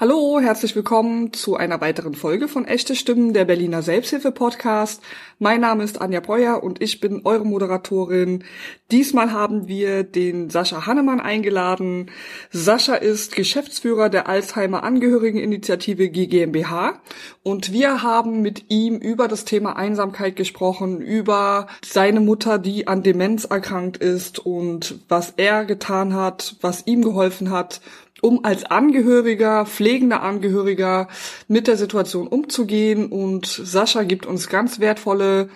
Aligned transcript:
Hallo, 0.00 0.38
herzlich 0.40 0.76
willkommen 0.76 1.32
zu 1.32 1.56
einer 1.56 1.80
weiteren 1.80 2.14
Folge 2.14 2.46
von 2.46 2.66
Echte 2.66 2.94
Stimmen, 2.94 3.32
der 3.32 3.44
Berliner 3.46 3.82
Selbsthilfe-Podcast. 3.82 5.02
Mein 5.40 5.60
Name 5.60 5.82
ist 5.82 6.00
Anja 6.00 6.20
Breuer 6.20 6.62
und 6.62 6.80
ich 6.80 7.00
bin 7.00 7.22
eure 7.24 7.44
Moderatorin. 7.44 8.44
Diesmal 8.92 9.32
haben 9.32 9.66
wir 9.66 10.04
den 10.04 10.50
Sascha 10.50 10.86
Hannemann 10.86 11.18
eingeladen. 11.18 12.12
Sascha 12.52 12.94
ist 12.94 13.34
Geschäftsführer 13.34 14.08
der 14.08 14.28
Alzheimer 14.28 14.84
Angehörigeninitiative 14.84 16.10
GmbH 16.10 17.00
und 17.42 17.72
wir 17.72 18.00
haben 18.00 18.40
mit 18.40 18.66
ihm 18.68 18.98
über 18.98 19.26
das 19.26 19.46
Thema 19.46 19.74
Einsamkeit 19.74 20.36
gesprochen, 20.36 21.00
über 21.00 21.66
seine 21.84 22.20
Mutter, 22.20 22.60
die 22.60 22.86
an 22.86 23.02
Demenz 23.02 23.46
erkrankt 23.46 23.96
ist 23.96 24.38
und 24.38 25.00
was 25.08 25.34
er 25.38 25.64
getan 25.64 26.14
hat, 26.14 26.54
was 26.60 26.86
ihm 26.86 27.02
geholfen 27.02 27.50
hat, 27.50 27.80
um 28.22 28.44
als 28.44 28.64
Angehöriger, 28.64 29.66
pflegender 29.66 30.22
Angehöriger 30.22 31.08
mit 31.46 31.66
der 31.66 31.76
Situation 31.76 32.26
umzugehen. 32.26 33.06
Und 33.06 33.46
Sascha 33.46 34.02
gibt 34.02 34.26
uns 34.26 34.48
ganz 34.48 34.80
wertvolle 34.80 35.48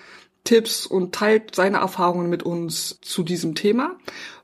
Tipps 0.45 0.87
und 0.87 1.15
teilt 1.15 1.55
seine 1.55 1.79
Erfahrungen 1.79 2.29
mit 2.29 2.43
uns 2.43 3.01
zu 3.01 3.23
diesem 3.23 3.55
Thema. 3.55 3.97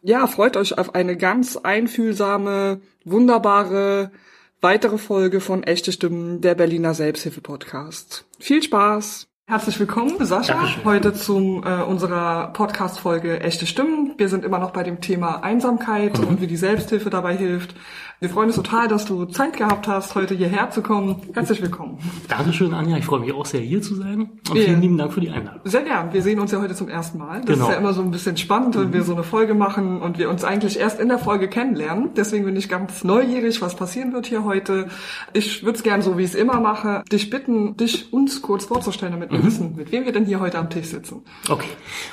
Ja, 0.02 0.26
freut 0.26 0.56
euch 0.56 0.78
auf 0.78 0.95
eine 0.95 1.16
ganz 1.16 1.56
einfühlsame, 1.56 2.80
wunderbare 3.04 4.12
weitere 4.60 4.98
Folge 4.98 5.40
von 5.40 5.62
Echte 5.62 5.92
Stimmen, 5.92 6.40
der 6.40 6.54
Berliner 6.54 6.95
Selbsthilfe 6.95 7.40
Podcast. 7.40 8.24
Viel 8.38 8.62
Spaß! 8.62 9.28
Herzlich 9.46 9.80
willkommen, 9.80 10.23
Sascha, 10.26 10.52
Dankeschön. 10.52 10.84
heute 10.84 11.14
zu 11.14 11.62
äh, 11.64 11.82
unserer 11.82 12.48
Podcast-Folge 12.52 13.40
Echte 13.40 13.66
Stimmen. 13.66 14.12
Wir 14.18 14.28
sind 14.28 14.45
immer 14.45 14.59
noch 14.59 14.73
bei 14.73 14.82
dem 14.82 15.00
Thema 15.00 15.42
Einsamkeit 15.42 16.18
mhm. 16.18 16.28
und 16.28 16.40
wie 16.42 16.46
die 16.46 16.59
Selbsthilfe 16.59 17.09
dabei 17.09 17.34
hilft. 17.34 17.74
Wir 18.20 18.28
freuen 18.28 18.48
uns 18.48 18.56
total, 18.56 18.88
dass 18.88 19.04
du 19.04 19.27
Zeit 19.27 19.56
gehabt 19.56 19.86
hast, 19.86 20.16
heute 20.16 20.34
hierher 20.34 20.70
zu 20.70 20.82
kommen. 20.82 21.22
Herzlich 21.34 21.62
willkommen. 21.62 21.98
Dankeschön, 22.26 22.74
Anja. 22.74 22.96
Ich 22.96 23.04
freue 23.04 23.20
mich 23.20 23.32
auch 23.32 23.46
sehr, 23.46 23.60
hier 23.60 23.80
zu 23.80 23.95
sein. 23.95 24.30
Und 24.51 24.59
vielen 24.59 24.73
ja. 24.73 24.79
lieben 24.80 24.98
Dank 24.98 25.12
für 25.12 25.20
die 25.20 25.30
Einladung. 25.30 25.60
Sehr 25.62 25.82
gern. 25.82 26.12
Wir 26.12 26.20
sehen 26.20 26.40
uns 26.40 26.51
ja 26.51 26.60
heute 26.60 26.74
zum 26.74 26.88
ersten 26.88 27.18
Mal. 27.18 27.43
Das 27.43 27.54
genau. 27.54 27.68
ist 27.68 27.74
ja 27.74 27.78
immer 27.78 27.93
so 27.93 28.02
ein 28.02 28.10
bisschen 28.10 28.37
spannend, 28.37 28.74
wenn 28.74 28.88
mhm. 28.88 28.93
wir 28.93 29.04
so 29.04 29.12
eine 29.12 29.23
Folge 29.23 29.54
machen 29.54 30.02
und 30.02 30.18
wir 30.18 30.30
uns 30.30 30.43
eigentlich 30.43 30.80
erst 30.80 30.98
in 30.98 31.06
der 31.06 31.20
Folge 31.20 31.46
kennenlernen. 31.46 32.10
Deswegen 32.16 32.45
bin 32.45 32.56
ich 32.56 32.68
ganz 32.68 33.04
neugierig, 33.04 33.62
was 33.62 33.76
passieren 33.76 34.12
wird 34.12 34.26
hier 34.26 34.43
heute. 34.43 34.88
Ich 35.32 35.62
würde 35.62 35.76
es 35.76 35.84
gern 35.84 36.02
so, 36.02 36.18
wie 36.18 36.24
ich 36.24 36.30
es 36.30 36.34
immer 36.34 36.59
mache, 36.59 37.04
dich 37.12 37.30
bitten, 37.30 37.76
dich 37.76 38.12
uns 38.12 38.43
kurz 38.43 38.65
vorzustellen, 38.65 39.12
damit 39.12 39.30
wir 39.30 39.38
mhm. 39.38 39.46
wissen, 39.46 39.76
mit 39.76 39.93
wem 39.93 40.04
wir 40.04 40.12
denn 40.12 40.24
hier 40.24 40.40
heute 40.40 40.59
am 40.59 40.71
Tisch 40.71 40.87
sitzen. 40.87 41.23
Okay. 41.48 41.68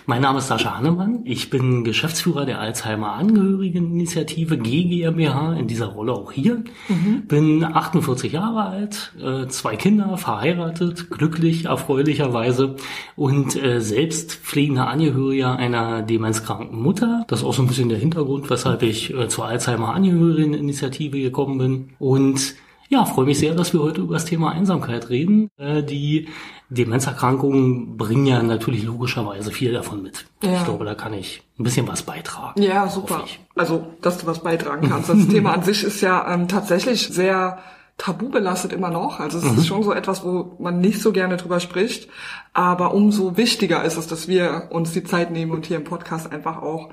Mein 0.06 0.22
Name 0.22 0.38
ist 0.38 0.50
Sascha 0.50 0.78
Hannemann. 0.78 1.22
Ich 1.24 1.50
bin 1.50 1.84
Geschäftsführer 1.84 2.46
der 2.46 2.60
Alzheimer 2.60 3.14
Angehörigeninitiative 3.14 4.60
GmbH 4.60 5.54
in 5.54 5.66
dieser 5.66 5.95
Rolle 5.96 6.14
auch 6.14 6.32
hier. 6.32 6.64
Mhm. 6.88 7.24
Bin 7.28 7.64
48 7.64 8.34
Jahre 8.34 8.66
alt, 8.66 9.14
äh, 9.22 9.48
zwei 9.48 9.76
Kinder, 9.76 10.18
verheiratet, 10.18 11.10
glücklich, 11.10 11.66
erfreulicherweise 11.66 12.76
und 13.16 13.56
äh, 13.62 13.82
selbst 13.82 14.34
pflegender 14.34 14.88
Angehöriger 14.88 15.56
einer 15.56 16.02
demenzkranken 16.02 16.82
Mutter. 16.82 17.26
Das 17.28 17.40
ist 17.40 17.46
auch 17.46 17.54
so 17.54 17.64
ein 17.64 17.68
bisschen 17.68 17.90
der 17.90 17.98
Hintergrund, 17.98 18.50
weshalb 18.50 18.84
ich 18.84 19.14
äh, 19.14 19.28
zur 19.28 19.46
Alzheimer 19.46 19.94
Angehörigeninitiative 19.94 21.20
gekommen 21.20 21.58
bin. 21.58 21.90
Und 22.00 22.56
ja, 22.90 23.06
freue 23.06 23.26
mich 23.26 23.40
sehr, 23.40 23.56
dass 23.56 23.74
wir 23.74 23.82
heute 23.82 24.02
über 24.02 24.14
das 24.14 24.26
Thema 24.26 24.52
Einsamkeit 24.52 25.10
reden. 25.10 25.50
Äh, 25.58 25.84
die 25.84 26.28
Demenzerkrankungen 26.70 27.98
bringen 27.98 28.26
ja 28.26 28.42
natürlich 28.42 28.84
logischerweise 28.84 29.52
viel 29.52 29.74
davon 29.74 30.04
mit. 30.04 30.26
Ja. 30.44 30.58
Ich 30.58 30.64
glaube, 30.66 30.86
da 30.86 30.96
kann 30.96 31.14
ich 31.14 31.44
ein 31.60 31.64
bisschen 31.64 31.88
was 31.88 32.04
beitragen. 32.04 32.62
Ja, 32.62 32.88
super. 32.88 33.24
Also, 33.56 33.88
dass 34.02 34.18
du 34.20 34.28
was 34.28 34.40
beitragen 34.40 34.90
kannst. 34.90 35.10
Das 35.10 35.28
Thema 35.28 35.54
an 35.54 35.64
sich 35.64 35.84
ist 35.84 36.02
ja 36.02 36.34
ähm, 36.34 36.48
tatsächlich 36.48 37.08
sehr 37.08 37.60
tabu 37.98 38.30
belastet 38.30 38.74
immer 38.74 38.90
noch. 38.90 39.20
Also 39.20 39.38
es 39.38 39.46
mhm. 39.46 39.58
ist 39.58 39.68
schon 39.68 39.84
so 39.84 39.94
etwas, 39.94 40.24
wo 40.24 40.56
man 40.60 40.82
nicht 40.82 41.02
so 41.02 41.12
gerne 41.12 41.38
drüber 41.38 41.60
spricht. 41.60 42.10
Aber 42.54 42.94
umso 42.94 43.38
wichtiger 43.38 43.84
ist 43.84 43.98
es, 43.98 44.08
dass 44.08 44.28
wir 44.28 44.70
uns 44.72 44.92
die 44.92 45.04
Zeit 45.04 45.32
nehmen 45.32 45.52
und 45.52 45.66
hier 45.66 45.78
im 45.78 45.86
Podcast 45.86 46.32
einfach 46.32 46.62
auch 46.62 46.90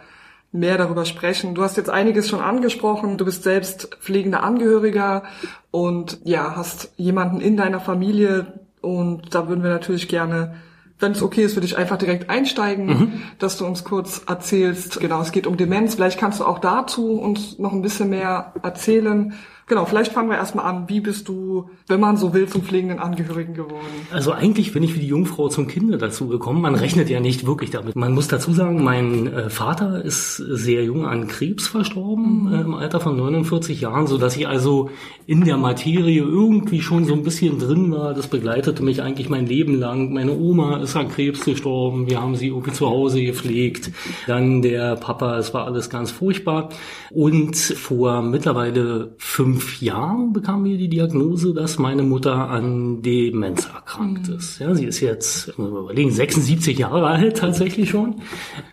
mehr 0.52 0.78
darüber 0.78 1.04
sprechen. 1.04 1.54
Du 1.54 1.62
hast 1.62 1.76
jetzt 1.76 1.90
einiges 1.90 2.28
schon 2.28 2.40
angesprochen. 2.40 3.18
Du 3.18 3.24
bist 3.24 3.42
selbst 3.42 3.96
pflegender 4.00 4.42
Angehöriger 4.42 5.24
und 5.70 6.18
ja, 6.24 6.54
hast 6.54 6.92
jemanden 6.96 7.40
in 7.40 7.56
deiner 7.56 7.80
Familie 7.80 8.60
und 8.80 9.34
da 9.34 9.48
würden 9.48 9.62
wir 9.62 9.70
natürlich 9.70 10.08
gerne 10.08 10.54
wenn 11.02 11.12
es 11.12 11.22
okay 11.22 11.42
ist, 11.42 11.56
würde 11.56 11.66
ich 11.66 11.76
einfach 11.76 11.98
direkt 11.98 12.30
einsteigen, 12.30 12.86
mhm. 12.86 13.22
dass 13.38 13.58
du 13.58 13.66
uns 13.66 13.82
kurz 13.82 14.22
erzählst. 14.26 15.00
Genau, 15.00 15.20
es 15.20 15.32
geht 15.32 15.48
um 15.48 15.56
Demenz. 15.56 15.96
Vielleicht 15.96 16.18
kannst 16.18 16.40
du 16.40 16.44
auch 16.44 16.60
dazu 16.60 17.20
uns 17.20 17.58
noch 17.58 17.72
ein 17.72 17.82
bisschen 17.82 18.08
mehr 18.08 18.54
erzählen. 18.62 19.34
Genau, 19.72 19.86
vielleicht 19.86 20.12
fangen 20.12 20.28
wir 20.28 20.36
erstmal 20.36 20.66
an. 20.66 20.86
Wie 20.90 21.00
bist 21.00 21.28
du, 21.28 21.70
wenn 21.86 21.98
man 21.98 22.18
so 22.18 22.34
will, 22.34 22.46
zum 22.46 22.62
pflegenden 22.62 22.98
Angehörigen 22.98 23.54
geworden? 23.54 23.86
Also 24.10 24.32
eigentlich 24.32 24.74
bin 24.74 24.82
ich 24.82 24.94
wie 24.94 24.98
die 24.98 25.06
Jungfrau 25.06 25.48
zum 25.48 25.66
Kinde 25.66 25.96
dazu 25.96 26.28
gekommen. 26.28 26.60
Man 26.60 26.74
rechnet 26.74 27.08
ja 27.08 27.20
nicht 27.20 27.46
wirklich 27.46 27.70
damit. 27.70 27.96
Man 27.96 28.12
muss 28.12 28.28
dazu 28.28 28.52
sagen, 28.52 28.84
mein 28.84 29.32
äh, 29.32 29.48
Vater 29.48 30.04
ist 30.04 30.36
sehr 30.36 30.84
jung 30.84 31.06
an 31.06 31.26
Krebs 31.26 31.68
verstorben, 31.68 32.48
mhm. 32.48 32.52
äh, 32.52 32.60
im 32.60 32.74
Alter 32.74 33.00
von 33.00 33.16
49 33.16 33.80
Jahren, 33.80 34.06
so 34.06 34.18
dass 34.18 34.36
ich 34.36 34.46
also 34.46 34.90
in 35.26 35.42
der 35.46 35.56
Materie 35.56 36.20
irgendwie 36.20 36.82
schon 36.82 37.06
so 37.06 37.14
ein 37.14 37.22
bisschen 37.22 37.58
drin 37.58 37.92
war. 37.92 38.12
Das 38.12 38.26
begleitete 38.26 38.82
mich 38.82 39.00
eigentlich 39.00 39.30
mein 39.30 39.46
Leben 39.46 39.80
lang. 39.80 40.12
Meine 40.12 40.32
Oma 40.36 40.82
ist 40.82 40.96
an 40.96 41.08
Krebs 41.08 41.46
gestorben. 41.46 42.06
Wir 42.10 42.20
haben 42.20 42.36
sie 42.36 42.48
irgendwie 42.48 42.72
zu 42.72 42.90
Hause 42.90 43.22
gepflegt. 43.24 43.90
Dann 44.26 44.60
der 44.60 44.96
Papa, 44.96 45.38
es 45.38 45.54
war 45.54 45.64
alles 45.64 45.88
ganz 45.88 46.10
furchtbar. 46.10 46.68
Und 47.10 47.56
vor 47.56 48.20
mittlerweile 48.20 49.14
fünf 49.16 49.61
fünf 49.62 49.80
Jahren 49.80 50.32
bekam 50.32 50.62
mir 50.62 50.76
die 50.76 50.88
Diagnose, 50.88 51.54
dass 51.54 51.78
meine 51.78 52.02
Mutter 52.02 52.50
an 52.50 53.02
Demenz 53.02 53.66
erkrankt 53.66 54.28
mhm. 54.28 54.36
ist. 54.36 54.58
Ja, 54.58 54.74
sie 54.74 54.86
ist 54.86 55.00
jetzt, 55.00 55.56
muss 55.58 55.70
man 55.70 55.84
überlegen, 55.84 56.10
76 56.10 56.78
Jahre 56.78 57.06
alt 57.06 57.36
tatsächlich 57.36 57.90
schon. 57.90 58.16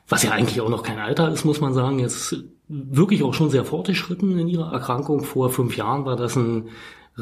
Was 0.08 0.24
ja 0.24 0.32
eigentlich 0.32 0.62
auch 0.62 0.70
noch 0.70 0.84
kein 0.84 1.00
Alter 1.00 1.32
ist, 1.32 1.46
muss 1.46 1.62
man 1.62 1.74
sagen. 1.74 2.00
Jetzt 2.00 2.36
wirklich 2.68 3.24
auch 3.24 3.34
schon 3.34 3.50
sehr 3.50 3.66
fortgeschritten 3.66 4.38
in 4.38 4.48
ihrer 4.48 4.72
Erkrankung. 4.74 5.24
Vor 5.24 5.50
fünf 5.50 5.78
Jahren 5.78 6.06
war 6.06 6.16
das 6.16 6.36
ein 6.36 6.70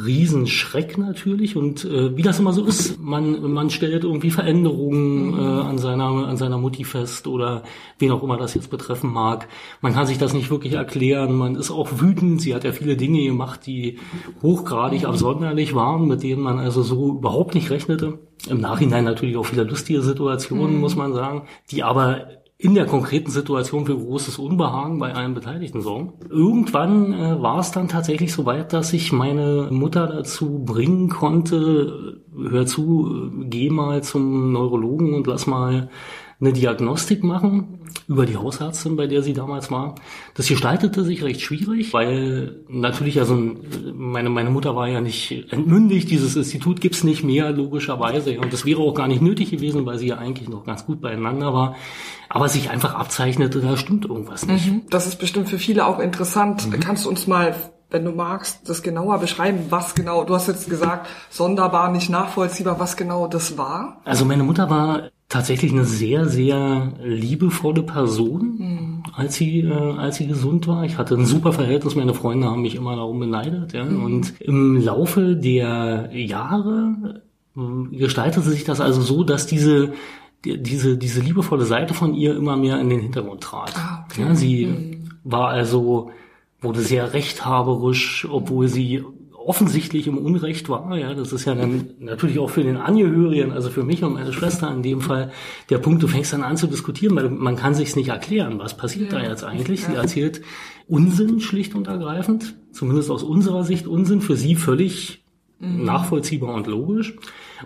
Riesenschreck 0.05 0.97
natürlich 0.97 1.55
und 1.55 1.83
äh, 1.85 2.15
wie 2.15 2.21
das 2.21 2.39
immer 2.39 2.53
so 2.53 2.63
ist, 2.65 2.99
man 2.99 3.51
man 3.51 3.69
stellt 3.69 4.03
irgendwie 4.03 4.29
Veränderungen 4.29 5.31
mhm. 5.31 5.39
äh, 5.39 5.61
an 5.61 5.77
seiner 5.77 6.05
an 6.05 6.37
seiner 6.37 6.57
Mutti 6.57 6.83
fest 6.83 7.27
oder 7.27 7.63
wen 7.97 8.11
auch 8.11 8.21
immer 8.21 8.37
das 8.37 8.53
jetzt 8.53 8.69
betreffen 8.69 9.11
mag. 9.11 9.47
Man 9.81 9.93
kann 9.93 10.05
sich 10.05 10.17
das 10.17 10.33
nicht 10.33 10.49
wirklich 10.51 10.73
erklären. 10.73 11.35
Man 11.35 11.55
ist 11.55 11.71
auch 11.71 11.99
wütend. 11.99 12.41
Sie 12.41 12.53
hat 12.53 12.63
ja 12.63 12.71
viele 12.71 12.95
Dinge 12.95 13.23
gemacht, 13.23 13.65
die 13.65 13.99
hochgradig 14.41 15.05
absonderlich 15.05 15.73
waren, 15.73 16.07
mit 16.07 16.23
denen 16.23 16.41
man 16.41 16.59
also 16.59 16.83
so 16.83 17.17
überhaupt 17.17 17.55
nicht 17.55 17.69
rechnete. 17.69 18.19
Im 18.47 18.61
Nachhinein 18.61 19.03
natürlich 19.03 19.35
auch 19.37 19.45
viele 19.45 19.63
lustige 19.63 20.01
Situationen, 20.01 20.75
mhm. 20.75 20.81
muss 20.81 20.95
man 20.95 21.13
sagen, 21.13 21.47
die 21.71 21.83
aber 21.83 22.27
in 22.59 22.73
der 22.73 22.88
konkreten 22.88 23.29
Situation 23.29 23.85
für 23.85 23.95
großes 23.95 24.40
Unbehagen 24.40 24.97
bei 24.97 25.13
allen 25.13 25.35
Beteiligten 25.35 25.81
sorgen. 25.81 26.13
Irgendwann 26.28 27.13
äh, 27.13 27.41
war 27.41 27.59
es 27.59 27.72
dann 27.72 27.88
tatsächlich 27.88 28.34
so 28.34 28.45
weit, 28.45 28.73
dass 28.73 28.94
ich 28.94 29.12
meine 29.12 29.68
Mutter 29.69 30.07
dazu 30.07 30.63
bringen 30.66 31.09
konnte, 31.09 32.23
hör 32.35 32.66
zu, 32.66 33.31
geh 33.44 33.69
mal 33.69 34.01
zum 34.01 34.51
Neurologen 34.51 35.13
und 35.13 35.28
lass 35.28 35.45
mal 35.45 35.90
eine 36.39 36.53
Diagnostik 36.53 37.23
machen 37.23 37.79
über 38.07 38.25
die 38.25 38.37
Hausärztin, 38.37 38.95
bei 38.95 39.07
der 39.07 39.23
sie 39.23 39.33
damals 39.33 39.71
war. 39.71 39.95
Das 40.35 40.47
gestaltete 40.47 41.03
sich 41.03 41.23
recht 41.23 41.41
schwierig, 41.41 41.93
weil 41.93 42.61
natürlich 42.69 43.19
also 43.19 43.35
meine, 43.93 44.29
meine 44.29 44.51
Mutter 44.51 44.75
war 44.75 44.87
ja 44.87 45.01
nicht 45.01 45.51
entmündigt, 45.51 46.09
dieses 46.11 46.35
Institut 46.35 46.79
gibt's 46.79 47.03
nicht 47.03 47.23
mehr, 47.23 47.51
logischerweise. 47.51 48.39
Und 48.39 48.53
das 48.53 48.65
wäre 48.65 48.81
auch 48.81 48.93
gar 48.93 49.07
nicht 49.07 49.21
nötig 49.21 49.49
gewesen, 49.49 49.85
weil 49.85 49.97
sie 49.97 50.07
ja 50.07 50.17
eigentlich 50.17 50.47
noch 50.47 50.63
ganz 50.63 50.85
gut 50.85 51.01
beieinander 51.01 51.53
war. 51.53 51.75
Aber 52.29 52.49
sich 52.49 52.69
einfach 52.69 52.93
abzeichnete, 52.93 53.59
da 53.59 53.75
stimmt 53.75 54.05
irgendwas 54.05 54.45
nicht. 54.45 54.67
Mhm. 54.67 54.81
Das 54.89 55.07
ist 55.07 55.17
bestimmt 55.17 55.49
für 55.49 55.59
viele 55.59 55.87
auch 55.87 55.99
interessant. 55.99 56.67
Mhm. 56.67 56.79
Kannst 56.79 57.05
du 57.05 57.09
uns 57.09 57.25
mal 57.25 57.55
wenn 57.89 58.03
du 58.03 58.11
magst, 58.11 58.67
das 58.67 58.83
genauer 58.83 59.17
beschreiben, 59.19 59.67
was 59.69 59.95
genau, 59.95 60.25
du 60.25 60.35
hast 60.35 60.47
jetzt 60.47 60.69
gesagt, 60.69 61.07
sonderbar, 61.29 61.89
nicht 61.89 62.09
nachvollziehbar, 62.09 62.81
was 62.81 62.97
genau 62.97 63.27
das 63.27 63.57
war? 63.57 64.01
Also 64.03 64.25
meine 64.25 64.44
Mutter 64.44 64.69
war 64.69 65.09
tatsächlich 65.29 65.74
eine 65.74 65.85
sehr, 65.85 66.25
sehr 66.25 66.94
liebevolle 67.03 67.83
Person, 67.83 68.56
mhm. 68.57 69.03
als 69.13 69.35
sie, 69.35 69.59
äh, 69.59 69.74
als 69.74 70.18
sie 70.18 70.27
gesund 70.27 70.68
war. 70.68 70.85
Ich 70.85 70.97
hatte 70.97 71.15
ein 71.15 71.25
super 71.25 71.51
Verhältnis, 71.51 71.95
meine 71.95 72.13
Freunde 72.13 72.47
haben 72.47 72.62
mich 72.62 72.75
immer 72.75 72.95
darum 72.95 73.19
beneidet, 73.19 73.74
ja. 73.74 73.83
Mhm. 73.83 74.03
Und 74.03 74.41
im 74.41 74.81
Laufe 74.81 75.35
der 75.35 76.09
Jahre 76.13 77.21
äh, 77.57 77.97
gestaltete 77.97 78.50
sich 78.50 78.63
das 78.63 78.79
also 78.79 79.01
so, 79.01 79.24
dass 79.24 79.47
diese, 79.47 79.94
diese, 80.45 80.97
diese 80.97 81.19
liebevolle 81.19 81.65
Seite 81.65 81.94
von 81.94 82.13
ihr 82.13 82.35
immer 82.35 82.56
mehr 82.56 82.79
in 82.79 82.89
den 82.89 83.01
Hintergrund 83.01 83.41
trat. 83.41 83.74
Ah, 83.75 84.06
okay. 84.09 84.21
ja, 84.21 84.35
sie 84.35 84.65
mhm. 84.68 85.09
war 85.25 85.50
also, 85.50 86.12
wurde 86.62 86.79
sehr 86.79 87.13
rechthaberisch, 87.13 88.25
obwohl 88.31 88.69
sie 88.69 89.03
offensichtlich 89.47 90.07
im 90.07 90.17
Unrecht 90.17 90.67
war. 90.67 90.95
Ja, 90.97 91.13
das 91.13 91.31
ist 91.31 91.45
ja 91.45 91.55
dann 91.55 91.91
natürlich 91.99 92.38
auch 92.38 92.49
für 92.49 92.63
den 92.63 92.75
Angehörigen, 92.75 93.53
also 93.53 93.69
für 93.69 93.83
mich 93.83 94.03
und 94.03 94.13
meine 94.13 94.33
Schwester 94.33 94.69
in 94.73 94.83
dem 94.83 94.99
Fall, 94.99 95.31
der 95.69 95.77
Punkt, 95.77 96.03
du 96.03 96.07
fängst 96.07 96.33
dann 96.33 96.44
an 96.44 96.57
zu 96.57 96.67
diskutieren, 96.67 97.15
weil 97.15 97.29
man 97.29 97.55
kann 97.55 97.73
sich's 97.73 97.95
nicht 97.95 98.09
erklären, 98.09 98.59
was 98.59 98.75
passiert 98.75 99.13
ja. 99.13 99.19
da 99.19 99.29
jetzt 99.29 99.45
eigentlich. 99.45 99.85
Sie 99.85 99.94
erzählt 99.94 100.41
Unsinn 100.88 101.39
schlicht 101.39 101.75
und 101.75 101.88
ergreifend, 101.88 102.55
zumindest 102.73 103.09
aus 103.09 103.23
unserer 103.23 103.63
Sicht 103.63 103.88
Unsinn, 103.88 104.19
für 104.19 104.35
sie 104.35 104.55
völlig 104.55 105.23
mhm. 105.59 105.85
nachvollziehbar 105.85 106.53
und 106.53 106.67
logisch 106.67 107.15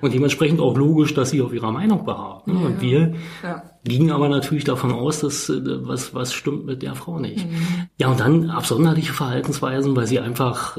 und 0.01 0.13
dementsprechend 0.13 0.59
auch 0.59 0.77
logisch, 0.77 1.15
dass 1.15 1.31
sie 1.31 1.41
auf 1.41 1.51
ihrer 1.51 1.71
Meinung 1.71 2.05
beharrt. 2.05 2.47
Ne? 2.47 2.53
Ja, 2.53 2.59
und 2.59 2.81
wir 2.81 3.13
ja. 3.41 3.63
gingen 3.83 4.11
aber 4.11 4.29
natürlich 4.29 4.65
davon 4.65 4.91
aus, 4.91 5.21
dass 5.21 5.49
äh, 5.49 5.61
was, 5.63 6.13
was 6.13 6.31
stimmt 6.31 6.65
mit 6.65 6.83
der 6.83 6.93
Frau 6.93 7.19
nicht. 7.19 7.49
Mhm. 7.49 7.87
Ja, 7.97 8.09
und 8.09 8.19
dann 8.19 8.51
absonderliche 8.51 9.13
Verhaltensweisen, 9.13 9.95
weil 9.95 10.05
sie 10.05 10.19
einfach 10.19 10.77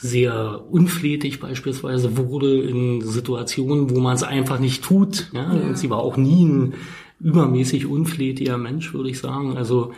sehr 0.00 0.64
unflätig 0.70 1.40
beispielsweise 1.40 2.16
wurde 2.16 2.62
in 2.62 3.02
Situationen, 3.02 3.90
wo 3.90 4.00
man 4.00 4.14
es 4.14 4.22
einfach 4.22 4.58
nicht 4.58 4.82
tut. 4.82 5.30
Ja? 5.32 5.54
ja. 5.54 5.68
Und 5.68 5.78
sie 5.78 5.90
war 5.90 5.98
auch 5.98 6.16
nie 6.16 6.44
ein 6.44 6.74
übermäßig 7.20 7.86
unflätiger 7.86 8.56
Mensch, 8.56 8.94
würde 8.94 9.10
ich 9.10 9.18
sagen. 9.18 9.56
Also 9.56 9.92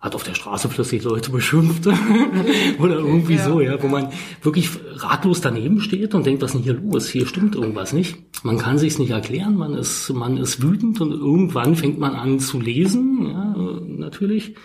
hat 0.00 0.16
auf 0.16 0.24
der 0.24 0.34
Straße 0.34 0.66
plötzlich 0.66 1.04
Leute 1.04 1.30
beschimpft 1.30 1.86
oder 2.80 2.96
irgendwie 2.96 3.36
ja. 3.36 3.44
so, 3.44 3.60
ja, 3.60 3.80
wo 3.80 3.86
man 3.86 4.08
wirklich 4.42 4.70
ratlos 4.96 5.40
daneben 5.40 5.80
steht 5.80 6.16
und 6.16 6.26
denkt, 6.26 6.42
was 6.42 6.50
ist 6.50 6.54
denn 6.56 6.64
hier 6.64 6.74
los? 6.74 7.08
Hier 7.08 7.24
stimmt 7.24 7.54
irgendwas 7.54 7.92
nicht. 7.92 8.16
Man 8.42 8.58
kann 8.58 8.78
sich's 8.78 8.98
nicht 8.98 9.12
erklären, 9.12 9.54
man 9.54 9.74
ist, 9.74 10.10
man 10.10 10.36
ist 10.36 10.60
wütend 10.60 11.00
und 11.00 11.12
irgendwann 11.12 11.76
fängt 11.76 12.00
man 12.00 12.16
an 12.16 12.40
zu 12.40 12.60
lesen, 12.60 13.28
ja, 13.28 13.54
natürlich. 13.86 14.56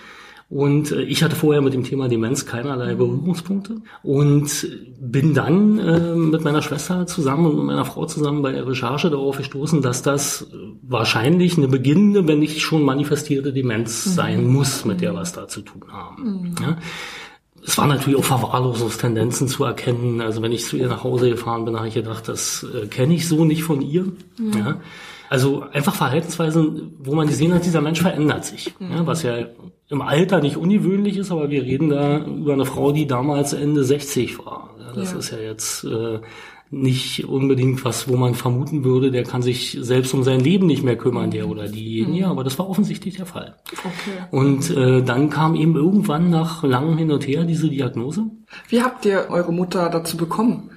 Und 0.49 0.91
äh, 0.91 1.01
ich 1.01 1.23
hatte 1.23 1.35
vorher 1.35 1.61
mit 1.61 1.73
dem 1.73 1.83
Thema 1.83 2.07
Demenz 2.07 2.45
keinerlei. 2.45 2.95
Berührungspunkte 2.95 3.81
und 4.01 4.67
bin 4.99 5.33
dann 5.33 5.77
äh, 5.79 6.15
mit 6.15 6.43
meiner 6.43 6.61
Schwester 6.61 7.05
zusammen 7.05 7.47
und 7.47 7.57
mit 7.57 7.65
meiner 7.65 7.85
Frau 7.85 8.05
zusammen 8.05 8.41
bei 8.41 8.53
der 8.53 8.65
Recherche 8.65 9.09
darauf 9.09 9.37
gestoßen, 9.37 9.81
dass 9.81 10.01
das 10.01 10.47
wahrscheinlich 10.81 11.57
eine 11.57 11.67
beginnende, 11.67 12.27
wenn 12.27 12.39
nicht 12.39 12.61
schon 12.61 12.83
manifestierte 12.83 13.51
Demenz 13.51 14.05
mhm. 14.05 14.11
sein 14.11 14.47
muss, 14.47 14.85
mit 14.85 15.01
der 15.01 15.13
was 15.15 15.33
da 15.33 15.47
zu 15.47 15.61
tun 15.61 15.83
haben. 15.91 16.23
Mhm. 16.23 16.55
Ja? 16.61 16.77
Es 17.65 17.77
waren 17.77 17.89
natürlich 17.89 18.17
auch 18.17 18.23
Verwahrlosungstendenzen 18.23 19.49
zu 19.49 19.65
erkennen. 19.65 20.21
Also 20.21 20.41
wenn 20.41 20.53
ich 20.53 20.65
zu 20.65 20.77
ihr 20.77 20.87
nach 20.87 21.03
Hause 21.03 21.29
gefahren 21.29 21.65
bin, 21.65 21.75
habe 21.75 21.89
ich 21.89 21.95
gedacht, 21.95 22.29
das 22.29 22.65
äh, 22.73 22.87
kenne 22.87 23.15
ich 23.15 23.27
so 23.27 23.43
nicht 23.43 23.63
von 23.63 23.81
ihr. 23.81 24.05
Mhm. 24.37 24.53
Ja? 24.57 24.79
Also 25.29 25.63
einfach 25.71 25.95
Verhaltensweisen, 25.95 26.93
wo 26.99 27.15
man 27.15 27.27
gesehen 27.27 27.53
hat, 27.53 27.65
dieser 27.65 27.81
Mensch 27.81 28.01
verändert 28.01 28.45
sich. 28.45 28.73
Mhm. 28.79 28.91
Ja, 28.91 29.07
was 29.07 29.23
ja 29.23 29.47
im 29.89 30.01
Alter 30.01 30.41
nicht 30.41 30.57
ungewöhnlich 30.57 31.17
ist, 31.17 31.31
aber 31.31 31.49
wir 31.49 31.63
reden 31.63 31.89
da 31.89 32.19
über 32.25 32.53
eine 32.53 32.65
Frau, 32.65 32.91
die 32.91 33.07
damals 33.07 33.53
Ende 33.53 33.83
60 33.83 34.39
war. 34.39 34.75
Ja, 34.79 34.93
das 34.93 35.11
ja. 35.11 35.17
ist 35.17 35.31
ja 35.31 35.37
jetzt 35.39 35.83
äh, 35.85 36.19
nicht 36.69 37.25
unbedingt 37.25 37.85
was, 37.85 38.09
wo 38.09 38.17
man 38.17 38.35
vermuten 38.35 38.83
würde, 38.83 39.11
der 39.11 39.23
kann 39.23 39.41
sich 39.41 39.77
selbst 39.79 40.13
um 40.13 40.23
sein 40.23 40.41
Leben 40.41 40.67
nicht 40.67 40.83
mehr 40.83 40.97
kümmern, 40.97 41.31
der 41.31 41.47
oder 41.47 41.67
die. 41.67 42.05
Mhm. 42.05 42.13
Ja, 42.13 42.29
aber 42.29 42.43
das 42.43 42.59
war 42.59 42.69
offensichtlich 42.69 43.15
der 43.15 43.25
Fall. 43.25 43.55
Okay. 43.71 44.27
Und 44.31 44.69
äh, 44.75 45.01
dann 45.01 45.29
kam 45.29 45.55
eben 45.55 45.75
irgendwann 45.75 46.29
nach 46.29 46.63
langem 46.63 46.97
Hin 46.97 47.11
und 47.11 47.25
Her 47.25 47.45
diese 47.45 47.69
Diagnose. 47.69 48.25
Wie 48.67 48.81
habt 48.81 49.05
ihr 49.05 49.27
eure 49.29 49.53
Mutter 49.53 49.89
dazu 49.89 50.17
bekommen? 50.17 50.71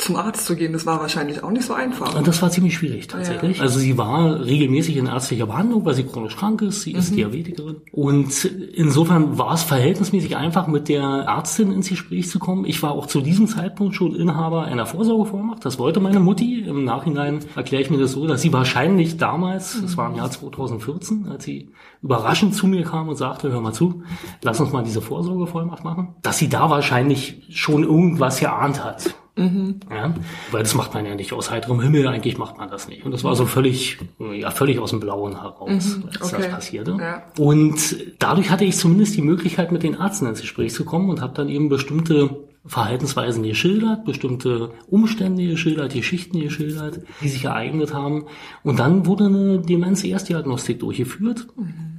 Zum 0.00 0.16
Arzt 0.16 0.46
zu 0.46 0.56
gehen, 0.56 0.72
das 0.72 0.86
war 0.86 1.00
wahrscheinlich 1.00 1.42
auch 1.42 1.50
nicht 1.50 1.64
so 1.64 1.74
einfach. 1.74 2.14
Und 2.14 2.26
das 2.26 2.40
war 2.42 2.50
ziemlich 2.50 2.74
schwierig 2.74 3.06
tatsächlich. 3.08 3.58
Ja. 3.58 3.64
Also 3.64 3.78
sie 3.78 3.98
war 3.98 4.44
regelmäßig 4.44 4.96
in 4.96 5.06
ärztlicher 5.06 5.46
Behandlung, 5.46 5.84
weil 5.84 5.94
sie 5.94 6.04
chronisch 6.04 6.36
krank 6.36 6.62
ist. 6.62 6.82
Sie 6.82 6.92
ist 6.92 7.12
mhm. 7.12 7.16
Diabetikerin. 7.16 7.76
Und 7.92 8.44
insofern 8.44 9.38
war 9.38 9.54
es 9.54 9.62
verhältnismäßig 9.62 10.36
einfach, 10.36 10.66
mit 10.66 10.88
der 10.88 11.02
Ärztin 11.02 11.72
ins 11.72 11.88
Gespräch 11.88 12.28
zu 12.30 12.38
kommen. 12.38 12.64
Ich 12.64 12.82
war 12.82 12.92
auch 12.92 13.06
zu 13.06 13.20
diesem 13.20 13.46
Zeitpunkt 13.46 13.94
schon 13.94 14.14
Inhaber 14.14 14.64
einer 14.64 14.86
Vorsorgevollmacht. 14.86 15.64
Das 15.64 15.78
wollte 15.78 16.00
meine 16.00 16.20
Mutti. 16.20 16.60
Im 16.60 16.84
Nachhinein 16.84 17.40
erkläre 17.54 17.82
ich 17.82 17.90
mir 17.90 17.98
das 17.98 18.12
so, 18.12 18.26
dass 18.26 18.42
sie 18.42 18.52
wahrscheinlich 18.52 19.18
damals, 19.18 19.76
mhm. 19.76 19.82
das 19.82 19.96
war 19.96 20.10
im 20.10 20.16
Jahr 20.16 20.30
2014, 20.30 21.28
als 21.28 21.44
sie 21.44 21.70
überraschend 22.02 22.54
zu 22.54 22.66
mir 22.66 22.84
kam 22.84 23.08
und 23.08 23.16
sagte, 23.16 23.52
hör 23.52 23.60
mal 23.60 23.72
zu, 23.72 24.02
lass 24.42 24.60
uns 24.60 24.72
mal 24.72 24.82
diese 24.82 25.02
Vorsorgevollmacht 25.02 25.84
machen, 25.84 26.14
dass 26.22 26.38
sie 26.38 26.48
da 26.48 26.70
wahrscheinlich 26.70 27.42
schon 27.50 27.84
irgendwas 27.84 28.40
geahnt 28.40 28.82
hat. 28.82 29.14
Mhm. 29.40 29.80
Ja, 29.90 30.14
weil 30.50 30.62
das 30.62 30.74
macht 30.74 30.92
man 30.94 31.06
ja 31.06 31.14
nicht 31.14 31.32
aus 31.32 31.50
heiterem 31.50 31.80
Himmel, 31.80 32.06
eigentlich 32.06 32.36
macht 32.36 32.58
man 32.58 32.68
das 32.68 32.88
nicht. 32.88 33.04
Und 33.04 33.12
das 33.12 33.24
war 33.24 33.34
so 33.34 33.46
völlig, 33.46 33.98
ja, 34.18 34.50
völlig 34.50 34.78
aus 34.78 34.90
dem 34.90 35.00
Blauen 35.00 35.40
heraus, 35.40 35.96
mhm. 35.96 36.04
als 36.08 36.32
okay. 36.32 36.42
das 36.42 36.50
passierte. 36.50 36.96
Ja. 37.00 37.22
Und 37.38 37.96
dadurch 38.18 38.50
hatte 38.50 38.64
ich 38.64 38.76
zumindest 38.76 39.16
die 39.16 39.22
Möglichkeit, 39.22 39.72
mit 39.72 39.82
den 39.82 39.94
Ärzten 39.94 40.26
ins 40.26 40.42
Gespräch 40.42 40.74
zu 40.74 40.84
kommen 40.84 41.08
und 41.08 41.20
habe 41.20 41.34
dann 41.34 41.48
eben 41.48 41.68
bestimmte 41.68 42.36
Verhaltensweisen 42.66 43.42
geschildert, 43.42 44.04
bestimmte 44.04 44.72
Umstände 44.86 45.46
geschildert, 45.46 45.94
Geschichten 45.94 46.38
geschildert, 46.40 47.00
die 47.22 47.28
sich 47.28 47.44
ereignet 47.46 47.94
haben. 47.94 48.26
Und 48.62 48.78
dann 48.78 49.06
wurde 49.06 49.24
eine 49.24 49.58
Demenz-Erstdiagnostik 49.60 50.80
durchgeführt. 50.80 51.46
Mhm 51.56 51.89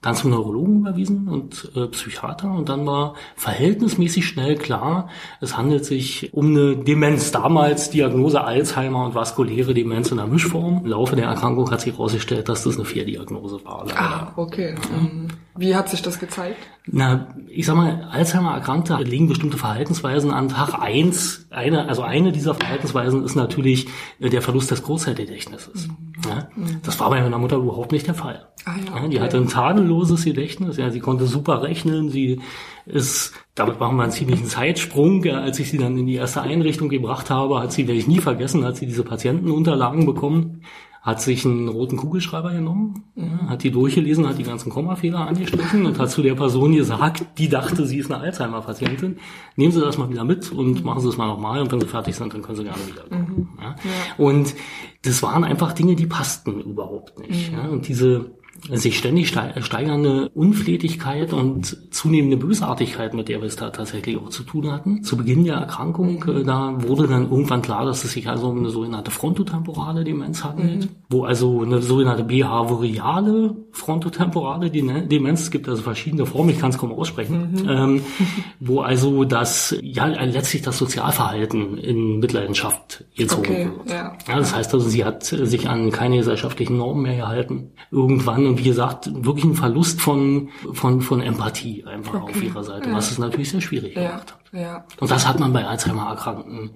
dann 0.00 0.14
zum 0.14 0.30
Neurologen 0.30 0.80
überwiesen 0.80 1.28
und 1.28 1.72
äh, 1.74 1.86
Psychiater 1.88 2.52
und 2.52 2.68
dann 2.68 2.86
war 2.86 3.14
verhältnismäßig 3.36 4.26
schnell 4.26 4.56
klar, 4.56 5.08
es 5.40 5.56
handelt 5.56 5.84
sich 5.84 6.32
um 6.32 6.46
eine 6.46 6.76
Demenz. 6.76 7.32
Damals 7.32 7.90
Diagnose 7.90 8.42
Alzheimer 8.42 9.04
und 9.04 9.14
vaskuläre 9.14 9.74
Demenz 9.74 10.10
in 10.10 10.18
der 10.18 10.26
Mischform. 10.26 10.82
Im 10.84 10.86
Laufe 10.86 11.16
der 11.16 11.26
Erkrankung 11.26 11.70
hat 11.70 11.80
sich 11.80 11.92
herausgestellt, 11.94 12.48
dass 12.48 12.62
das 12.62 12.76
eine 12.76 12.84
Fehldiagnose 12.84 13.64
war. 13.64 13.86
Leider. 13.86 14.00
Ah, 14.00 14.32
okay. 14.36 14.74
Ja. 14.74 14.98
Mhm. 14.98 15.28
Wie 15.58 15.74
hat 15.74 15.88
sich 15.88 16.02
das 16.02 16.20
gezeigt? 16.20 16.58
Na, 16.86 17.34
ich 17.48 17.66
sag 17.66 17.74
mal, 17.74 18.08
Alzheimer-Erkrankte 18.10 18.94
legen 18.98 19.28
bestimmte 19.28 19.58
Verhaltensweisen 19.58 20.30
an 20.30 20.48
Tag 20.48 20.80
eins. 20.80 21.46
Eine, 21.50 21.88
also 21.88 22.02
eine 22.02 22.30
dieser 22.30 22.54
Verhaltensweisen 22.54 23.24
ist 23.24 23.34
natürlich 23.34 23.88
äh, 24.20 24.30
der 24.30 24.40
Verlust 24.40 24.70
des 24.70 24.82
Kurzzeitgedächtnisses. 24.84 25.88
Mhm. 25.88 25.96
Ja? 26.28 26.48
Mhm. 26.54 26.80
Das 26.84 27.00
war 27.00 27.10
bei 27.10 27.20
meiner 27.20 27.38
Mutter 27.38 27.56
überhaupt 27.56 27.90
nicht 27.90 28.06
der 28.06 28.14
Fall. 28.14 28.46
Ah, 28.64 28.74
ja, 28.76 28.94
okay. 28.94 29.08
Die 29.08 29.20
hatte 29.20 29.36
ein 29.36 29.48
tadelloses 29.48 30.24
Gedächtnis. 30.24 30.76
Ja, 30.76 30.90
sie 30.90 31.00
konnte 31.00 31.26
super 31.26 31.62
rechnen. 31.62 32.08
Sie 32.08 32.40
ist, 32.86 33.34
damit 33.56 33.80
machen 33.80 33.96
wir 33.96 34.04
einen 34.04 34.12
ziemlichen 34.12 34.46
Zeitsprung. 34.46 35.24
Ja, 35.24 35.40
als 35.40 35.58
ich 35.58 35.70
sie 35.70 35.78
dann 35.78 35.98
in 35.98 36.06
die 36.06 36.14
erste 36.14 36.40
Einrichtung 36.40 36.88
gebracht 36.88 37.30
habe, 37.30 37.60
hat 37.60 37.72
sie, 37.72 37.88
werde 37.88 37.98
ich 37.98 38.06
nie 38.06 38.20
vergessen, 38.20 38.64
hat 38.64 38.76
sie 38.76 38.86
diese 38.86 39.02
Patientenunterlagen 39.02 40.06
bekommen 40.06 40.62
hat 41.02 41.22
sich 41.22 41.44
einen 41.44 41.68
roten 41.68 41.96
Kugelschreiber 41.96 42.52
genommen, 42.52 43.04
mhm. 43.14 43.48
hat 43.48 43.62
die 43.62 43.70
durchgelesen, 43.70 44.28
hat 44.28 44.38
die 44.38 44.42
ganzen 44.42 44.70
Kommafehler 44.70 45.26
angestrichen 45.26 45.86
und 45.86 45.98
hat 45.98 46.10
zu 46.10 46.22
der 46.22 46.34
Person 46.34 46.74
gesagt, 46.74 47.24
die 47.38 47.48
dachte, 47.48 47.86
sie 47.86 47.98
ist 47.98 48.10
eine 48.10 48.22
Alzheimer-Patientin, 48.22 49.18
nehmen 49.56 49.72
Sie 49.72 49.80
das 49.80 49.96
mal 49.96 50.10
wieder 50.10 50.24
mit 50.24 50.50
und 50.52 50.84
machen 50.84 51.00
Sie 51.00 51.08
es 51.08 51.16
mal 51.16 51.28
nochmal 51.28 51.60
und 51.60 51.70
wenn 51.72 51.80
Sie 51.80 51.86
fertig 51.86 52.16
sind, 52.16 52.34
dann 52.34 52.42
können 52.42 52.56
Sie 52.56 52.64
gerne 52.64 52.86
wieder. 52.86 53.04
Mhm. 53.16 53.48
Ja? 53.60 53.70
Ja. 53.70 54.24
Und 54.24 54.54
das 55.02 55.22
waren 55.22 55.44
einfach 55.44 55.72
Dinge, 55.72 55.94
die 55.94 56.06
passten 56.06 56.60
überhaupt 56.60 57.18
nicht. 57.20 57.52
Mhm. 57.52 57.58
Ja? 57.58 57.68
Und 57.68 57.88
diese 57.88 58.37
sich 58.72 58.98
ständig 58.98 59.28
steigernde 59.28 60.28
Unflätigkeit 60.30 61.32
und 61.32 61.76
zunehmende 61.92 62.36
Bösartigkeit, 62.36 63.14
mit 63.14 63.28
der 63.28 63.40
wir 63.40 63.46
es 63.46 63.56
da 63.56 63.70
tatsächlich 63.70 64.16
auch 64.16 64.30
zu 64.30 64.42
tun 64.42 64.70
hatten. 64.70 65.02
Zu 65.02 65.16
Beginn 65.16 65.44
der 65.44 65.56
Erkrankung, 65.56 66.24
äh, 66.24 66.44
da 66.44 66.74
wurde 66.82 67.06
dann 67.06 67.30
irgendwann 67.30 67.62
klar, 67.62 67.84
dass 67.84 68.04
es 68.04 68.12
sich 68.12 68.28
also 68.28 68.48
um 68.48 68.58
eine 68.58 68.70
sogenannte 68.70 69.10
frontotemporale 69.10 70.04
Demenz 70.04 70.44
handelt, 70.44 70.84
mhm. 70.84 70.88
wo 71.08 71.24
also 71.24 71.62
eine 71.62 71.80
sogenannte 71.80 72.24
behaviorale 72.24 73.56
frontotemporale 73.72 74.70
Demenz, 74.70 75.42
es 75.42 75.50
gibt 75.50 75.68
also 75.68 75.82
verschiedene 75.82 76.26
Formen, 76.26 76.50
ich 76.50 76.58
kann 76.58 76.70
es 76.70 76.78
kaum 76.78 76.92
aussprechen, 76.92 77.52
mhm. 77.52 77.68
ähm, 77.68 78.02
wo 78.60 78.80
also 78.80 79.24
das, 79.24 79.76
ja, 79.82 80.06
letztlich 80.06 80.62
das 80.62 80.78
Sozialverhalten 80.78 81.78
in 81.78 82.18
Mitleidenschaft 82.18 83.04
gezogen 83.16 83.42
okay, 83.42 83.70
wird. 83.76 83.90
Ja. 83.90 84.16
ja. 84.26 84.36
das 84.36 84.54
heißt 84.54 84.74
also, 84.74 84.88
sie 84.88 85.04
hat 85.04 85.22
sich 85.24 85.68
an 85.68 85.90
keine 85.90 86.18
gesellschaftlichen 86.18 86.76
Normen 86.76 87.02
mehr 87.02 87.16
gehalten. 87.16 87.70
Irgendwann 87.90 88.47
und 88.48 88.58
wie 88.58 88.64
gesagt, 88.64 89.10
wirklich 89.24 89.44
ein 89.44 89.54
Verlust 89.54 90.00
von, 90.00 90.48
von, 90.72 91.00
von 91.00 91.20
Empathie 91.20 91.84
einfach 91.84 92.22
okay. 92.22 92.32
auf 92.32 92.42
ihrer 92.42 92.64
Seite, 92.64 92.88
ja. 92.88 92.96
was 92.96 93.10
es 93.10 93.18
natürlich 93.18 93.50
sehr 93.50 93.60
schwierig 93.60 93.94
ja. 93.94 94.08
gemacht 94.08 94.32
hat. 94.32 94.60
Ja. 94.60 94.84
Und 94.98 95.10
das 95.10 95.26
hat 95.26 95.38
man 95.38 95.52
bei 95.52 95.66
Alzheimer-Erkrankten 95.66 96.70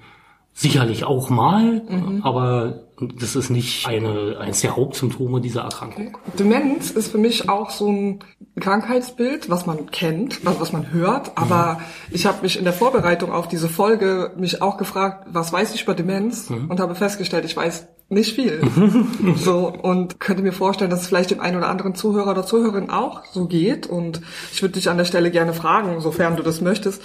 sicherlich 0.54 1.04
auch 1.04 1.30
mal, 1.30 1.82
mhm. 1.88 2.20
aber 2.22 2.82
das 3.18 3.36
ist 3.36 3.50
nicht 3.50 3.86
eine, 3.86 4.36
eines 4.38 4.60
der 4.60 4.76
Hauptsymptome 4.76 5.40
dieser 5.40 5.62
Erkrankung. 5.62 6.18
Demenz 6.38 6.90
ist 6.90 7.10
für 7.10 7.18
mich 7.18 7.48
auch 7.48 7.70
so 7.70 7.88
ein 7.90 8.18
Krankheitsbild, 8.60 9.48
was 9.48 9.66
man 9.66 9.90
kennt, 9.90 10.44
was, 10.44 10.60
was 10.60 10.72
man 10.72 10.92
hört, 10.92 11.32
aber 11.36 11.74
mhm. 11.74 12.14
ich 12.14 12.26
habe 12.26 12.42
mich 12.42 12.58
in 12.58 12.64
der 12.64 12.74
Vorbereitung 12.74 13.32
auf 13.32 13.48
diese 13.48 13.68
Folge 13.68 14.32
mich 14.36 14.60
auch 14.60 14.76
gefragt, 14.76 15.26
was 15.32 15.52
weiß 15.52 15.74
ich 15.74 15.84
über 15.84 15.94
Demenz 15.94 16.50
mhm. 16.50 16.70
und 16.70 16.80
habe 16.80 16.94
festgestellt, 16.94 17.46
ich 17.46 17.56
weiß 17.56 17.88
nicht 18.12 18.34
viel. 18.34 18.60
so 19.36 19.68
und 19.68 20.20
könnte 20.20 20.42
mir 20.42 20.52
vorstellen, 20.52 20.90
dass 20.90 21.02
es 21.02 21.06
vielleicht 21.06 21.30
dem 21.30 21.40
einen 21.40 21.56
oder 21.56 21.68
anderen 21.68 21.94
Zuhörer 21.94 22.30
oder 22.30 22.44
Zuhörerin 22.44 22.90
auch 22.90 23.24
so 23.32 23.46
geht 23.46 23.86
und 23.86 24.20
ich 24.52 24.62
würde 24.62 24.74
dich 24.74 24.88
an 24.88 24.98
der 24.98 25.04
Stelle 25.04 25.30
gerne 25.30 25.52
fragen, 25.52 26.00
sofern 26.00 26.36
du 26.36 26.42
das 26.42 26.60
möchtest, 26.60 27.02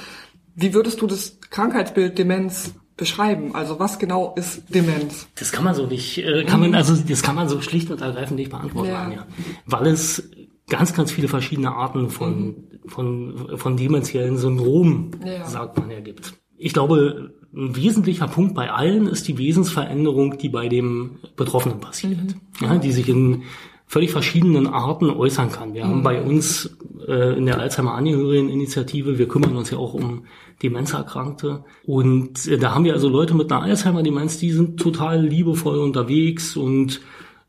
wie 0.55 0.73
würdest 0.73 1.01
du 1.01 1.07
das 1.07 1.39
Krankheitsbild 1.49 2.17
Demenz 2.17 2.73
beschreiben? 2.97 3.55
Also 3.55 3.79
was 3.79 3.99
genau 3.99 4.33
ist 4.35 4.63
Demenz? 4.73 5.27
Das 5.35 5.51
kann 5.51 5.63
man 5.63 5.75
so 5.75 5.85
nicht, 5.85 6.17
äh, 6.17 6.43
kann 6.45 6.59
man, 6.59 6.75
also 6.75 6.95
das 6.95 7.21
kann 7.21 7.35
man 7.35 7.47
so 7.47 7.61
schlicht 7.61 7.91
und 7.91 8.01
ergreifend 8.01 8.39
nicht 8.39 8.51
beantworten, 8.51 8.89
ja. 8.89 9.11
ja. 9.11 9.27
Weil 9.65 9.87
es 9.87 10.29
ganz, 10.67 10.93
ganz 10.93 11.11
viele 11.11 11.27
verschiedene 11.27 11.71
Arten 11.71 12.09
von, 12.09 12.39
mhm. 12.39 12.55
von, 12.87 13.57
von 13.57 13.77
demenziellen 13.77 14.37
Syndromen, 14.37 15.11
ja. 15.25 15.45
sagt 15.45 15.77
man 15.77 15.89
ja, 15.91 15.99
gibt. 15.99 16.33
Ich 16.57 16.73
glaube, 16.73 17.35
ein 17.56 17.75
wesentlicher 17.75 18.27
Punkt 18.27 18.54
bei 18.54 18.70
allen 18.70 19.08
ist 19.08 19.27
die 19.27 19.38
Wesensveränderung, 19.38 20.38
die 20.38 20.50
bei 20.50 20.68
dem 20.68 21.20
Betroffenen 21.36 21.80
passiert, 21.80 22.18
mhm. 22.20 22.66
ja, 22.66 22.77
die 22.77 22.92
sich 22.92 23.10
in 23.10 23.44
völlig 23.88 24.12
verschiedenen 24.12 24.68
Arten 24.68 25.10
äußern 25.10 25.51
kann. 25.51 25.74
Wir 25.74 25.86
mhm. 25.86 25.89
haben 25.89 26.04
bei 26.04 26.22
uns 26.22 26.77
äh, 27.08 27.38
in 27.38 27.46
der 27.46 27.60
Alzheimer-Angehörigen-Initiative, 27.60 29.18
wir 29.18 29.27
kümmern 29.27 29.56
uns 29.56 29.72
ja 29.72 29.77
auch 29.77 29.94
um 29.94 30.25
Demenzerkrankte 30.62 31.63
und 31.86 32.48
äh, 32.48 32.58
da 32.58 32.75
haben 32.75 32.84
wir 32.84 32.94
also 32.94 33.08
Leute 33.08 33.34
mit 33.34 33.51
einer 33.51 33.62
Alzheimer-Demenz, 33.62 34.39
die 34.39 34.51
sind 34.51 34.80
total 34.80 35.25
liebevoll 35.25 35.80
unterwegs 35.80 36.58
und 36.58 37.00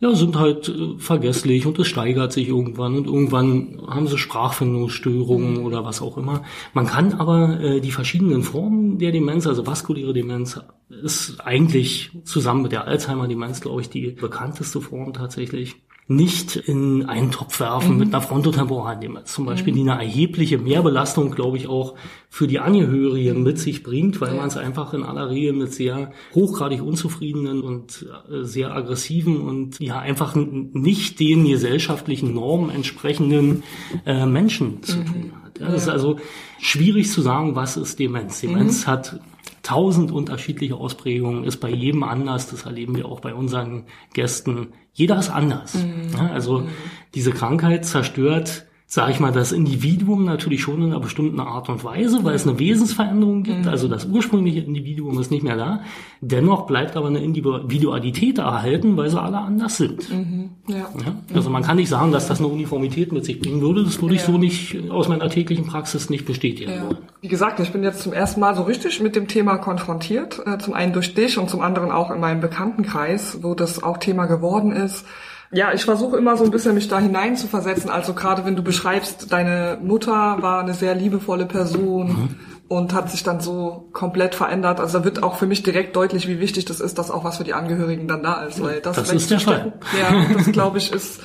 ja, 0.01 0.15
sind 0.15 0.39
halt 0.39 0.69
äh, 0.69 0.99
vergesslich 0.99 1.67
und 1.67 1.79
es 1.79 1.89
steigert 1.89 2.33
sich 2.33 2.49
irgendwann 2.49 2.97
und 2.97 3.07
irgendwann 3.07 3.81
haben 3.89 4.07
sie 4.07 4.17
Sprachfindungsstörungen 4.17 5.55
mhm. 5.55 5.65
oder 5.65 5.85
was 5.85 6.01
auch 6.01 6.17
immer. 6.17 6.45
Man 6.73 6.87
kann 6.87 7.15
aber 7.15 7.61
äh, 7.61 7.81
die 7.81 7.91
verschiedenen 7.91 8.43
Formen 8.43 8.99
der 8.99 9.11
Demenz, 9.11 9.47
also 9.47 9.67
vaskuläre 9.67 10.13
Demenz, 10.13 10.61
ist 11.03 11.41
eigentlich 11.41 12.11
zusammen 12.25 12.63
mit 12.63 12.73
der 12.73 12.87
Alzheimer-Demenz, 12.87 13.61
glaube 13.61 13.81
ich, 13.81 13.91
die 13.91 14.11
bekannteste 14.11 14.81
Form 14.81 15.13
tatsächlich 15.13 15.77
nicht 16.11 16.57
in 16.57 17.05
einen 17.05 17.31
Topf 17.31 17.61
werfen 17.61 17.93
mhm. 17.93 17.99
mit 17.99 18.09
einer 18.09 18.23
Frontotemporaldemenz 18.23 19.31
zum 19.31 19.45
Beispiel, 19.45 19.75
mhm. 19.75 19.77
die 19.77 19.91
eine 19.91 20.03
erhebliche 20.03 20.57
Mehrbelastung, 20.57 21.31
glaube 21.33 21.59
ich, 21.59 21.69
auch 21.69 21.97
für 22.31 22.47
die 22.47 22.61
Angehörigen 22.61 23.43
mit 23.43 23.59
sich 23.59 23.83
bringt, 23.83 24.19
weil 24.23 24.31
ja. 24.31 24.37
man 24.37 24.49
es 24.49 24.57
einfach 24.57 24.95
in 24.95 25.03
aller 25.03 25.29
Regel 25.29 25.53
mit 25.53 25.75
sehr 25.75 26.13
hochgradig 26.35 26.83
unzufriedenen 26.83 27.61
und 27.61 28.07
äh, 28.31 28.43
sehr 28.45 28.75
aggressiven 28.75 29.43
und 29.43 29.81
ja 29.81 29.99
einfach 29.99 30.35
nicht 30.35 31.21
den 31.21 31.47
gesellschaftlichen 31.47 32.33
Normen 32.33 32.71
entsprechenden 32.71 33.63
äh, 34.07 34.25
Menschen 34.25 34.83
zu 34.83 35.01
mhm. 35.01 35.05
tun 35.05 35.33
hat. 35.45 35.61
Ja, 35.61 35.67
das 35.67 35.73
ja. 35.73 35.77
ist 35.77 35.89
also 35.91 36.19
schwierig 36.59 37.11
zu 37.11 37.21
sagen, 37.21 37.55
was 37.55 37.77
ist 37.77 37.99
Demenz. 37.99 38.41
Demenz 38.41 38.87
mhm. 38.87 38.91
hat 38.91 39.21
tausend 39.69 40.11
unterschiedliche 40.11 40.77
Ausprägungen, 40.77 41.45
ist 41.45 41.59
bei 41.59 41.69
jedem 41.69 42.03
anders. 42.03 42.49
Das 42.49 42.65
erleben 42.65 42.97
wir 42.97 43.05
auch 43.05 43.21
bei 43.21 43.35
unseren 43.35 43.85
Gästen. 44.15 44.69
Jeder 44.95 45.19
ist 45.19 45.29
anders. 45.29 45.75
Mhm. 45.75 46.09
Ja, 46.17 46.31
also 46.31 46.61
mhm. 46.61 46.69
diese 47.15 47.33
Krankheit 47.33 47.85
zerstört 47.85 48.65
sage 48.91 49.13
ich 49.13 49.21
mal, 49.21 49.33
das 49.33 49.53
Individuum 49.53 50.25
natürlich 50.25 50.63
schon 50.63 50.83
in 50.83 50.93
einer 50.93 51.01
bestimmten 51.01 51.41
Art 51.41 51.69
und 51.69 51.85
Weise, 51.85 52.25
weil 52.25 52.35
es 52.35 52.49
eine 52.49 52.59
Wesensveränderung 52.59 53.43
gibt. 53.43 53.67
Mhm. 53.67 53.69
Also 53.69 53.87
das 53.87 54.07
ursprüngliche 54.07 54.61
Individuum 54.61 55.21
ist 55.21 55.31
nicht 55.31 55.43
mehr 55.43 55.59
da. 55.59 55.83
Dennoch 56.23 56.67
bleibt 56.67 56.97
aber 56.97 57.09
eine 57.09 57.19
Individualität 57.19 58.39
erhalten, 58.39 58.97
weil 58.97 59.11
sie 59.11 59.21
alle 59.21 59.41
anders 59.41 59.77
sind. 59.77 60.11
Mhm. 60.11 60.51
Ja. 60.69 60.77
ja. 60.77 61.15
Also 61.35 61.51
man 61.51 61.65
kann 61.65 61.77
nicht 61.77 61.91
sagen, 61.91 62.13
dass 62.13 62.29
das 62.29 62.39
eine 62.39 62.49
Uniformität 62.49 63.13
mit 63.13 63.27
sich 63.27 63.41
bringen 63.41 63.61
würde. 63.61 63.85
Das 63.85 64.01
würde 64.01 64.15
ja. 64.15 64.23
ich 64.23 64.27
so 64.27 64.39
nicht 64.39 64.91
aus 64.91 65.07
meiner 65.07 65.29
täglichen 65.29 65.67
Praxis 65.67 66.09
nicht 66.09 66.25
bestätigen 66.25 66.73
wollen. 66.81 66.99
Wie 67.21 67.29
gesagt, 67.29 67.61
ich 67.61 67.71
bin 67.71 67.83
jetzt 67.83 68.01
zum 68.01 68.15
ersten 68.15 68.41
Mal 68.41 68.57
so 68.57 68.63
richtig 68.63 69.03
mit 69.03 69.15
dem 69.17 69.29
Thema 69.29 69.59
konfrontiert. 69.59 70.41
Äh, 70.47 70.57
zum 70.57 70.73
einen 70.73 70.95
durch 70.95 71.15
dich 71.15 71.37
und 71.37 71.51
zum 71.51 71.61
anderen 71.61 71.91
auch 71.91 72.11
in 72.11 72.21
meinem 72.21 72.41
Bekanntenkreis, 72.41 73.41
wo 73.43 73.55
das 73.55 73.83
auch 73.83 73.99
Thema 73.99 74.25
geworden 74.25 74.73
ist. 74.73 75.05
Ja, 75.51 75.73
ich 75.73 75.85
versuche 75.85 76.17
immer 76.17 76.37
so 76.37 76.45
ein 76.45 76.51
bisschen 76.51 76.75
mich 76.75 76.89
da 76.89 76.99
hinein 76.99 77.37
zu 77.37 77.47
versetzen. 77.47 77.89
Also 77.89 78.13
gerade 78.13 78.45
wenn 78.45 78.57
du 78.57 78.63
beschreibst, 78.63 79.33
deine 79.33 79.79
Mutter 79.83 80.37
war 80.41 80.61
eine 80.61 80.75
sehr 80.75 80.95
liebevolle 80.95 81.47
Person 81.47 82.09
mhm. 82.09 82.29
und 82.69 82.93
hat 82.93 83.11
sich 83.11 83.23
dann 83.23 83.41
so 83.41 83.89
komplett 83.93 84.35
verändert. 84.35 84.79
Also 84.79 84.99
da 84.99 85.05
wird 85.05 85.23
auch 85.23 85.37
für 85.37 85.47
mich 85.47 85.63
direkt 85.63 85.97
deutlich, 85.97 86.29
wie 86.29 86.39
wichtig 86.39 86.67
das 86.67 86.81
ist, 86.81 86.99
dass 86.99 87.11
auch 87.11 87.25
was 87.25 87.39
für 87.39 87.45
die 87.45 87.55
Angehörigen 87.55 88.07
dann 88.09 88.23
da 88.23 88.43
ist. 88.43 88.63
Weil 88.63 88.81
das, 88.81 88.97
das 88.97 89.11
ist 89.11 89.31
der 89.31 89.41
Fall. 89.41 89.73
Ja, 89.99 90.27
das 90.35 90.53
glaube 90.53 90.79
ich 90.79 90.93
ist 90.93 91.21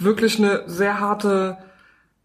wirklich 0.00 0.38
eine 0.38 0.62
sehr 0.66 0.98
harte 0.98 1.58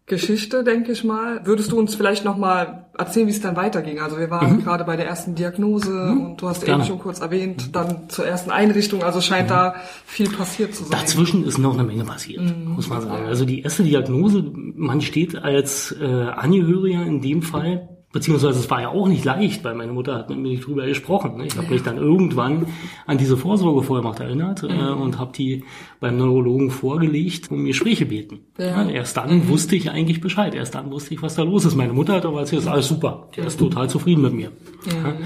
Geschichte, 0.06 0.64
denke 0.64 0.92
ich 0.92 1.02
mal. 1.02 1.46
Würdest 1.46 1.72
du 1.72 1.78
uns 1.78 1.94
vielleicht 1.94 2.26
noch 2.26 2.36
mal 2.36 2.86
erzählen, 2.98 3.26
wie 3.26 3.30
es 3.30 3.40
dann 3.40 3.56
weiterging? 3.56 4.00
Also 4.00 4.18
wir 4.18 4.28
waren 4.28 4.56
mhm. 4.56 4.62
gerade 4.62 4.84
bei 4.84 4.96
der 4.96 5.06
ersten 5.06 5.34
Diagnose 5.34 5.90
mhm. 5.90 6.26
und 6.26 6.42
du 6.42 6.48
hast 6.48 6.62
Gerne. 6.64 6.82
eben 6.82 6.88
schon 6.88 6.98
kurz 6.98 7.20
erwähnt, 7.20 7.74
dann 7.74 8.10
zur 8.10 8.26
ersten 8.26 8.50
Einrichtung. 8.50 9.02
Also 9.02 9.22
scheint 9.22 9.48
mhm. 9.48 9.54
da 9.54 9.74
viel 10.04 10.28
passiert 10.28 10.74
zu 10.74 10.84
sein. 10.84 11.00
Dazwischen 11.00 11.46
ist 11.46 11.56
noch 11.56 11.72
eine 11.72 11.84
Menge 11.84 12.04
passiert, 12.04 12.42
mhm. 12.42 12.74
muss 12.74 12.88
man 12.90 13.00
sagen. 13.00 13.24
Also 13.26 13.46
die 13.46 13.62
erste 13.62 13.82
Diagnose, 13.82 14.44
man 14.54 15.00
steht 15.00 15.36
als 15.36 15.94
äh, 15.98 16.04
Angehöriger 16.04 17.02
in 17.06 17.22
dem 17.22 17.40
Fall 17.40 17.93
Beziehungsweise 18.14 18.60
es 18.60 18.70
war 18.70 18.80
ja 18.80 18.90
auch 18.90 19.08
nicht 19.08 19.24
leicht, 19.24 19.64
weil 19.64 19.74
meine 19.74 19.90
Mutter 19.90 20.14
hat 20.14 20.30
mit 20.30 20.38
mir 20.38 20.50
nicht 20.50 20.64
drüber 20.64 20.86
gesprochen. 20.86 21.36
Ne? 21.36 21.46
Ich 21.46 21.56
habe 21.56 21.66
mich 21.66 21.82
dann 21.82 21.96
irgendwann 21.96 22.66
an 23.06 23.18
diese 23.18 23.36
Vorsorgevollmacht 23.36 24.20
erinnert 24.20 24.62
äh, 24.62 24.68
mhm. 24.68 25.02
und 25.02 25.18
habe 25.18 25.32
die 25.36 25.64
beim 25.98 26.16
Neurologen 26.16 26.70
vorgelegt 26.70 27.50
und 27.50 27.58
mir 27.58 27.70
Gespräche 27.70 28.06
beten. 28.06 28.38
Ja. 28.56 28.88
erst 28.88 29.16
dann 29.16 29.38
mhm. 29.38 29.48
wusste 29.48 29.74
ich 29.74 29.90
eigentlich 29.90 30.20
Bescheid. 30.20 30.54
Erst 30.54 30.76
dann 30.76 30.92
wusste 30.92 31.12
ich, 31.12 31.22
was 31.22 31.34
da 31.34 31.42
los 31.42 31.64
ist. 31.64 31.74
Meine 31.74 31.92
Mutter 31.92 32.12
hat 32.12 32.24
aber 32.24 32.38
erzählt, 32.38 32.62
ist 32.62 32.68
alles 32.68 32.86
super. 32.86 33.30
Der 33.36 33.46
ist 33.46 33.58
total 33.58 33.90
zufrieden 33.90 34.22
mit 34.22 34.32
mir. 34.32 34.52
Mhm. 34.86 35.24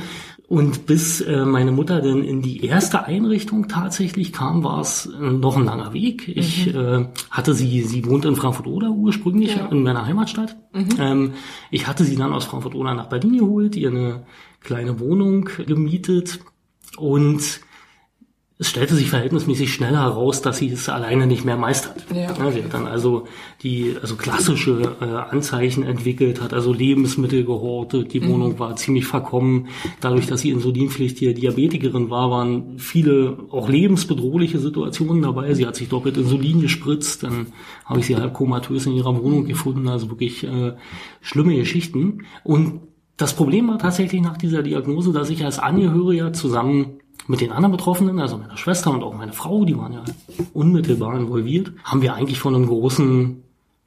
Und 0.49 0.87
bis 0.87 1.21
äh, 1.21 1.45
meine 1.45 1.73
Mutter 1.73 2.01
denn 2.01 2.25
in 2.25 2.41
die 2.41 2.65
erste 2.65 3.05
Einrichtung 3.05 3.69
tatsächlich 3.69 4.33
kam, 4.33 4.65
war 4.65 4.81
es 4.81 5.05
äh, 5.05 5.19
noch 5.21 5.59
ein 5.59 5.67
langer 5.67 5.93
Weg. 5.93 6.27
Ich 6.27 6.73
mhm. 6.73 6.79
äh, 6.81 7.07
hatte 7.31 7.53
sie, 7.53 7.83
sie 7.83 8.07
wohnt 8.07 8.25
in 8.25 8.35
Frankfurt-Oder 8.35 8.89
ursprünglich, 8.89 9.57
ja. 9.57 9.67
in 9.67 9.83
meiner 9.83 10.07
Heimatstadt. 10.07 10.57
Mhm. 10.73 10.89
Ähm, 10.99 11.33
ich 11.71 11.87
hatte 11.87 12.03
sie 12.05 12.17
dann 12.17 12.33
aus 12.33 12.47
Frankfurt-Oder 12.47 12.95
nach 12.95 13.11
Berlin 13.11 13.37
geholt, 13.37 13.77
ihr 13.77 13.91
eine 13.91 14.25
kleine 14.61 14.99
Wohnung 15.01 15.51
gemietet 15.67 16.41
und 16.97 17.61
es 18.61 18.69
stellte 18.69 18.97
sich 18.97 19.09
verhältnismäßig 19.09 19.73
schnell 19.73 19.95
heraus, 19.95 20.43
dass 20.43 20.59
sie 20.59 20.69
es 20.69 20.89
alleine 20.89 21.29
nicht 21.29 21.45
mehr 21.45 21.57
meistert. 21.57 22.05
Ja. 22.13 22.33
ja 22.37 22.51
sie 22.51 22.65
hat 22.65 22.75
dann 22.75 22.89
also 22.89 23.29
die 23.63 23.95
also 24.01 24.17
klassische 24.17 24.97
äh, 25.01 25.05
Anzeichen 25.05 25.85
entwickelt, 25.85 26.41
hat 26.41 26.53
also 26.53 26.73
Lebensmittel 26.73 27.45
gehortet, 27.45 28.13
die 28.13 28.21
mhm. 28.21 28.29
Wohnung 28.31 28.59
war 28.59 28.75
ziemlich 28.75 29.07
verkommen. 29.07 29.69
Dadurch, 30.01 30.27
dass 30.27 30.41
sie 30.41 30.51
insulinpflichtige 30.51 31.35
Diabetikerin 31.35 32.11
war, 32.11 32.33
waren 32.33 32.79
viele 32.79 33.39
auch 33.51 33.69
lebensbedrohliche 33.69 34.59
Situationen 34.59 35.23
dabei. 35.23 35.55
Sie 35.55 35.65
hat 35.65 35.77
sich 35.77 35.89
doppelt 35.89 36.17
Insulin 36.17 36.61
gespritzt, 36.61 37.23
dann 37.23 37.47
habe 37.85 38.01
ich 38.01 38.07
sie 38.07 38.17
halb 38.17 38.35
komatös 38.35 38.87
in 38.87 38.93
ihrer 38.95 39.23
Wohnung 39.23 39.47
gefunden, 39.47 39.87
also 39.87 40.11
wirklich 40.11 40.43
äh, 40.43 40.73
schlimme 41.21 41.55
Geschichten. 41.55 42.25
Und 42.43 42.81
das 43.17 43.35
Problem 43.35 43.69
war 43.69 43.79
tatsächlich 43.79 44.21
nach 44.21 44.37
dieser 44.37 44.65
Diagnose, 44.65 45.13
dass 45.13 45.31
ich 45.31 45.45
als 45.45 45.61
Angehöriger 45.61 46.33
zusammen 46.33 46.98
mit 47.29 47.41
den 47.41 47.53
anderen 47.53 47.73
Betroffenen, 47.73 48.19
also 48.19 48.39
meiner 48.39 48.57
Schwester 48.57 48.91
und 48.91 49.05
auch 49.05 49.15
meine 49.15 49.33
Frau, 49.33 49.65
die 49.65 49.77
waren 49.77 49.93
ja 49.93 50.03
unmittelbar 50.55 51.17
involviert, 51.17 51.73
haben 51.85 52.03
wir 52.03 52.15
eigentlich 52.15 52.41
vor 52.41 52.53
einem 52.53 52.67
großen 52.67 53.45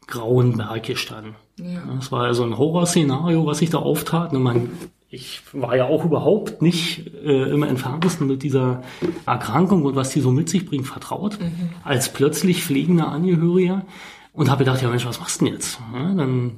grauen 0.07 0.57
Berg 0.57 0.83
gestanden. 0.83 1.35
Ja. 1.57 1.81
Das 1.95 2.11
war 2.11 2.23
also 2.23 2.43
ein 2.43 2.57
Horrorszenario, 2.57 3.45
was 3.45 3.57
sich 3.57 3.71
da 3.71 3.79
auftat. 3.79 4.31
Man, 4.33 4.69
ich 5.09 5.41
war 5.53 5.75
ja 5.75 5.85
auch 5.85 6.05
überhaupt 6.05 6.61
nicht 6.61 7.13
äh, 7.23 7.49
im 7.51 7.63
entferntesten 7.63 8.27
mit 8.27 8.43
dieser 8.43 8.83
Erkrankung 9.25 9.83
und 9.83 9.95
was 9.95 10.11
die 10.11 10.21
so 10.21 10.31
mit 10.31 10.47
sich 10.47 10.65
bringt 10.65 10.87
vertraut, 10.87 11.39
mhm. 11.39 11.69
als 11.83 12.13
plötzlich 12.13 12.63
pflegender 12.63 13.07
Angehöriger 13.07 13.85
und 14.33 14.51
habe 14.51 14.65
gedacht, 14.65 14.81
ja 14.81 14.89
Mensch, 14.89 15.05
was 15.05 15.19
machst 15.19 15.41
du 15.41 15.45
denn 15.45 15.55
jetzt? 15.55 15.79
Ja, 15.93 16.13
dann 16.13 16.51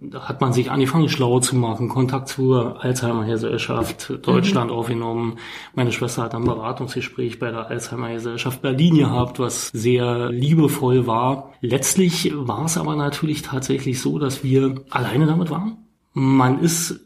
da 0.00 0.28
hat 0.28 0.40
man 0.40 0.52
sich 0.52 0.70
angefangen, 0.70 1.08
schlau 1.08 1.40
zu 1.40 1.56
machen, 1.56 1.88
Kontakt 1.88 2.28
zur 2.28 2.82
Alzheimer-Gesellschaft 2.84 4.18
Deutschland 4.22 4.70
mhm. 4.70 4.76
aufgenommen. 4.76 5.38
Meine 5.74 5.90
Schwester 5.90 6.22
hat 6.22 6.36
ein 6.36 6.44
Beratungsgespräch 6.44 7.40
bei 7.40 7.50
der 7.50 7.66
Alzheimer-Gesellschaft 7.66 8.62
Berlin 8.62 8.96
gehabt, 8.96 9.40
was 9.40 9.68
sehr 9.68 10.30
liebevoll 10.30 11.08
war. 11.08 11.52
Letztlich 11.60 12.32
war 12.32 12.66
es 12.66 12.78
aber 12.78 12.94
natürlich 12.94 13.42
tatsächlich 13.42 14.00
so, 14.00 14.20
dass 14.20 14.44
wir 14.44 14.84
alleine 14.90 15.26
damit 15.26 15.50
waren. 15.50 15.78
Man 16.12 16.60
ist 16.60 17.00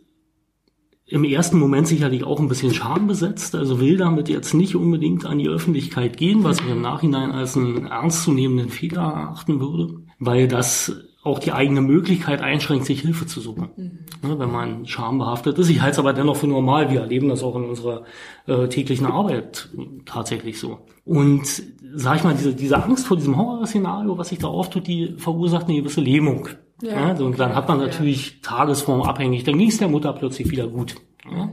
im 1.07 1.25
ersten 1.25 1.59
Moment 1.59 1.89
sicherlich 1.89 2.25
auch 2.25 2.41
ein 2.41 2.49
bisschen 2.49 2.75
schambesetzt, 2.75 3.55
also 3.55 3.81
will 3.81 3.97
damit 3.97 4.29
jetzt 4.29 4.53
nicht 4.53 4.77
unbedingt 4.77 5.25
an 5.25 5.39
die 5.39 5.49
Öffentlichkeit 5.49 6.19
gehen, 6.19 6.45
was 6.45 6.61
ich 6.61 6.69
im 6.69 6.83
Nachhinein 6.83 7.33
als 7.33 7.57
einen 7.57 7.87
ernstzunehmenden 7.87 8.69
Fehler 8.69 9.03
erachten 9.03 9.61
würde, 9.61 9.95
weil 10.19 10.47
das 10.47 10.95
auch 11.23 11.39
die 11.39 11.53
eigene 11.53 11.81
Möglichkeit 11.81 12.41
einschränkt, 12.41 12.85
sich 12.85 13.01
Hilfe 13.01 13.27
zu 13.27 13.41
suchen. 13.41 13.71
Mhm. 13.77 14.29
Ne, 14.29 14.39
wenn 14.39 14.51
man 14.51 14.87
schambehaftet 14.87 15.59
ist. 15.59 15.71
Ich 15.71 15.81
halte 15.81 15.93
es 15.93 15.99
aber 15.99 16.13
dennoch 16.13 16.37
für 16.37 16.49
normal. 16.49 16.91
Wir 16.91 17.01
erleben 17.01 17.29
das 17.29 17.43
auch 17.43 17.55
in 17.55 17.65
unserer 17.65 18.03
äh, 18.47 18.69
täglichen 18.69 19.07
Arbeit 19.07 19.69
tatsächlich 20.05 20.59
so. 20.59 20.81
Und 21.05 21.63
sag 21.95 22.17
ich 22.17 22.25
mal, 22.25 22.35
diese, 22.35 22.55
diese 22.55 22.83
Angst 22.83 23.07
vor 23.07 23.17
diesem 23.17 23.37
Horrorszenario, 23.37 24.19
was 24.19 24.31
sich 24.31 24.39
da 24.39 24.49
auftut, 24.49 24.87
die 24.87 25.15
verursacht 25.17 25.69
eine 25.69 25.79
gewisse 25.79 26.01
Lähmung. 26.01 26.49
Ja, 26.83 27.13
ja, 27.13 27.25
und 27.25 27.39
dann 27.39 27.55
hat 27.55 27.69
man 27.69 27.79
natürlich 27.79 28.31
ja. 28.31 28.37
tagesformabhängig, 28.43 29.45
dann 29.45 29.57
ging 29.57 29.69
es 29.69 29.79
der 29.79 29.89
Mutter 29.89 30.13
plötzlich 30.13 30.51
wieder 30.51 30.67
gut. 30.67 30.97
Ja 31.31 31.51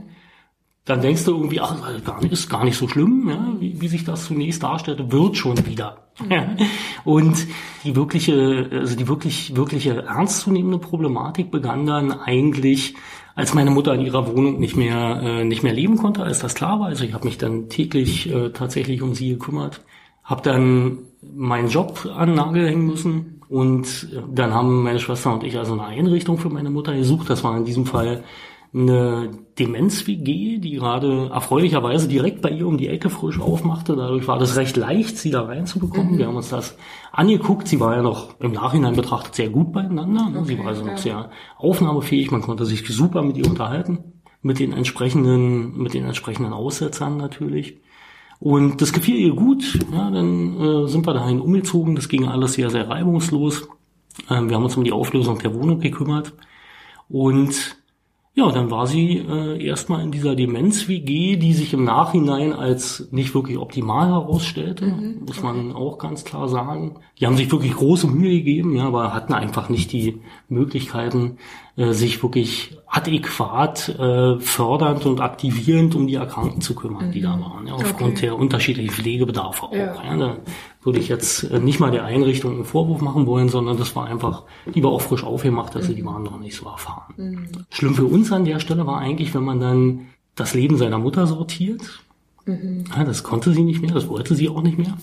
dann 0.84 1.02
denkst 1.02 1.24
du 1.24 1.32
irgendwie, 1.32 1.60
ach, 1.60 1.76
ist 2.30 2.48
gar 2.48 2.64
nicht 2.64 2.76
so 2.76 2.88
schlimm, 2.88 3.28
ja, 3.28 3.54
wie, 3.60 3.80
wie 3.80 3.88
sich 3.88 4.04
das 4.04 4.24
zunächst 4.24 4.62
darstellte, 4.62 5.12
wird 5.12 5.36
schon 5.36 5.66
wieder. 5.66 6.08
Mhm. 6.18 6.56
Und 7.04 7.46
die 7.84 7.94
wirkliche, 7.96 8.68
also 8.72 8.96
die 8.96 9.06
wirklich, 9.06 9.54
wirkliche 9.56 10.02
ernstzunehmende 10.02 10.78
Problematik 10.78 11.50
begann 11.50 11.86
dann 11.86 12.12
eigentlich, 12.12 12.94
als 13.34 13.54
meine 13.54 13.70
Mutter 13.70 13.94
in 13.94 14.00
ihrer 14.00 14.26
Wohnung 14.26 14.58
nicht 14.58 14.76
mehr, 14.76 15.20
äh, 15.22 15.44
nicht 15.44 15.62
mehr 15.62 15.72
leben 15.72 15.96
konnte, 15.96 16.22
als 16.22 16.40
das 16.40 16.54
klar 16.54 16.80
war. 16.80 16.86
Also 16.86 17.04
ich 17.04 17.14
habe 17.14 17.26
mich 17.26 17.38
dann 17.38 17.68
täglich 17.68 18.30
äh, 18.32 18.50
tatsächlich 18.50 19.02
um 19.02 19.14
sie 19.14 19.30
gekümmert, 19.30 19.82
habe 20.24 20.42
dann 20.42 20.98
meinen 21.22 21.68
Job 21.68 22.08
an 22.16 22.28
den 22.28 22.36
Nagel 22.36 22.68
hängen 22.68 22.86
müssen 22.86 23.42
und 23.48 24.08
dann 24.32 24.54
haben 24.54 24.82
meine 24.82 25.00
Schwester 25.00 25.34
und 25.34 25.44
ich 25.44 25.58
also 25.58 25.72
eine 25.72 25.84
Einrichtung 25.84 26.38
für 26.38 26.50
meine 26.50 26.70
Mutter 26.70 26.94
gesucht. 26.94 27.28
Das 27.28 27.44
war 27.44 27.56
in 27.56 27.64
diesem 27.64 27.84
Fall 27.84 28.24
eine 28.72 29.30
Demenz-WG, 29.58 30.58
die 30.58 30.72
gerade 30.72 31.28
erfreulicherweise 31.32 32.06
direkt 32.06 32.40
bei 32.40 32.50
ihr 32.50 32.68
um 32.68 32.78
die 32.78 32.88
Ecke 32.88 33.10
frisch 33.10 33.40
aufmachte. 33.40 33.96
Dadurch 33.96 34.28
war 34.28 34.38
das 34.38 34.56
recht 34.56 34.76
leicht, 34.76 35.18
sie 35.18 35.30
da 35.30 35.42
reinzubekommen. 35.42 36.12
Mhm. 36.14 36.18
Wir 36.18 36.26
haben 36.28 36.36
uns 36.36 36.50
das 36.50 36.76
angeguckt. 37.10 37.66
Sie 37.66 37.80
war 37.80 37.96
ja 37.96 38.02
noch 38.02 38.38
im 38.38 38.52
Nachhinein 38.52 38.94
betrachtet 38.94 39.34
sehr 39.34 39.50
gut 39.50 39.72
beieinander. 39.72 40.28
Okay, 40.28 40.44
sie 40.44 40.58
war 40.58 40.66
also 40.66 40.84
noch 40.84 40.98
sehr 40.98 41.30
aufnahmefähig. 41.56 42.30
Man 42.30 42.42
konnte 42.42 42.64
sich 42.64 42.86
super 42.86 43.22
mit 43.22 43.36
ihr 43.36 43.46
unterhalten. 43.46 44.22
Mit 44.42 44.58
den 44.58 44.72
entsprechenden, 44.72 45.76
mit 45.76 45.92
den 45.92 46.04
entsprechenden 46.04 46.52
Aussetzern 46.52 47.16
natürlich. 47.16 47.80
Und 48.38 48.80
das 48.80 48.92
gefiel 48.92 49.16
ihr 49.16 49.34
gut. 49.34 49.78
Ja, 49.92 50.10
dann 50.10 50.60
äh, 50.60 50.88
sind 50.88 51.06
wir 51.06 51.12
dahin 51.12 51.40
umgezogen. 51.40 51.96
Das 51.96 52.08
ging 52.08 52.26
alles 52.26 52.54
sehr, 52.54 52.70
sehr 52.70 52.88
reibungslos. 52.88 53.68
Ähm, 54.30 54.48
wir 54.48 54.56
haben 54.56 54.64
uns 54.64 54.76
um 54.76 54.84
die 54.84 54.92
Auflösung 54.92 55.40
der 55.40 55.54
Wohnung 55.54 55.80
gekümmert. 55.80 56.32
Und 57.08 57.79
ja, 58.32 58.52
dann 58.52 58.70
war 58.70 58.86
sie 58.86 59.18
äh, 59.18 59.64
erstmal 59.64 60.02
in 60.02 60.12
dieser 60.12 60.36
Demenz-WG, 60.36 61.36
die 61.36 61.52
sich 61.52 61.72
im 61.72 61.82
Nachhinein 61.82 62.52
als 62.52 63.08
nicht 63.10 63.34
wirklich 63.34 63.58
optimal 63.58 64.08
herausstellte, 64.08 64.86
mhm. 64.86 65.24
muss 65.26 65.42
man 65.42 65.72
auch 65.72 65.98
ganz 65.98 66.24
klar 66.24 66.48
sagen. 66.48 66.96
Die 67.18 67.26
haben 67.26 67.36
sich 67.36 67.50
wirklich 67.50 67.74
große 67.74 68.06
Mühe 68.06 68.38
gegeben, 68.38 68.76
ja, 68.76 68.84
aber 68.84 69.12
hatten 69.12 69.34
einfach 69.34 69.68
nicht 69.68 69.90
die 69.92 70.20
Möglichkeiten, 70.48 71.38
äh, 71.76 71.92
sich 71.92 72.22
wirklich 72.22 72.78
adäquat 72.90 73.88
äh, 73.88 74.40
fördernd 74.40 75.06
und 75.06 75.20
aktivierend 75.20 75.94
um 75.94 76.08
die 76.08 76.16
Erkrankten 76.16 76.60
zu 76.60 76.74
kümmern, 76.74 77.12
die 77.12 77.20
da 77.20 77.36
mhm. 77.36 77.42
waren, 77.42 77.66
ja, 77.68 77.74
aufgrund 77.74 78.14
okay. 78.16 78.26
der 78.26 78.36
unterschiedlichen 78.36 78.90
Pflegebedarfe 78.90 79.66
auch. 79.66 79.72
Ja. 79.72 79.94
Ja, 80.04 80.16
da 80.16 80.36
würde 80.82 80.98
ich 80.98 81.08
jetzt 81.08 81.44
äh, 81.44 81.60
nicht 81.60 81.78
mal 81.78 81.92
der 81.92 82.04
Einrichtung 82.04 82.54
einen 82.54 82.64
Vorwurf 82.64 83.00
machen 83.00 83.26
wollen, 83.26 83.48
sondern 83.48 83.76
das 83.76 83.94
war 83.94 84.06
einfach, 84.06 84.42
die 84.74 84.82
war 84.82 84.90
auch 84.90 85.02
frisch 85.02 85.22
aufgemacht, 85.22 85.76
also 85.76 85.92
mhm. 85.92 85.96
die 85.96 86.04
waren 86.04 86.22
noch 86.24 86.40
nicht 86.40 86.56
so 86.56 86.66
erfahren. 86.66 87.14
Mhm. 87.16 87.48
Schlimm 87.70 87.94
für 87.94 88.06
uns 88.06 88.32
an 88.32 88.44
der 88.44 88.58
Stelle 88.58 88.86
war 88.86 88.98
eigentlich, 88.98 89.34
wenn 89.34 89.44
man 89.44 89.60
dann 89.60 90.06
das 90.34 90.54
Leben 90.54 90.76
seiner 90.76 90.98
Mutter 90.98 91.28
sortiert. 91.28 92.02
Mhm. 92.44 92.84
Ja, 92.96 93.04
das 93.04 93.22
konnte 93.22 93.52
sie 93.52 93.62
nicht 93.62 93.82
mehr, 93.82 93.92
das 93.92 94.08
wollte 94.08 94.34
sie 94.34 94.48
auch 94.48 94.62
nicht 94.62 94.78
mehr. 94.78 94.96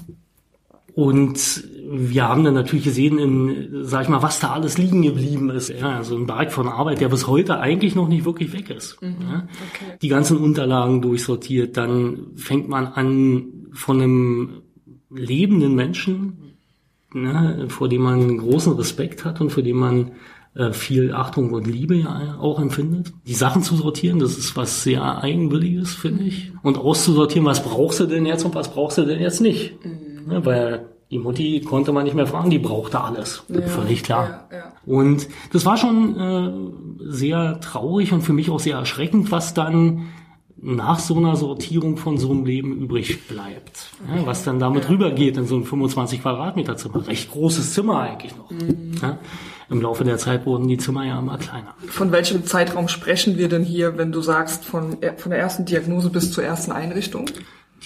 Und 0.97 1.63
wir 1.87 2.27
haben 2.27 2.43
dann 2.43 2.55
natürlich 2.55 2.85
gesehen, 2.85 3.19
in, 3.19 3.83
sag 3.83 4.01
ich 4.01 4.09
mal, 4.09 4.23
was 4.23 4.39
da 4.39 4.53
alles 4.53 4.79
liegen 4.79 5.03
geblieben 5.03 5.51
ist. 5.51 5.69
Ja, 5.69 5.97
also 5.97 6.17
ein 6.17 6.25
Berg 6.25 6.51
von 6.51 6.67
Arbeit, 6.67 7.01
der 7.01 7.09
bis 7.09 7.27
heute 7.27 7.59
eigentlich 7.59 7.93
noch 7.93 8.07
nicht 8.07 8.25
wirklich 8.25 8.51
weg 8.51 8.71
ist. 8.71 8.99
Mhm, 8.99 9.15
ja. 9.21 9.47
okay. 9.69 9.97
Die 10.01 10.07
ganzen 10.07 10.37
Unterlagen 10.37 11.03
durchsortiert, 11.03 11.77
dann 11.77 12.31
fängt 12.35 12.67
man 12.67 12.87
an 12.87 13.67
von 13.73 14.01
einem 14.01 14.63
lebenden 15.11 15.75
Menschen, 15.75 16.55
ne, 17.13 17.67
vor 17.69 17.89
dem 17.89 18.01
man 18.01 18.39
großen 18.39 18.73
Respekt 18.73 19.23
hat 19.23 19.39
und 19.39 19.51
für 19.51 19.61
den 19.61 19.77
man 19.77 20.13
äh, 20.55 20.73
viel 20.73 21.13
Achtung 21.13 21.53
und 21.53 21.67
Liebe 21.67 21.93
ja 21.93 22.39
auch 22.39 22.59
empfindet. 22.59 23.13
Die 23.27 23.35
Sachen 23.35 23.61
zu 23.61 23.75
sortieren, 23.75 24.17
das 24.17 24.35
ist 24.35 24.57
was 24.57 24.81
sehr 24.81 25.21
Eigenwilliges, 25.23 25.93
finde 25.93 26.23
ich. 26.23 26.53
Und 26.63 26.79
auszusortieren, 26.79 27.45
was 27.45 27.63
brauchst 27.63 27.99
du 27.99 28.07
denn 28.07 28.25
jetzt 28.25 28.45
und 28.45 28.55
was 28.55 28.73
brauchst 28.73 28.97
du 28.97 29.05
denn 29.05 29.21
jetzt 29.21 29.41
nicht. 29.41 29.85
Mhm. 29.85 30.06
Ne, 30.27 30.45
weil 30.45 30.85
die 31.09 31.19
Mutti 31.19 31.61
konnte 31.61 31.93
man 31.93 32.03
nicht 32.03 32.15
mehr 32.15 32.27
fragen, 32.27 32.49
die 32.49 32.59
brauchte 32.59 32.99
alles. 32.99 33.43
Ja, 33.47 33.61
Völlig 33.61 34.03
klar. 34.03 34.47
Ja, 34.51 34.57
ja. 34.57 34.73
Und 34.85 35.27
das 35.53 35.65
war 35.65 35.77
schon 35.77 36.19
äh, 36.19 37.09
sehr 37.09 37.59
traurig 37.61 38.11
und 38.11 38.21
für 38.21 38.33
mich 38.33 38.49
auch 38.49 38.59
sehr 38.59 38.77
erschreckend, 38.77 39.31
was 39.31 39.53
dann 39.53 40.07
nach 40.59 40.99
so 40.99 41.15
einer 41.15 41.35
Sortierung 41.35 41.97
von 41.97 42.17
so 42.17 42.31
einem 42.31 42.45
Leben 42.45 42.75
übrig 42.75 43.27
bleibt. 43.27 43.91
Ja, 44.07 44.25
was 44.25 44.43
dann 44.43 44.59
damit 44.59 44.89
rübergeht 44.89 45.37
in 45.37 45.45
so 45.45 45.55
ein 45.55 45.63
25 45.63 46.21
Quadratmeter 46.21 46.75
Zimmer. 46.75 47.07
Recht 47.07 47.31
großes 47.31 47.73
Zimmer 47.73 47.99
eigentlich 47.99 48.35
noch. 48.35 48.49
Mhm. 48.49 48.93
Im 49.69 49.81
Laufe 49.81 50.03
der 50.03 50.17
Zeit 50.17 50.45
wurden 50.45 50.67
die 50.67 50.77
Zimmer 50.77 51.05
ja 51.05 51.19
immer 51.19 51.37
kleiner. 51.37 51.75
Von 51.87 52.11
welchem 52.11 52.45
Zeitraum 52.45 52.87
sprechen 52.87 53.37
wir 53.37 53.49
denn 53.49 53.63
hier, 53.63 53.97
wenn 53.97 54.11
du 54.11 54.21
sagst, 54.21 54.65
von, 54.65 54.97
von 55.17 55.29
der 55.29 55.39
ersten 55.39 55.65
Diagnose 55.65 56.09
bis 56.09 56.31
zur 56.31 56.43
ersten 56.43 56.71
Einrichtung? 56.71 57.29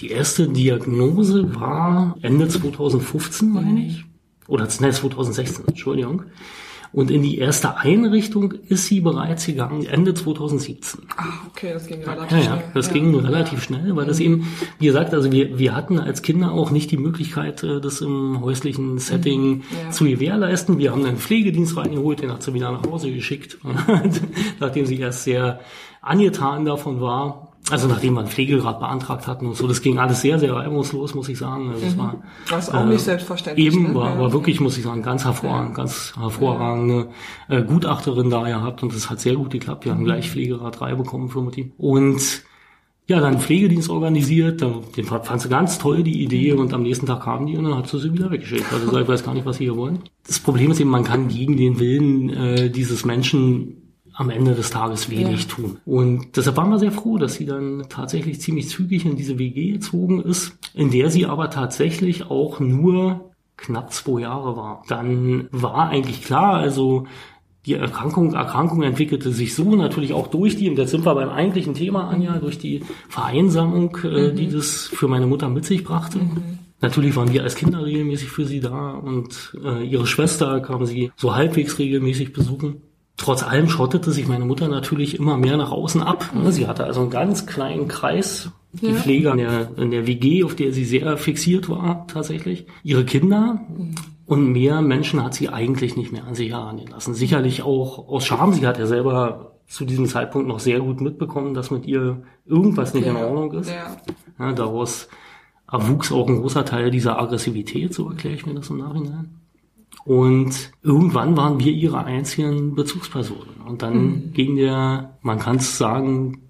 Die 0.00 0.10
erste 0.10 0.48
Diagnose 0.48 1.54
war 1.54 2.16
Ende 2.22 2.48
2015, 2.48 3.50
meine 3.50 3.86
ich. 3.86 4.04
Oder 4.48 4.64
ne, 4.64 4.90
2016, 4.90 5.68
Entschuldigung. 5.68 6.24
Und 6.92 7.10
in 7.10 7.22
die 7.22 7.38
erste 7.38 7.78
Einrichtung 7.78 8.52
ist 8.68 8.84
sie 8.84 9.00
bereits 9.00 9.46
gegangen, 9.46 9.86
Ende 9.86 10.12
2017. 10.12 11.00
Ah, 11.16 11.24
okay, 11.48 11.72
das 11.72 11.86
ging 11.86 12.02
relativ 12.02 12.36
ja, 12.36 12.42
schnell. 12.42 12.56
Ja, 12.58 12.62
das 12.74 12.86
ja. 12.88 12.92
ging 12.92 13.14
relativ 13.14 13.62
schnell, 13.62 13.96
weil 13.96 14.04
das 14.04 14.20
eben, 14.20 14.46
wie 14.78 14.86
gesagt, 14.86 15.14
also 15.14 15.32
wir, 15.32 15.58
wir 15.58 15.74
hatten 15.74 15.98
als 15.98 16.20
Kinder 16.20 16.52
auch 16.52 16.70
nicht 16.70 16.90
die 16.90 16.98
Möglichkeit, 16.98 17.62
äh, 17.62 17.80
das 17.80 18.02
im 18.02 18.42
häuslichen 18.42 18.98
Setting 18.98 19.42
mhm. 19.42 19.62
ja. 19.84 19.90
zu 19.90 20.04
gewährleisten. 20.04 20.76
Wir 20.76 20.92
haben 20.92 21.04
einen 21.06 21.16
Pflegedienst 21.16 21.78
reingeholt, 21.78 22.20
den 22.20 22.30
hat 22.30 22.42
sie 22.42 22.52
wieder 22.52 22.70
nach 22.70 22.84
Hause 22.84 23.10
geschickt, 23.10 23.56
nachdem 24.60 24.84
sie 24.84 24.98
erst 24.98 25.24
sehr 25.24 25.60
angetan 26.02 26.66
davon 26.66 27.00
war. 27.00 27.51
Also 27.70 27.86
nachdem 27.86 28.14
wir 28.14 28.20
einen 28.20 28.28
Pflegegrad 28.28 28.80
beantragt 28.80 29.28
hatten 29.28 29.46
und 29.46 29.56
so, 29.56 29.68
das 29.68 29.82
ging 29.82 29.98
alles 29.98 30.20
sehr, 30.20 30.38
sehr 30.38 30.52
reibungslos, 30.52 31.14
muss 31.14 31.28
ich 31.28 31.38
sagen. 31.38 31.70
Also 31.70 31.86
mhm. 31.86 31.98
war, 31.98 32.58
ist 32.58 32.74
auch 32.74 32.84
äh, 32.84 32.86
nicht 32.86 33.02
selbstverständlich. 33.02 33.66
Eben, 33.66 33.88
ne? 33.88 33.94
war, 33.94 34.18
war 34.18 34.32
wirklich, 34.32 34.60
muss 34.60 34.76
ich 34.76 34.82
sagen, 34.82 35.02
ganz 35.02 35.24
hervorragend, 35.24 35.70
ja. 35.70 35.76
ganz 35.76 36.12
hervorragende 36.18 37.08
äh, 37.48 37.62
Gutachterin 37.62 38.30
da 38.30 38.42
gehabt 38.42 38.82
und 38.82 38.94
das 38.94 39.10
hat 39.10 39.20
sehr 39.20 39.36
gut 39.36 39.50
geklappt. 39.50 39.84
Wir 39.84 39.92
haben 39.92 40.00
mhm. 40.00 40.06
gleich 40.06 40.28
Pflegegrad 40.28 40.80
3 40.80 40.96
bekommen 40.96 41.28
für 41.28 41.40
Mutti. 41.40 41.72
Und 41.78 42.42
ja, 43.06 43.20
dann 43.20 43.40
Pflegedienst 43.40 43.90
organisiert, 43.90 44.62
dann, 44.62 44.82
den 44.96 45.04
fand 45.04 45.40
sie 45.40 45.48
ganz 45.48 45.78
toll, 45.78 46.02
die 46.02 46.22
Idee, 46.22 46.54
mhm. 46.54 46.60
und 46.60 46.74
am 46.74 46.82
nächsten 46.82 47.06
Tag 47.06 47.22
kamen 47.22 47.46
die 47.46 47.56
und 47.56 47.64
dann 47.64 47.76
hat 47.76 47.88
sie 47.88 47.98
sie 48.00 48.12
wieder 48.12 48.30
weggeschickt. 48.30 48.72
Also 48.72 48.98
ich 48.98 49.08
weiß 49.08 49.24
gar 49.24 49.34
nicht, 49.34 49.46
was 49.46 49.58
sie 49.58 49.64
hier 49.64 49.76
wollen. 49.76 50.00
Das 50.26 50.40
Problem 50.40 50.72
ist 50.72 50.80
eben, 50.80 50.90
man 50.90 51.04
kann 51.04 51.28
gegen 51.28 51.56
den 51.56 51.78
Willen 51.78 52.30
äh, 52.30 52.70
dieses 52.70 53.04
Menschen 53.04 53.81
am 54.22 54.30
Ende 54.30 54.54
des 54.54 54.70
Tages 54.70 55.10
wenig 55.10 55.42
ja. 55.42 55.48
tun. 55.48 55.78
Und 55.84 56.36
deshalb 56.36 56.56
waren 56.56 56.70
wir 56.70 56.78
sehr 56.78 56.92
froh, 56.92 57.18
dass 57.18 57.34
sie 57.34 57.44
dann 57.44 57.84
tatsächlich 57.88 58.40
ziemlich 58.40 58.68
zügig 58.68 59.04
in 59.04 59.16
diese 59.16 59.38
WG 59.38 59.72
gezogen 59.72 60.22
ist, 60.22 60.56
in 60.74 60.90
der 60.90 61.10
sie 61.10 61.26
aber 61.26 61.50
tatsächlich 61.50 62.30
auch 62.30 62.60
nur 62.60 63.32
knapp 63.56 63.92
zwei 63.92 64.20
Jahre 64.20 64.56
war. 64.56 64.84
Dann 64.88 65.48
war 65.50 65.88
eigentlich 65.88 66.22
klar, 66.22 66.54
also 66.54 67.06
die 67.66 67.74
Erkrankung, 67.74 68.34
Erkrankung 68.34 68.82
entwickelte 68.82 69.32
sich 69.32 69.54
so 69.54 69.74
natürlich 69.76 70.12
auch 70.12 70.28
durch 70.28 70.56
die, 70.56 70.70
und 70.70 70.78
jetzt 70.78 70.90
sind 70.90 71.04
wir 71.04 71.14
beim 71.14 71.28
eigentlichen 71.28 71.74
Thema, 71.74 72.08
Anja, 72.08 72.38
durch 72.38 72.58
die 72.58 72.82
Vereinsamung, 73.08 73.96
äh, 74.04 74.30
mhm. 74.30 74.36
die 74.36 74.48
das 74.50 74.86
für 74.86 75.08
meine 75.08 75.26
Mutter 75.26 75.48
mit 75.48 75.64
sich 75.64 75.84
brachte. 75.84 76.18
Mhm. 76.18 76.58
Natürlich 76.80 77.14
waren 77.14 77.32
wir 77.32 77.44
als 77.44 77.54
Kinder 77.54 77.84
regelmäßig 77.84 78.28
für 78.28 78.44
sie 78.44 78.60
da 78.60 78.90
und 78.90 79.56
äh, 79.64 79.84
ihre 79.84 80.06
Schwester 80.06 80.60
kam 80.60 80.84
sie 80.86 81.12
so 81.16 81.34
halbwegs 81.34 81.78
regelmäßig 81.78 82.32
besuchen. 82.32 82.82
Trotz 83.16 83.42
allem 83.42 83.68
schottete 83.68 84.10
sich 84.10 84.26
meine 84.26 84.44
Mutter 84.44 84.68
natürlich 84.68 85.18
immer 85.18 85.36
mehr 85.36 85.56
nach 85.56 85.70
außen 85.70 86.02
ab. 86.02 86.30
Sie 86.48 86.66
hatte 86.66 86.84
also 86.84 87.02
einen 87.02 87.10
ganz 87.10 87.46
kleinen 87.46 87.86
Kreis, 87.86 88.50
die 88.72 88.86
ja. 88.86 88.94
Pflege 88.94 89.30
in 89.30 89.36
der, 89.36 89.68
in 89.76 89.90
der 89.90 90.06
WG, 90.06 90.44
auf 90.44 90.54
der 90.54 90.72
sie 90.72 90.84
sehr 90.84 91.16
fixiert 91.18 91.68
war 91.68 92.06
tatsächlich, 92.08 92.66
ihre 92.82 93.04
Kinder 93.04 93.60
und 94.26 94.52
mehr 94.52 94.80
Menschen 94.80 95.22
hat 95.22 95.34
sie 95.34 95.50
eigentlich 95.50 95.96
nicht 95.96 96.10
mehr 96.10 96.24
an 96.24 96.34
sich 96.34 96.50
herangelassen. 96.50 97.14
Sicherlich 97.14 97.62
auch 97.62 98.08
aus 98.08 98.24
Scham. 98.24 98.52
Sie 98.54 98.66
hat 98.66 98.78
ja 98.78 98.86
selber 98.86 99.52
zu 99.66 99.84
diesem 99.84 100.06
Zeitpunkt 100.06 100.48
noch 100.48 100.58
sehr 100.58 100.80
gut 100.80 101.00
mitbekommen, 101.00 101.54
dass 101.54 101.70
mit 101.70 101.86
ihr 101.86 102.22
irgendwas 102.46 102.94
nicht 102.94 103.06
ja. 103.06 103.12
in 103.12 103.16
Ordnung 103.18 103.52
ist. 103.52 103.70
Ja. 103.70 103.96
Ja, 104.38 104.52
daraus 104.52 105.08
erwuchs 105.70 106.12
auch 106.12 106.28
ein 106.28 106.40
großer 106.40 106.64
Teil 106.64 106.90
dieser 106.90 107.18
Aggressivität, 107.18 107.94
so 107.94 108.08
erkläre 108.08 108.34
ich 108.34 108.46
mir 108.46 108.54
das 108.54 108.70
im 108.70 108.78
Nachhinein. 108.78 109.41
Und 110.04 110.72
irgendwann 110.82 111.36
waren 111.36 111.60
wir 111.60 111.72
ihre 111.72 112.04
einzigen 112.04 112.74
Bezugspersonen. 112.74 113.60
Und 113.66 113.82
dann 113.82 113.94
mhm. 113.94 114.32
ging 114.32 114.56
der, 114.56 115.18
man 115.22 115.38
kann 115.38 115.56
es 115.56 115.78
sagen, 115.78 116.42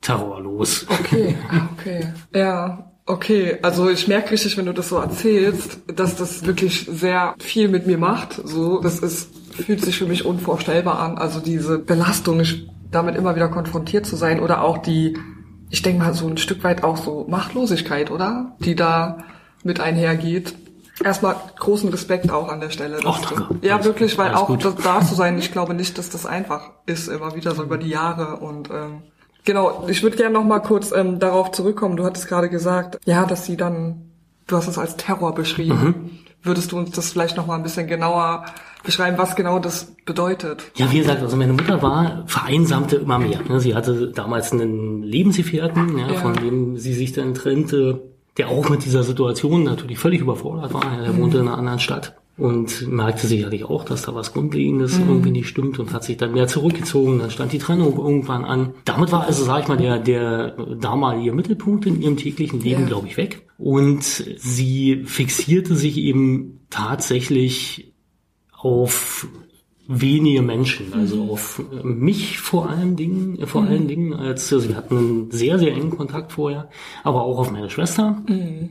Terror 0.00 0.40
los. 0.40 0.86
Okay, 0.88 1.36
okay. 1.72 2.12
Ja, 2.34 2.86
Okay, 3.06 3.58
also 3.62 3.90
ich 3.90 4.06
merke 4.06 4.30
richtig, 4.30 4.56
wenn 4.56 4.66
du 4.66 4.72
das 4.72 4.90
so 4.90 4.98
erzählst, 4.98 5.80
dass 5.88 6.14
das 6.14 6.46
wirklich 6.46 6.86
sehr 6.88 7.34
viel 7.40 7.66
mit 7.66 7.84
mir 7.88 7.98
macht. 7.98 8.40
So, 8.44 8.80
das 8.80 9.00
ist 9.00 9.30
fühlt 9.50 9.84
sich 9.84 9.98
für 9.98 10.06
mich 10.06 10.24
unvorstellbar 10.24 10.98
an. 10.98 11.18
Also 11.18 11.40
diese 11.40 11.78
Belastung, 11.78 12.42
damit 12.90 13.16
immer 13.16 13.36
wieder 13.36 13.48
konfrontiert 13.48 14.06
zu 14.06 14.16
sein 14.16 14.40
oder 14.40 14.62
auch 14.62 14.78
die, 14.78 15.16
ich 15.70 15.82
denke 15.82 16.02
mal 16.02 16.14
so 16.14 16.26
ein 16.26 16.38
Stück 16.38 16.64
weit 16.64 16.82
auch 16.82 16.96
so 16.96 17.26
Machtlosigkeit, 17.28 18.10
oder? 18.10 18.56
Die 18.60 18.74
da 18.74 19.24
mit 19.62 19.80
einhergeht. 19.80 20.54
Erstmal 21.02 21.36
großen 21.58 21.88
Respekt 21.88 22.30
auch 22.30 22.48
an 22.48 22.60
der 22.60 22.70
Stelle. 22.70 22.98
Ach, 23.04 23.20
danke. 23.20 23.54
Ja, 23.62 23.74
Alles 23.74 23.86
wirklich, 23.86 24.18
weil 24.18 24.34
auch 24.34 24.48
gut. 24.48 24.66
da 24.84 25.00
zu 25.00 25.14
sein, 25.14 25.38
ich 25.38 25.50
glaube 25.50 25.72
nicht, 25.72 25.96
dass 25.96 26.10
das 26.10 26.26
einfach 26.26 26.70
ist, 26.86 27.08
immer 27.08 27.34
wieder 27.34 27.54
so 27.54 27.62
über 27.62 27.78
die 27.78 27.88
Jahre 27.88 28.36
und 28.36 28.70
ähm, 28.70 29.02
genau, 29.44 29.86
ich 29.88 30.02
würde 30.02 30.16
gerne 30.16 30.34
noch 30.34 30.44
mal 30.44 30.60
kurz 30.60 30.92
ähm, 30.92 31.18
darauf 31.18 31.52
zurückkommen. 31.52 31.96
Du 31.96 32.04
hattest 32.04 32.28
gerade 32.28 32.50
gesagt, 32.50 32.98
ja, 33.06 33.24
dass 33.24 33.46
sie 33.46 33.56
dann, 33.56 34.10
du 34.46 34.56
hast 34.56 34.68
es 34.68 34.76
als 34.76 34.96
Terror 34.96 35.34
beschrieben. 35.34 35.82
Mhm. 35.82 36.10
Würdest 36.42 36.72
du 36.72 36.78
uns 36.78 36.90
das 36.92 37.12
vielleicht 37.12 37.36
noch 37.36 37.46
mal 37.46 37.56
ein 37.56 37.62
bisschen 37.62 37.86
genauer 37.86 38.46
beschreiben, 38.82 39.18
was 39.18 39.36
genau 39.36 39.58
das 39.58 39.94
bedeutet? 40.06 40.70
Ja, 40.76 40.90
wie 40.90 40.98
gesagt, 40.98 41.22
also 41.22 41.36
meine 41.36 41.52
Mutter 41.52 41.82
war, 41.82 42.24
vereinsamte 42.26 42.96
immer 42.96 43.18
mehr. 43.18 43.40
Ne? 43.46 43.60
Sie 43.60 43.74
hatte 43.74 44.10
damals 44.10 44.52
einen 44.52 45.02
Lebensgefährten, 45.02 45.98
ja, 45.98 46.08
ja. 46.08 46.14
von 46.14 46.34
dem 46.34 46.76
sie 46.78 46.94
sich 46.94 47.12
dann 47.12 47.34
trennte 47.34 48.10
der 48.40 48.48
auch 48.48 48.70
mit 48.70 48.86
dieser 48.86 49.02
Situation 49.02 49.64
natürlich 49.64 49.98
völlig 49.98 50.22
überfordert 50.22 50.72
war. 50.72 50.98
Er 50.98 51.12
mhm. 51.12 51.18
wohnte 51.18 51.38
in 51.38 51.46
einer 51.46 51.58
anderen 51.58 51.78
Stadt. 51.78 52.16
und 52.38 52.88
merkte 52.88 53.26
sicherlich 53.26 53.64
auch, 53.64 53.84
dass 53.84 54.00
da 54.00 54.14
was 54.14 54.32
Grundlegendes 54.32 54.98
mhm. 54.98 55.08
irgendwie 55.08 55.30
nicht 55.30 55.48
stimmt 55.48 55.78
und 55.78 55.92
hat 55.92 56.04
sich 56.04 56.16
dann 56.16 56.32
mehr 56.32 56.46
zurückgezogen. 56.48 57.18
Dann 57.18 57.30
stand 57.30 57.52
die 57.52 57.58
Trennung 57.58 57.98
irgendwann 57.98 58.46
an. 58.46 58.72
Damit 58.86 59.12
war 59.12 59.26
also, 59.26 59.44
sag 59.44 59.60
ich 59.60 59.68
mal, 59.68 59.76
der, 59.76 59.98
der 59.98 60.52
damalige 60.80 61.32
Mittelpunkt 61.32 61.84
in 61.84 62.00
ihrem 62.00 62.16
täglichen 62.16 62.62
Leben, 62.62 62.82
ja. 62.82 62.88
glaube 62.88 63.08
ich, 63.08 63.18
weg. 63.18 63.46
Und 63.58 64.02
sie 64.02 65.02
fixierte 65.04 65.76
sich 65.76 65.98
eben 65.98 66.60
tatsächlich 66.70 67.92
auf 68.56 69.28
wenige 69.92 70.40
Menschen, 70.40 70.94
also 70.94 71.24
mhm. 71.24 71.30
auf 71.30 71.62
mich 71.82 72.38
vor 72.38 72.70
allen 72.70 72.94
Dingen, 72.94 73.44
vor 73.46 73.62
mhm. 73.62 73.68
allen 73.68 73.88
Dingen 73.88 74.14
als, 74.14 74.52
also 74.52 74.68
wir 74.68 74.76
hatten 74.76 74.96
einen 74.96 75.30
sehr, 75.32 75.58
sehr 75.58 75.72
engen 75.72 75.90
Kontakt 75.90 76.32
vorher, 76.32 76.68
aber 77.02 77.22
auch 77.22 77.38
auf 77.38 77.50
meine 77.50 77.68
Schwester. 77.70 78.22
Mhm. 78.28 78.70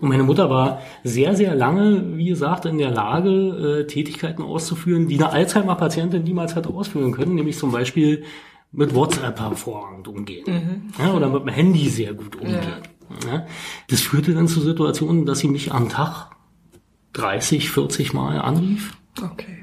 Und 0.00 0.08
meine 0.08 0.22
Mutter 0.22 0.50
war 0.50 0.80
sehr, 1.02 1.34
sehr 1.34 1.54
lange, 1.54 2.16
wie 2.16 2.26
gesagt, 2.26 2.66
in 2.66 2.78
der 2.78 2.90
Lage, 2.90 3.80
äh, 3.80 3.86
Tätigkeiten 3.86 4.42
auszuführen, 4.42 5.08
die 5.08 5.16
eine 5.16 5.30
Alzheimer-Patientin 5.30 6.24
niemals 6.24 6.54
hätte 6.56 6.70
ausführen 6.70 7.12
können, 7.12 7.34
nämlich 7.34 7.56
zum 7.56 7.72
Beispiel 7.72 8.24
mit 8.72 8.94
WhatsApp 8.94 9.40
hervorragend 9.40 10.08
umgehen. 10.08 10.44
Mhm. 10.46 11.04
Ja, 11.04 11.14
oder 11.14 11.28
mit 11.28 11.42
dem 11.42 11.48
Handy 11.48 11.88
sehr 11.88 12.14
gut 12.14 12.36
umgehen. 12.36 12.60
Ja. 13.24 13.32
Ja. 13.32 13.46
Das 13.88 14.02
führte 14.02 14.34
dann 14.34 14.46
zu 14.46 14.60
Situationen, 14.60 15.26
dass 15.26 15.40
sie 15.40 15.48
mich 15.48 15.72
am 15.72 15.88
Tag 15.88 16.30
30, 17.14 17.70
40 17.70 18.12
Mal 18.12 18.38
anrief. 18.38 18.96
Okay. 19.20 19.59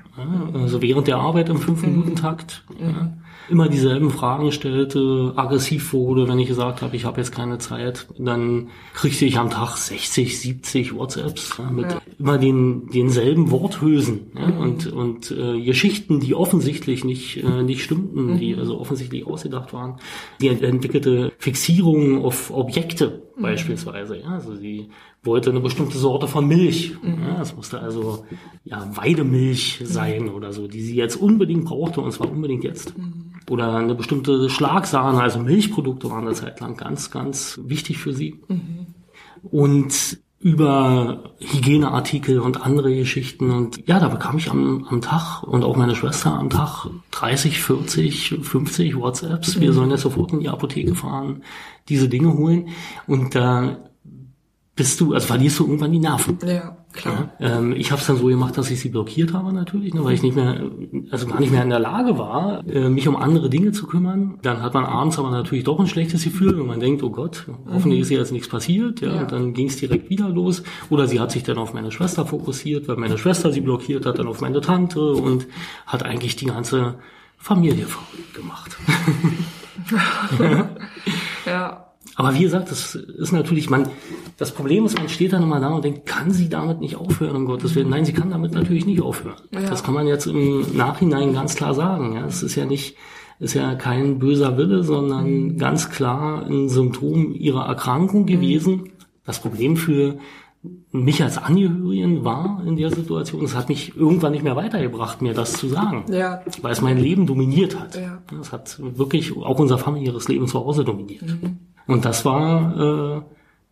Also 0.54 0.82
während 0.82 1.08
der 1.08 1.18
Arbeit 1.18 1.50
im 1.50 1.58
5-Minuten-Takt. 1.58 2.64
Mhm 2.80 3.14
immer 3.50 3.70
dieselben 3.70 4.10
Fragen 4.10 4.52
stellte, 4.52 5.34
aggressiv 5.36 5.94
wurde, 5.94 6.28
wenn 6.28 6.40
ich 6.40 6.48
gesagt 6.48 6.82
habe, 6.82 6.96
ich 6.96 7.06
habe 7.06 7.20
jetzt 7.20 7.32
keine 7.32 7.58
Zeit, 7.58 8.08
dann 8.18 8.70
kriegte 8.94 9.26
ich 9.26 9.38
am 9.38 9.50
Tag 9.50 9.78
60, 9.78 10.40
70 10.40 10.96
WhatsApps 10.96 11.58
ja, 11.58 11.70
mit 11.70 11.92
ja. 11.92 12.02
immer 12.20 12.38
den 12.38 12.90
denselben 12.90 13.52
Worthülsen 13.52 14.32
ja, 14.36 14.48
mhm. 14.48 14.60
und 14.60 14.88
und 14.88 15.32
äh, 15.32 15.62
Geschichten, 15.62 16.20
die 16.20 16.36
offensichtlich 16.36 17.04
nicht 17.04 17.44
äh, 17.44 17.64
nicht 17.64 17.84
stimmten, 17.84 18.34
mhm. 18.34 18.38
die 18.38 18.56
also 18.56 18.80
offensichtlich 18.80 19.26
ausgedacht 19.26 19.74
waren. 19.74 19.98
Die 20.42 20.48
entwickelte 20.48 21.32
Fixierungen 21.38 22.24
auf 22.24 22.52
Objekte 22.52 23.27
mhm. 23.38 23.42
beispielsweise. 23.42 24.18
Ja, 24.18 24.30
also 24.30 24.56
sie 24.56 24.90
wollte 25.24 25.50
eine 25.50 25.60
bestimmte 25.60 25.98
Sorte 25.98 26.28
von 26.28 26.48
Milch. 26.48 26.96
Mhm. 27.02 27.24
Ja, 27.24 27.42
es 27.42 27.56
musste 27.56 27.80
also 27.80 28.26
ja 28.64 28.96
Weidemilch 28.96 29.82
sein 29.84 30.30
oder 30.30 30.52
so, 30.52 30.68
die 30.68 30.82
sie 30.82 30.96
jetzt 30.96 31.16
unbedingt 31.16 31.66
brauchte 31.66 32.02
und 32.02 32.12
zwar 32.12 32.32
unbedingt 32.32 32.64
jetzt. 32.64 32.98
Mhm. 32.98 33.34
Oder 33.50 33.76
eine 33.76 33.96
bestimmte 33.96 34.50
Schlagsahne, 34.50 35.22
also 35.22 35.40
Milchprodukte 35.40 36.10
waren 36.10 36.26
eine 36.26 36.36
Zeit 36.36 36.60
lang 36.60 36.76
ganz, 36.76 37.12
ganz 37.12 37.60
wichtig 37.64 37.98
für 37.98 38.14
sie. 38.14 38.42
Mhm. 38.48 38.88
Und 39.44 40.20
über 40.40 41.34
Hygieneartikel 41.40 42.40
und 42.40 42.62
andere 42.62 42.94
Geschichten. 42.96 43.50
Und 43.50 43.88
ja, 43.88 44.00
da 44.00 44.08
bekam 44.08 44.38
ich 44.38 44.52
am, 44.52 44.86
am 44.90 45.02
Tag 45.02 45.44
und 45.44 45.64
auch 45.64 45.76
meine 45.76 45.96
Schwester 45.96 46.32
am 46.34 46.50
Tag 46.50 46.88
30, 47.12 47.60
40, 47.62 48.36
50 48.44 48.96
WhatsApps. 48.98 49.60
Wir 49.60 49.74
sollen 49.74 49.90
jetzt 49.90 50.02
sofort 50.02 50.34
in 50.34 50.40
die 50.40 50.50
Apotheke 50.50 50.94
fahren, 50.94 51.44
diese 51.90 52.08
Dinge 52.08 52.34
holen. 52.34 52.70
Und 53.08 53.34
da 53.34 53.78
bist 54.78 55.02
du, 55.02 55.14
also 55.14 55.26
verlierst 55.26 55.58
du 55.60 55.66
irgendwann 55.66 55.92
die 55.92 56.00
Nerven. 56.00 56.38
Ja, 56.46 56.78
klar. 56.94 57.32
Ja, 57.40 57.58
ähm, 57.58 57.74
ich 57.74 57.92
habe 57.92 58.00
es 58.00 58.08
dann 58.08 58.18
so 58.18 58.28
gemacht, 58.28 58.58
dass 58.58 58.70
ich 58.70 58.80
sie 58.80 58.90
blockiert 58.90 59.34
habe 59.34 59.52
natürlich, 59.52 59.94
ne, 59.96 60.06
weil 60.06 60.14
ich 60.14 60.22
nicht 60.22 60.36
mehr, 60.36 60.70
also 61.10 61.26
gar 61.26 61.40
nicht 61.40 61.52
mehr 61.52 61.64
in 61.64 61.72
der 61.72 61.80
Lage 61.80 62.20
war, 62.20 62.66
äh, 62.68 62.88
mich 62.88 63.08
um 63.08 63.16
andere 63.16 63.50
Dinge 63.50 63.72
zu 63.72 63.88
kümmern. 63.88 64.38
Dann 64.44 64.62
hat 64.62 64.76
man 64.76 64.86
abends 64.86 65.18
aber 65.18 65.32
natürlich 65.32 65.64
doch 65.64 65.80
ein 65.80 65.88
schlechtes 65.88 66.24
Gefühl, 66.24 66.60
wenn 66.60 66.68
man 66.68 66.80
denkt, 66.80 67.02
oh 67.02 67.10
Gott, 67.10 67.48
hoffentlich 67.68 68.02
ist 68.02 68.12
ihr 68.12 68.20
jetzt 68.20 68.32
nichts 68.32 68.48
passiert. 68.48 69.02
Ja, 69.02 69.16
ja. 69.16 69.22
Und 69.22 69.32
dann 69.32 69.54
ging 69.54 69.68
es 69.68 69.78
direkt 69.78 70.12
wieder 70.12 70.30
los. 70.30 70.62
Oder 70.92 71.08
sie 71.08 71.20
hat 71.20 71.32
sich 71.32 71.42
dann 71.42 71.58
auf 71.58 71.74
meine 71.74 71.92
Schwester 71.92 72.28
fokussiert, 72.28 72.88
weil 72.88 72.98
meine 72.98 73.18
Schwester 73.18 73.52
sie 73.52 73.62
blockiert 73.62 74.06
hat, 74.06 74.20
dann 74.20 74.28
auf 74.28 74.42
meine 74.42 74.62
Tante 74.62 75.02
und 75.02 75.48
hat 75.88 76.04
eigentlich 76.04 76.36
die 76.36 76.46
ganze 76.46 77.00
Familie 77.38 77.88
verrückt 77.88 78.34
gemacht. 78.36 78.78
ja. 81.48 81.84
Aber 82.18 82.34
wie 82.34 82.42
gesagt, 82.42 82.72
das 82.72 82.96
ist 82.96 83.32
natürlich, 83.32 83.70
man, 83.70 83.88
das 84.38 84.52
Problem 84.52 84.86
ist, 84.86 84.98
man 84.98 85.08
steht 85.08 85.34
dann 85.34 85.44
immer 85.44 85.60
da 85.60 85.70
und 85.70 85.86
denkt, 85.86 86.08
kann 86.08 86.32
sie 86.32 86.50
damit 86.50 86.80
nicht 86.80 86.96
aufhören, 86.96 87.36
um 87.36 87.46
Gottes 87.46 87.76
Willen? 87.76 87.90
Nein, 87.90 88.06
sie 88.06 88.14
kann 88.14 88.32
damit 88.32 88.54
natürlich 88.54 88.88
nicht 88.88 89.04
aufhören. 89.04 89.36
Ja. 89.52 89.62
Das 89.62 89.84
kann 89.84 89.94
man 89.94 90.08
jetzt 90.08 90.26
im 90.26 90.76
Nachhinein 90.76 91.34
ganz 91.34 91.56
klar 91.56 91.76
sagen. 91.76 92.16
Ja, 92.16 92.26
es 92.26 92.42
ist 92.42 92.56
ja 92.56 92.66
nicht, 92.66 92.96
ist 93.40 93.54
ja 93.54 93.76
kein 93.76 94.18
böser 94.18 94.58
Wille, 94.58 94.84
sondern 94.84 95.30
mhm. 95.30 95.58
ganz 95.60 95.92
klar 95.92 96.44
ein 96.48 96.70
Symptom 96.70 97.36
ihrer 97.36 97.68
Erkrankung 97.68 98.26
gewesen. 98.26 98.74
Mhm. 98.74 98.92
Das 99.24 99.40
Problem 99.40 99.78
für 99.78 100.18
mich 100.92 101.22
als 101.22 101.38
Angehörigen 101.38 102.26
war 102.26 102.64
in 102.66 102.78
der 102.78 102.90
Situation, 102.90 103.46
es 103.46 103.56
hat 103.56 103.70
mich 103.70 103.96
irgendwann 103.96 104.32
nicht 104.32 104.44
mehr 104.44 104.56
weitergebracht, 104.56 105.22
mir 105.22 105.36
das 105.36 105.54
zu 105.54 105.68
sagen. 105.68 106.06
Ja. 106.12 106.42
Weil 106.64 106.72
es 106.72 106.82
mein 106.82 106.98
Leben 106.98 107.28
dominiert 107.28 107.80
hat. 107.80 107.96
Ja. 107.96 108.24
Es 108.42 108.52
hat 108.52 108.80
wirklich 108.80 109.38
auch 109.38 109.60
unser 109.60 109.78
familiäres 109.78 110.28
Leben 110.28 110.48
zu 110.48 110.60
Hause 110.60 110.84
dominiert. 110.84 111.28
Mhm. 111.28 111.60
Und 111.88 112.06
das 112.06 112.26
war 112.26 112.76
äh, 112.76 113.22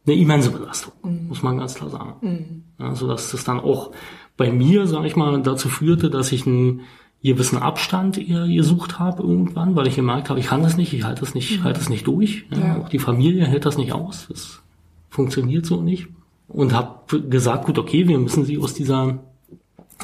eine 0.07 0.15
immense 0.19 0.51
Belastung, 0.51 0.93
mhm. 1.03 1.27
muss 1.27 1.43
man 1.43 1.57
ganz 1.57 1.75
klar 1.75 1.89
sagen. 1.89 2.13
Mhm. 2.21 2.63
Ja, 2.79 2.95
so 2.95 3.07
dass 3.07 3.31
das 3.31 3.43
dann 3.43 3.59
auch 3.59 3.91
bei 4.37 4.51
mir, 4.51 4.87
sage 4.87 5.07
ich 5.07 5.15
mal, 5.15 5.41
dazu 5.41 5.69
führte, 5.69 6.09
dass 6.09 6.31
ich 6.31 6.45
einen 6.45 6.81
gewissen 7.23 7.57
Abstand 7.57 8.17
eher 8.17 8.47
gesucht 8.47 8.99
habe 8.99 9.23
irgendwann, 9.23 9.75
weil 9.75 9.87
ich 9.87 9.95
gemerkt 9.95 10.29
habe, 10.29 10.39
ich 10.39 10.47
kann 10.47 10.61
das 10.61 10.77
nicht, 10.77 10.93
ich 10.93 11.03
halte 11.03 11.21
das 11.21 11.33
nicht, 11.33 11.59
mhm. 11.59 11.63
halte 11.63 11.79
das 11.79 11.89
nicht 11.89 12.05
durch. 12.07 12.45
Ja, 12.51 12.59
ja. 12.59 12.77
Auch 12.77 12.89
die 12.89 12.99
Familie 12.99 13.45
hält 13.45 13.65
das 13.65 13.77
nicht 13.77 13.93
aus. 13.93 14.27
Das 14.29 14.61
funktioniert 15.09 15.65
so 15.65 15.81
nicht. 15.81 16.07
Und 16.47 16.73
habe 16.73 17.19
gesagt, 17.21 17.65
gut, 17.65 17.79
okay, 17.79 18.07
wir 18.07 18.19
müssen 18.19 18.45
sie 18.45 18.59
aus 18.59 18.75
dieser 18.75 19.19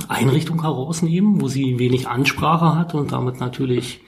Einrichtung 0.08 0.62
herausnehmen, 0.62 1.42
wo 1.42 1.48
sie 1.48 1.78
wenig 1.78 2.08
Ansprache 2.08 2.76
hat 2.76 2.96
und 2.96 3.12
damit 3.12 3.40
natürlich 3.40 4.02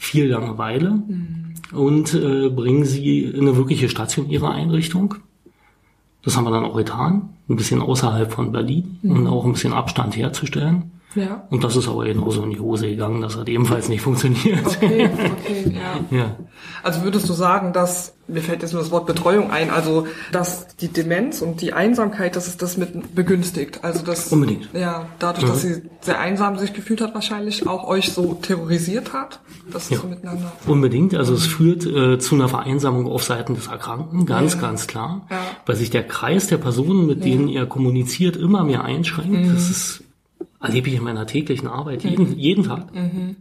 viel 0.00 0.26
Langeweile. 0.26 0.90
Mhm 0.90 1.50
und 1.72 2.14
äh, 2.14 2.48
bringen 2.48 2.84
sie 2.84 3.20
in 3.24 3.40
eine 3.40 3.56
wirkliche 3.56 3.88
stationäre 3.88 4.50
Einrichtung. 4.50 5.16
Das 6.22 6.36
haben 6.36 6.44
wir 6.44 6.50
dann 6.50 6.64
auch 6.64 6.76
getan, 6.76 7.30
ein 7.48 7.56
bisschen 7.56 7.80
außerhalb 7.80 8.30
von 8.30 8.52
Berlin, 8.52 8.98
um 9.02 9.20
mhm. 9.20 9.26
auch 9.26 9.44
ein 9.44 9.52
bisschen 9.52 9.72
Abstand 9.72 10.16
herzustellen. 10.16 10.90
Ja. 11.14 11.46
Und 11.50 11.64
das 11.64 11.74
ist 11.76 11.88
aber 11.88 12.04
genauso 12.04 12.42
in 12.44 12.50
die 12.50 12.60
Hose 12.60 12.88
gegangen. 12.88 13.20
Das 13.20 13.36
hat 13.36 13.48
ebenfalls 13.48 13.88
nicht 13.88 14.00
funktioniert. 14.00 14.64
Okay, 14.64 15.10
okay, 15.10 15.74
ja. 15.74 16.04
ja. 16.16 16.36
Also 16.82 17.02
würdest 17.02 17.28
du 17.28 17.32
sagen, 17.32 17.72
dass, 17.72 18.14
mir 18.28 18.42
fällt 18.42 18.62
jetzt 18.62 18.72
nur 18.72 18.82
das 18.82 18.92
Wort 18.92 19.06
Betreuung 19.06 19.50
ein, 19.50 19.70
also 19.70 20.06
dass 20.30 20.68
die 20.76 20.88
Demenz 20.88 21.42
und 21.42 21.60
die 21.60 21.72
Einsamkeit, 21.72 22.36
dass 22.36 22.46
es 22.46 22.56
das 22.56 22.76
mit 22.76 23.14
begünstigt. 23.14 23.82
Also 23.82 24.04
dass 24.04 24.28
Unbedingt. 24.28 24.68
Ja, 24.72 25.06
dadurch, 25.18 25.46
mhm. 25.46 25.48
dass 25.48 25.62
sie 25.62 25.82
sehr 26.00 26.20
einsam 26.20 26.58
sich 26.58 26.72
gefühlt 26.72 27.00
hat, 27.00 27.12
wahrscheinlich 27.14 27.66
auch 27.66 27.88
euch 27.88 28.12
so 28.12 28.34
terrorisiert 28.34 29.12
hat. 29.12 29.40
Das 29.72 29.90
ja. 29.90 29.98
so 29.98 30.06
miteinander. 30.06 30.52
Unbedingt. 30.66 31.14
Also 31.16 31.34
es 31.34 31.46
führt 31.46 31.86
äh, 31.86 32.18
zu 32.18 32.36
einer 32.36 32.48
Vereinsamung 32.48 33.08
auf 33.08 33.24
Seiten 33.24 33.56
des 33.56 33.66
Erkrankten, 33.66 34.26
ganz, 34.26 34.54
ja. 34.54 34.60
ganz 34.60 34.86
klar. 34.86 35.26
Ja. 35.28 35.40
Weil 35.66 35.74
sich 35.74 35.90
der 35.90 36.06
Kreis 36.06 36.46
der 36.46 36.58
Personen, 36.58 37.06
mit 37.06 37.24
denen 37.24 37.48
er 37.48 37.66
kommuniziert, 37.66 38.36
immer 38.36 38.62
mehr 38.62 38.84
einschränkt. 38.84 39.32
Mhm. 39.32 39.54
Das 39.54 39.68
ist 39.68 40.04
erlebe 40.60 40.88
ich 40.88 40.96
in 40.96 41.04
meiner 41.04 41.26
täglichen 41.26 41.68
Arbeit 41.68 42.04
jeden, 42.04 42.30
mhm. 42.30 42.38
jeden 42.38 42.64
Tag. 42.64 42.94
Mhm. 42.94 43.36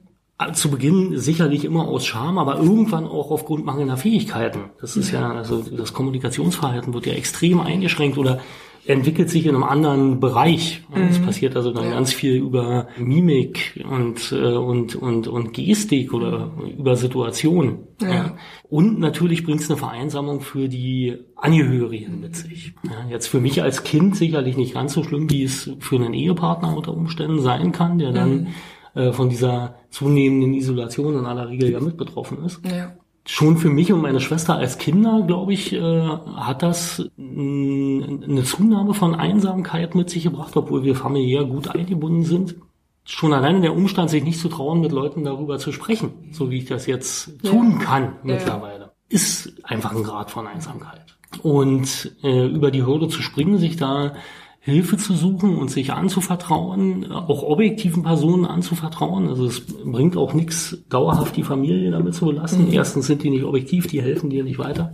Zu 0.53 0.71
Beginn 0.71 1.19
sicherlich 1.19 1.65
immer 1.65 1.85
aus 1.85 2.05
Scham, 2.05 2.37
aber 2.37 2.59
irgendwann 2.59 3.05
auch 3.05 3.29
aufgrund 3.29 3.65
mangelnder 3.65 3.97
Fähigkeiten. 3.97 4.69
Das 4.79 4.95
ist 4.95 5.11
ja, 5.11 5.33
also 5.33 5.61
das 5.61 5.93
Kommunikationsverhalten 5.93 6.93
wird 6.93 7.05
ja 7.07 7.13
extrem 7.13 7.59
eingeschränkt 7.59 8.17
oder 8.17 8.39
entwickelt 8.85 9.29
sich 9.29 9.45
in 9.45 9.55
einem 9.55 9.63
anderen 9.63 10.19
Bereich. 10.19 10.83
Es 10.93 11.19
mhm. 11.19 11.25
passiert 11.25 11.55
also 11.55 11.71
dann 11.71 11.85
ja. 11.85 11.91
ganz 11.91 12.13
viel 12.13 12.35
über 12.35 12.87
Mimik 12.97 13.83
und, 13.89 14.31
äh, 14.31 14.53
und, 14.53 14.95
und, 14.95 15.27
und 15.27 15.53
Gestik 15.53 16.13
oder 16.13 16.51
über 16.77 16.95
Situationen. 16.95 17.79
Ja. 18.01 18.09
ja. 18.09 18.37
Und 18.69 18.99
natürlich 18.99 19.43
bringt 19.43 19.61
es 19.61 19.69
eine 19.69 19.77
Vereinsamung 19.77 20.41
für 20.41 20.67
die 20.67 21.17
Angehörigen 21.35 22.19
mit 22.19 22.35
sich. 22.35 22.73
Ja, 22.83 23.09
jetzt 23.09 23.27
für 23.27 23.39
mich 23.39 23.61
als 23.61 23.83
Kind 23.83 24.15
sicherlich 24.15 24.57
nicht 24.57 24.73
ganz 24.73 24.93
so 24.93 25.03
schlimm, 25.03 25.29
wie 25.29 25.43
es 25.43 25.71
für 25.79 25.95
einen 25.95 26.13
Ehepartner 26.13 26.75
unter 26.75 26.93
Umständen 26.93 27.41
sein 27.41 27.71
kann, 27.71 27.99
der 27.99 28.11
dann 28.11 28.47
mhm. 28.95 29.01
äh, 29.01 29.11
von 29.13 29.29
dieser 29.29 29.75
zunehmenden 29.89 30.53
Isolation 30.53 31.17
in 31.17 31.25
aller 31.25 31.49
Regel 31.49 31.71
ja 31.71 31.79
mit 31.79 31.97
betroffen 31.97 32.43
ist. 32.45 32.61
Ja 32.65 32.93
schon 33.29 33.57
für 33.57 33.69
mich 33.69 33.93
und 33.93 34.01
meine 34.01 34.19
Schwester 34.19 34.55
als 34.55 34.79
Kinder, 34.79 35.21
glaube 35.21 35.53
ich, 35.53 35.71
äh, 35.71 36.01
hat 36.35 36.63
das 36.63 37.07
eine 37.17 38.43
Zunahme 38.43 38.95
von 38.95 39.13
Einsamkeit 39.13 39.93
mit 39.93 40.09
sich 40.09 40.23
gebracht, 40.23 40.57
obwohl 40.57 40.83
wir 40.83 40.95
familiär 40.95 41.43
gut 41.45 41.67
eingebunden 41.67 42.23
sind. 42.23 42.55
Schon 43.03 43.31
alleine 43.31 43.61
der 43.61 43.75
Umstand, 43.75 44.09
sich 44.09 44.23
nicht 44.23 44.39
zu 44.39 44.49
trauen, 44.49 44.81
mit 44.81 44.91
Leuten 44.91 45.23
darüber 45.23 45.59
zu 45.59 45.71
sprechen, 45.71 46.11
so 46.31 46.49
wie 46.49 46.57
ich 46.57 46.65
das 46.65 46.87
jetzt 46.87 47.43
tun 47.43 47.77
kann 47.77 48.13
mittlerweile, 48.23 48.85
ja. 48.85 48.91
ist 49.09 49.53
einfach 49.63 49.95
ein 49.95 50.03
Grad 50.03 50.31
von 50.31 50.47
Einsamkeit. 50.47 51.15
Und 51.43 52.15
äh, 52.23 52.47
über 52.47 52.71
die 52.71 52.83
Hürde 52.83 53.09
zu 53.09 53.21
springen, 53.21 53.59
sich 53.59 53.77
da 53.77 54.15
Hilfe 54.61 54.97
zu 54.97 55.13
suchen 55.13 55.55
und 55.55 55.71
sich 55.71 55.93
anzuvertrauen, 55.93 57.11
auch 57.11 57.43
objektiven 57.43 58.03
Personen 58.03 58.45
anzuvertrauen. 58.45 59.29
Also 59.29 59.45
es 59.45 59.61
bringt 59.61 60.17
auch 60.17 60.33
nichts, 60.33 60.77
dauerhaft 60.89 61.37
die 61.37 61.43
Familie 61.43 61.91
damit 61.91 62.13
zu 62.13 62.25
belassen. 62.25 62.67
Mhm. 62.67 62.73
Erstens 62.73 63.07
sind 63.07 63.23
die 63.23 63.29
nicht 63.29 63.45
objektiv, 63.45 63.87
die 63.87 64.01
helfen 64.01 64.29
dir 64.29 64.43
nicht 64.43 64.59
weiter. 64.59 64.93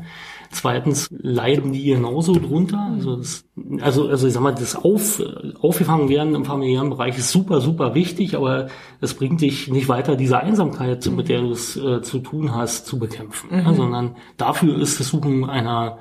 Zweitens 0.52 1.10
leiden 1.12 1.74
die 1.74 1.84
genauso 1.84 2.34
drunter. 2.34 2.92
Also, 2.94 3.16
das, 3.16 3.46
also, 3.82 4.08
also 4.08 4.28
ich 4.28 4.34
sag 4.34 4.44
mal, 4.44 4.54
das 4.54 4.76
Auf, 4.76 5.22
aufgefangen 5.60 6.10
werden 6.10 6.36
im 6.36 6.46
familiären 6.46 6.92
Bereich 6.92 7.18
ist 7.18 7.32
super, 7.32 7.60
super 7.60 7.96
wichtig, 7.96 8.36
aber 8.36 8.68
es 9.02 9.16
bringt 9.16 9.42
dich 9.42 9.68
nicht 9.68 9.90
weiter, 9.90 10.16
diese 10.16 10.40
Einsamkeit, 10.40 11.06
mit 11.08 11.28
der 11.28 11.42
du 11.42 11.52
es 11.52 11.76
äh, 11.76 12.04
zu 12.04 12.20
tun 12.20 12.54
hast, 12.54 12.86
zu 12.86 13.00
bekämpfen. 13.00 13.50
Mhm. 13.50 13.66
Ja, 13.66 13.74
sondern 13.74 14.16
dafür 14.38 14.80
ist 14.80 15.00
das 15.00 15.08
Suchen 15.08 15.44
einer 15.50 15.98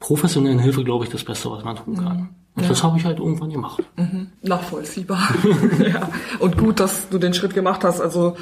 professionellen 0.00 0.58
Hilfe, 0.58 0.82
glaube 0.82 1.04
ich, 1.04 1.10
das 1.10 1.22
Beste, 1.22 1.50
was 1.50 1.62
man 1.62 1.76
tun 1.76 1.96
kann. 1.96 2.16
Mhm. 2.16 2.28
Und 2.56 2.64
ja. 2.64 2.68
das 2.68 2.82
habe 2.82 2.98
ich 2.98 3.04
halt 3.04 3.18
irgendwann 3.18 3.50
gemacht. 3.50 3.82
Mhm. 3.96 4.32
Nachvollziehbar. 4.42 5.28
ja. 5.78 6.08
Und 6.40 6.58
gut, 6.58 6.80
dass 6.80 7.08
du 7.08 7.18
den 7.18 7.32
Schritt 7.32 7.54
gemacht 7.54 7.84
hast. 7.84 8.00
Also 8.00 8.36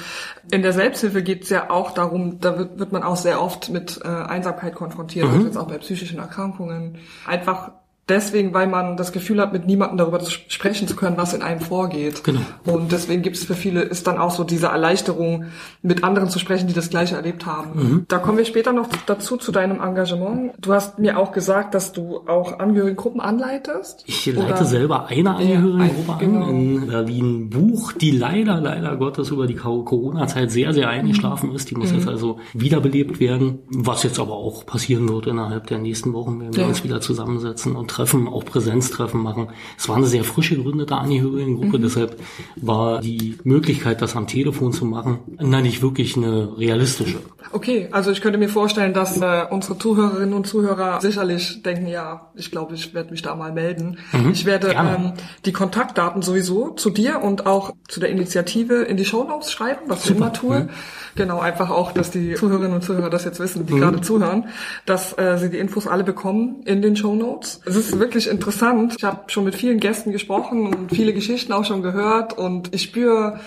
in 0.51 0.63
der 0.63 0.73
Selbsthilfe 0.73 1.23
geht 1.23 1.45
es 1.45 1.51
ja 1.51 1.71
auch 1.71 1.93
darum, 1.93 2.41
da 2.41 2.59
wird, 2.59 2.79
wird 2.79 2.93
man 2.93 3.03
auch 3.03 3.17
sehr 3.17 3.43
oft 3.43 3.69
mit 3.69 4.01
äh, 4.03 4.09
Einsamkeit 4.09 4.75
konfrontiert, 4.75 5.27
mhm. 5.27 5.35
also 5.35 5.47
jetzt 5.47 5.57
auch 5.59 5.69
bei 5.69 5.79
psychischen 5.79 6.19
Erkrankungen. 6.19 6.99
Einfach 7.27 7.73
deswegen, 8.09 8.55
weil 8.55 8.67
man 8.67 8.97
das 8.97 9.13
Gefühl 9.13 9.41
hat, 9.41 9.53
mit 9.53 9.67
niemandem 9.67 9.99
darüber 9.99 10.21
sprechen 10.21 10.89
zu 10.89 10.97
können, 10.97 11.17
was 11.17 11.35
in 11.35 11.43
einem 11.43 11.61
vorgeht. 11.61 12.25
Genau. 12.25 12.41
Und 12.65 12.93
deswegen 12.93 13.23
gibt 13.23 13.37
es 13.37 13.45
für 13.45 13.55
viele, 13.55 13.83
ist 13.83 14.07
dann 14.07 14.19
auch 14.19 14.31
so 14.31 14.45
diese 14.45 14.69
Erleichterung, 14.69 15.47
mit 15.83 16.05
anderen 16.05 16.29
zu 16.29 16.39
sprechen, 16.39 16.67
die 16.67 16.75
das 16.75 16.91
Gleiche 16.91 17.17
erlebt 17.17 17.47
haben. 17.47 17.71
Mhm. 17.75 18.05
Da 18.09 18.19
kommen 18.19 18.39
wir 18.39 18.45
später 18.45 18.73
noch 18.73 18.89
dazu, 19.07 19.37
zu 19.37 19.53
deinem 19.53 19.81
Engagement. 19.81 20.53
Du 20.61 20.73
hast 20.73 20.99
mir 20.99 21.19
auch 21.19 21.33
gesagt, 21.33 21.75
dass 21.75 21.93
du 21.93 22.21
auch 22.27 22.59
Angehörigengruppen 22.59 23.21
anleitest. 23.21 24.05
Ich 24.07 24.27
leite 24.27 24.55
oder? 24.55 24.65
selber 24.65 25.07
eine 25.07 25.37
Angehörigengruppe 25.37 26.13
ja, 26.13 26.19
genau. 26.19 26.47
an 26.47 26.59
in 26.59 26.87
Berlin 26.87 27.51
Buch, 27.51 27.93
die 27.93 28.11
leider, 28.11 28.61
leider 28.61 28.97
Gottes 28.97 29.31
über 29.31 29.47
die 29.47 29.55
Corona-Zeit 29.55 30.51
sehr, 30.51 30.73
sehr 30.73 30.89
eingeschlafen 30.89 31.51
mhm. 31.51 31.57
ist. 31.57 31.71
Die 31.71 31.75
muss 31.75 31.91
mhm. 31.91 31.99
jetzt 31.99 32.09
also 32.09 32.39
wiederbelebt 32.55 33.21
werden, 33.21 33.61
was 33.69 34.03
jetzt 34.03 34.19
aber 34.19 34.35
auch 34.35 34.67
passieren 34.67 35.09
wird 35.09 35.27
innerhalb 35.27 35.67
der 35.67 35.79
nächsten 35.79 36.13
Wochen, 36.13 36.41
wenn 36.41 36.55
wir 36.55 36.63
ja. 36.63 36.69
uns 36.69 36.85
wieder 36.85 37.01
zusammensetzen 37.01 37.77
und 37.77 37.91
Treffen, 37.99 38.29
auch 38.29 38.45
Präsenztreffen 38.45 39.21
machen. 39.21 39.49
Es 39.77 39.89
war 39.89 39.97
eine 39.97 40.07
sehr 40.07 40.23
frisch 40.23 40.51
gegründete 40.51 40.95
Angehörigengruppe, 40.95 41.79
mhm. 41.79 41.83
deshalb 41.83 42.17
war 42.55 43.01
die 43.01 43.37
Möglichkeit, 43.43 44.01
das 44.03 44.15
am 44.15 44.29
Telefon 44.29 44.73
zu 44.73 44.85
machen, 44.85 45.19
na 45.39 45.61
nicht 45.61 45.83
wirklich 45.83 46.17
eine 46.17 46.57
realistische. 46.57 47.19
Okay, 47.51 47.89
also 47.91 48.13
ich 48.13 48.21
könnte 48.21 48.39
mir 48.39 48.49
vorstellen, 48.49 48.93
dass 48.93 49.21
äh, 49.21 49.47
unsere 49.51 49.77
Zuhörerinnen 49.79 50.35
und 50.35 50.47
Zuhörer 50.47 51.01
sicherlich 51.01 51.63
denken, 51.63 51.89
ja, 51.89 52.31
ich 52.37 52.53
glaube, 52.53 52.75
ich 52.75 52.95
werde 52.95 53.11
mich 53.11 53.23
da 53.23 53.35
mal 53.35 53.53
melden. 53.53 53.99
Mhm. 54.13 54.31
Ich 54.31 54.45
werde 54.45 54.69
ähm, 54.79 55.15
die 55.45 55.53
Kontaktdaten 55.53 56.23
sowieso 56.23 56.71
zu 56.71 56.91
dir 56.91 57.21
und 57.21 57.47
auch 57.47 57.73
zu 57.89 57.99
der 58.01 58.11
Initiative 58.11 58.83
in 58.83 58.97
die 58.97 59.05
Show 59.05 59.25
Notes 59.25 59.51
schreiben, 59.51 59.81
was 59.89 60.05
Super. 60.05 60.13
ich 60.13 60.17
immer 60.17 60.33
tue. 60.33 60.61
Mhm. 60.61 60.69
Genau, 61.17 61.41
einfach 61.41 61.71
auch, 61.71 61.91
dass 61.91 62.13
die 62.13 62.35
Zuhörerinnen 62.35 62.75
und 62.75 62.83
Zuhörer 62.83 63.11
das 63.11 63.25
jetzt 63.25 63.41
wissen, 63.41 63.67
die 63.67 63.75
mhm. 63.75 63.81
gerade 63.81 64.01
zuhören, 64.03 64.49
dass 64.87 65.19
äh, 65.19 65.37
sie 65.39 65.51
die 65.51 65.59
Infos 65.59 65.87
alle 65.87 66.05
bekommen 66.05 66.63
in 66.65 66.81
den 66.81 66.97
Show 66.97 67.15
Notes. 67.15 67.61
Es 67.65 67.77
ist 67.77 67.88
wirklich 67.97 68.29
interessant. 68.29 68.95
Ich 68.99 69.05
habe 69.05 69.31
schon 69.31 69.45
mit 69.45 69.55
vielen 69.55 69.79
Gästen 69.79 70.13
gesprochen 70.13 70.67
und 70.67 70.91
viele 70.91 71.13
Geschichten 71.13 71.53
auch 71.53 71.65
schon 71.65 71.83
gehört 71.83 72.37
und 72.37 72.75
ich 72.75 72.83
spüre 72.83 73.41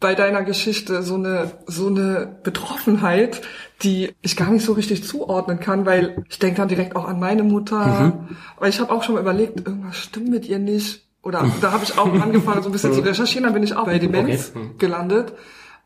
bei 0.00 0.14
deiner 0.14 0.42
Geschichte 0.42 1.02
so 1.02 1.14
eine 1.14 1.52
so 1.66 1.88
eine 1.88 2.36
Betroffenheit, 2.42 3.40
die 3.82 4.14
ich 4.22 4.36
gar 4.36 4.50
nicht 4.50 4.64
so 4.64 4.72
richtig 4.72 5.04
zuordnen 5.04 5.60
kann, 5.60 5.86
weil 5.86 6.24
ich 6.28 6.38
denke 6.38 6.58
dann 6.58 6.68
direkt 6.68 6.96
auch 6.96 7.06
an 7.06 7.18
meine 7.18 7.42
Mutter. 7.42 7.86
Mhm. 7.86 8.36
Aber 8.56 8.68
ich 8.68 8.80
habe 8.80 8.92
auch 8.92 9.02
schon 9.02 9.14
mal 9.14 9.20
überlegt, 9.20 9.66
irgendwas 9.66 9.96
stimmt 9.96 10.28
mit 10.28 10.48
ihr 10.48 10.58
nicht. 10.58 11.04
Oder 11.22 11.50
da 11.60 11.72
habe 11.72 11.84
ich 11.84 11.98
auch 11.98 12.12
angefangen, 12.20 12.62
so 12.62 12.68
ein 12.68 12.72
bisschen 12.72 12.92
zu 12.92 13.00
recherchieren, 13.00 13.44
dann 13.44 13.54
bin 13.54 13.62
ich 13.62 13.74
auch 13.74 13.86
bei 13.86 13.98
Demenz 13.98 14.52
okay. 14.54 14.70
gelandet. 14.78 15.32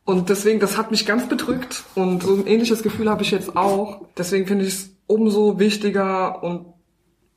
Und 0.05 0.29
deswegen, 0.29 0.59
das 0.59 0.77
hat 0.77 0.91
mich 0.91 1.07
ganz 1.07 1.29
bedrückt 1.29 1.85
und 1.95 2.23
so 2.23 2.35
ein 2.35 2.47
ähnliches 2.47 2.83
Gefühl 2.83 3.09
habe 3.09 3.23
ich 3.23 3.31
jetzt 3.31 3.57
auch. 3.57 4.07
Deswegen 4.19 4.47
finde 4.47 4.65
ich 4.65 4.75
es 4.75 4.91
umso 5.07 5.59
wichtiger 5.59 6.43
und 6.43 6.67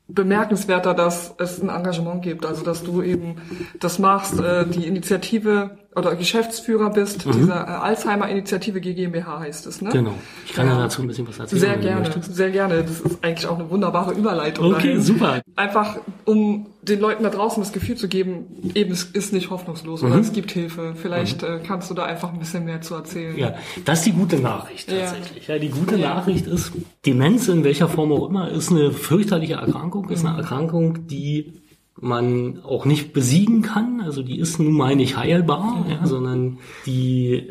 bemerkenswerter, 0.08 0.94
dass 0.94 1.34
es 1.40 1.62
ein 1.62 1.70
Engagement 1.70 2.22
gibt, 2.22 2.46
also 2.46 2.64
dass 2.64 2.84
du 2.84 3.02
eben 3.02 3.38
das 3.80 4.00
machst, 4.00 4.40
äh, 4.40 4.66
die 4.68 4.88
Initiative 4.88 5.78
oder 5.96 6.16
Geschäftsführer 6.16 6.90
bist, 6.90 7.26
mhm. 7.26 7.32
dieser 7.32 7.68
äh, 7.68 7.72
Alzheimer-Initiative 7.72 8.82
GmbH 8.82 9.40
heißt 9.40 9.66
es, 9.66 9.82
ne? 9.82 9.90
Genau. 9.92 10.14
Ich 10.46 10.54
kann 10.54 10.68
ja 10.68 10.78
dazu 10.78 11.02
ein 11.02 11.08
bisschen 11.08 11.28
was 11.28 11.40
erzählen. 11.40 11.62
Sehr 11.62 11.78
gerne, 11.78 12.12
sehr 12.22 12.52
gerne. 12.52 12.84
Das 12.84 13.00
ist 13.00 13.24
eigentlich 13.24 13.48
auch 13.48 13.58
eine 13.58 13.70
wunderbare 13.70 14.14
Überleitung. 14.14 14.74
Okay, 14.74 14.88
dahin. 14.88 15.02
super. 15.02 15.42
Einfach, 15.56 15.98
um 16.26 16.68
den 16.82 17.00
Leuten 17.00 17.24
da 17.24 17.30
draußen 17.30 17.64
das 17.64 17.72
Gefühl 17.72 17.96
zu 17.96 18.10
geben, 18.10 18.72
eben 18.76 18.92
es 18.92 19.04
ist 19.04 19.32
nicht 19.32 19.50
hoffnungslos 19.50 20.02
mhm. 20.02 20.12
oder 20.12 20.20
es 20.20 20.34
gibt 20.34 20.52
Hilfe. 20.52 20.96
Vielleicht 20.96 21.42
mhm. 21.42 21.48
äh, 21.48 21.60
kannst 21.66 21.90
du 21.90 21.94
da 21.94 22.04
einfach 22.04 22.34
ein 22.34 22.40
bisschen 22.40 22.66
mehr 22.66 22.82
zu 22.82 22.96
erzählen. 22.96 23.38
Ja, 23.38 23.56
das 23.86 24.00
ist 24.00 24.08
die 24.08 24.12
gute 24.12 24.40
Nachricht 24.40 24.90
tatsächlich. 24.90 25.48
Ja, 25.48 25.56
ja 25.56 25.62
die 25.62 25.70
gute 25.70 25.96
ja. 25.96 26.16
Nachricht 26.16 26.46
ist, 26.46 26.74
Demenz 27.06 27.48
in 27.48 27.64
welcher 27.64 27.88
Form 27.88 28.12
auch 28.12 28.28
immer 28.30 28.50
ist 28.52 28.70
eine 28.70 28.92
fürchterliche 28.92 29.54
Erkrankung, 29.54 30.10
ist 30.10 30.26
eine 30.26 30.34
mhm. 30.34 30.40
Erkrankung, 30.40 31.08
die 31.08 31.54
man 32.00 32.62
auch 32.64 32.86
nicht 32.86 33.14
besiegen 33.14 33.62
kann. 33.62 34.02
Also 34.02 34.22
die 34.22 34.40
ist 34.40 34.60
nun 34.60 34.74
mal 34.74 34.96
nicht 34.96 35.18
heilbar, 35.18 35.86
ja, 35.90 36.06
sondern 36.06 36.60
die 36.86 37.48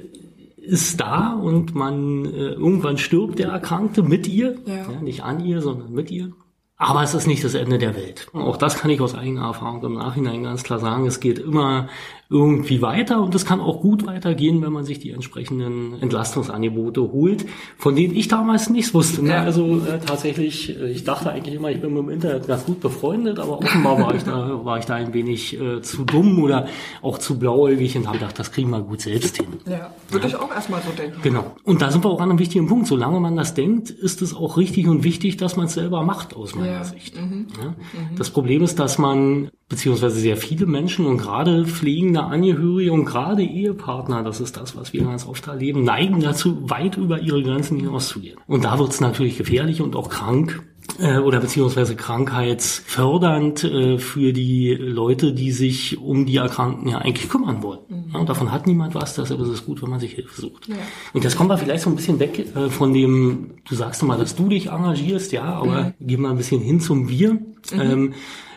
ist 0.56 1.00
da 1.00 1.34
und 1.34 1.74
man 1.74 2.24
äh, 2.24 2.52
irgendwann 2.52 2.96
stirbt 2.96 3.38
der 3.38 3.48
Erkrankte 3.48 4.02
mit 4.02 4.26
ihr, 4.26 4.56
ja. 4.66 4.90
ja. 4.92 5.00
nicht 5.02 5.22
an 5.22 5.44
ihr, 5.44 5.60
sondern 5.60 5.92
mit 5.92 6.10
ihr. 6.10 6.32
Aber 6.76 7.02
es 7.02 7.14
ist 7.14 7.26
nicht 7.26 7.44
das 7.44 7.54
Ende 7.54 7.78
der 7.78 7.94
Welt. 7.94 8.28
Auch 8.32 8.56
das 8.56 8.78
kann 8.78 8.90
ich 8.90 9.00
aus 9.00 9.14
eigener 9.14 9.46
Erfahrung 9.46 9.82
im 9.84 9.94
Nachhinein 9.94 10.42
ganz 10.42 10.64
klar 10.64 10.80
sagen. 10.80 11.06
Es 11.06 11.20
geht 11.20 11.38
immer 11.38 11.88
irgendwie 12.30 12.80
weiter 12.80 13.22
und 13.22 13.34
es 13.34 13.44
kann 13.44 13.60
auch 13.60 13.80
gut 13.80 14.06
weitergehen, 14.06 14.62
wenn 14.62 14.72
man 14.72 14.84
sich 14.84 14.98
die 14.98 15.10
entsprechenden 15.10 16.00
Entlastungsangebote 16.00 17.12
holt, 17.12 17.44
von 17.76 17.94
denen 17.94 18.16
ich 18.16 18.28
damals 18.28 18.70
nichts 18.70 18.94
wusste. 18.94 19.22
Ne? 19.22 19.30
Ja. 19.30 19.42
Also 19.42 19.78
äh, 19.78 19.98
tatsächlich, 20.04 20.78
äh, 20.78 20.90
ich 20.90 21.04
dachte 21.04 21.30
eigentlich 21.30 21.54
immer, 21.54 21.70
ich 21.70 21.80
bin 21.80 21.92
mit 21.92 22.02
dem 22.02 22.08
Internet 22.08 22.46
ganz 22.46 22.64
gut 22.64 22.80
befreundet, 22.80 23.38
aber 23.38 23.58
offenbar 23.58 23.98
war 23.98 24.14
ich 24.14 24.22
da, 24.22 24.60
war 24.64 24.78
ich 24.78 24.86
da 24.86 24.94
ein 24.94 25.12
wenig 25.12 25.60
äh, 25.60 25.82
zu 25.82 26.04
dumm 26.04 26.42
oder 26.42 26.66
auch 27.02 27.18
zu 27.18 27.38
blauäugig 27.38 27.96
und 27.96 28.06
habe 28.06 28.18
gedacht, 28.18 28.38
das 28.38 28.50
kriegen 28.52 28.70
wir 28.70 28.80
gut 28.80 29.02
selbst 29.02 29.36
hin. 29.36 29.48
Ja, 29.66 29.92
würde 30.08 30.28
ja. 30.28 30.34
ich 30.34 30.36
auch 30.36 30.50
erstmal 30.50 30.80
so 30.82 30.90
denken. 30.92 31.20
Genau. 31.22 31.54
Und 31.64 31.82
da 31.82 31.90
sind 31.90 32.04
wir 32.04 32.10
auch 32.10 32.20
an 32.20 32.30
einem 32.30 32.38
wichtigen 32.38 32.66
Punkt. 32.66 32.86
Solange 32.86 33.20
man 33.20 33.36
das 33.36 33.54
denkt, 33.54 33.90
ist 33.90 34.22
es 34.22 34.34
auch 34.34 34.56
richtig 34.56 34.86
und 34.88 35.04
wichtig, 35.04 35.36
dass 35.36 35.56
man 35.56 35.66
es 35.66 35.74
selber 35.74 36.02
macht, 36.02 36.34
aus 36.34 36.54
meiner 36.54 36.72
ja. 36.72 36.84
Sicht. 36.84 37.20
Mhm. 37.20 37.48
Ja? 37.62 37.68
Mhm. 37.70 38.16
Das 38.16 38.30
Problem 38.30 38.62
ist, 38.62 38.78
dass 38.78 38.98
man 38.98 39.50
beziehungsweise 39.74 40.20
sehr 40.20 40.36
viele 40.36 40.66
Menschen 40.66 41.04
und 41.04 41.18
gerade 41.18 41.66
pflegende 41.66 42.22
Angehörige 42.22 42.92
und 42.92 43.04
gerade 43.04 43.42
Ehepartner, 43.42 44.22
das 44.22 44.40
ist 44.40 44.56
das, 44.56 44.76
was 44.76 44.92
wir 44.92 45.02
ganz 45.02 45.26
oft 45.26 45.48
erleben, 45.48 45.82
neigen 45.82 46.20
dazu, 46.20 46.70
weit 46.70 46.96
über 46.96 47.18
ihre 47.18 47.42
Grenzen 47.42 47.80
hinauszugehen. 47.80 48.38
Und 48.46 48.64
da 48.64 48.78
wird 48.78 48.90
es 48.90 49.00
natürlich 49.00 49.36
gefährlich 49.36 49.82
und 49.82 49.96
auch 49.96 50.08
krank 50.08 50.62
äh, 51.00 51.18
oder 51.18 51.40
beziehungsweise 51.40 51.96
krankheitsfördernd 51.96 53.64
äh, 53.64 53.98
für 53.98 54.32
die 54.32 54.74
Leute, 54.74 55.32
die 55.32 55.50
sich 55.50 55.98
um 55.98 56.24
die 56.24 56.36
Erkrankten 56.36 56.88
ja 56.88 56.98
eigentlich 56.98 57.28
kümmern 57.28 57.60
wollen. 57.64 57.80
Mhm. 57.88 58.10
Ja, 58.14 58.22
davon 58.22 58.52
hat 58.52 58.68
niemand 58.68 58.94
was, 58.94 59.14
deshalb 59.14 59.40
ist 59.40 59.48
es 59.48 59.66
gut, 59.66 59.82
wenn 59.82 59.90
man 59.90 59.98
sich 59.98 60.12
Hilfe 60.12 60.40
sucht. 60.40 60.68
Ja. 60.68 60.76
Und 61.12 61.24
jetzt 61.24 61.36
kommen 61.36 61.50
wir 61.50 61.58
vielleicht 61.58 61.82
so 61.82 61.90
ein 61.90 61.96
bisschen 61.96 62.20
weg 62.20 62.46
äh, 62.54 62.70
von 62.70 62.94
dem, 62.94 63.54
du 63.68 63.74
sagst 63.74 64.04
mal, 64.04 64.18
dass 64.18 64.36
du 64.36 64.48
dich 64.48 64.68
engagierst, 64.68 65.32
ja, 65.32 65.42
aber 65.42 65.94
mhm. 65.98 66.06
gehen 66.06 66.20
wir 66.20 66.30
ein 66.30 66.36
bisschen 66.36 66.60
hin 66.60 66.78
zum 66.78 67.08
Wir. 67.08 67.32
Mhm. 67.32 67.80
Ähm, 67.80 68.14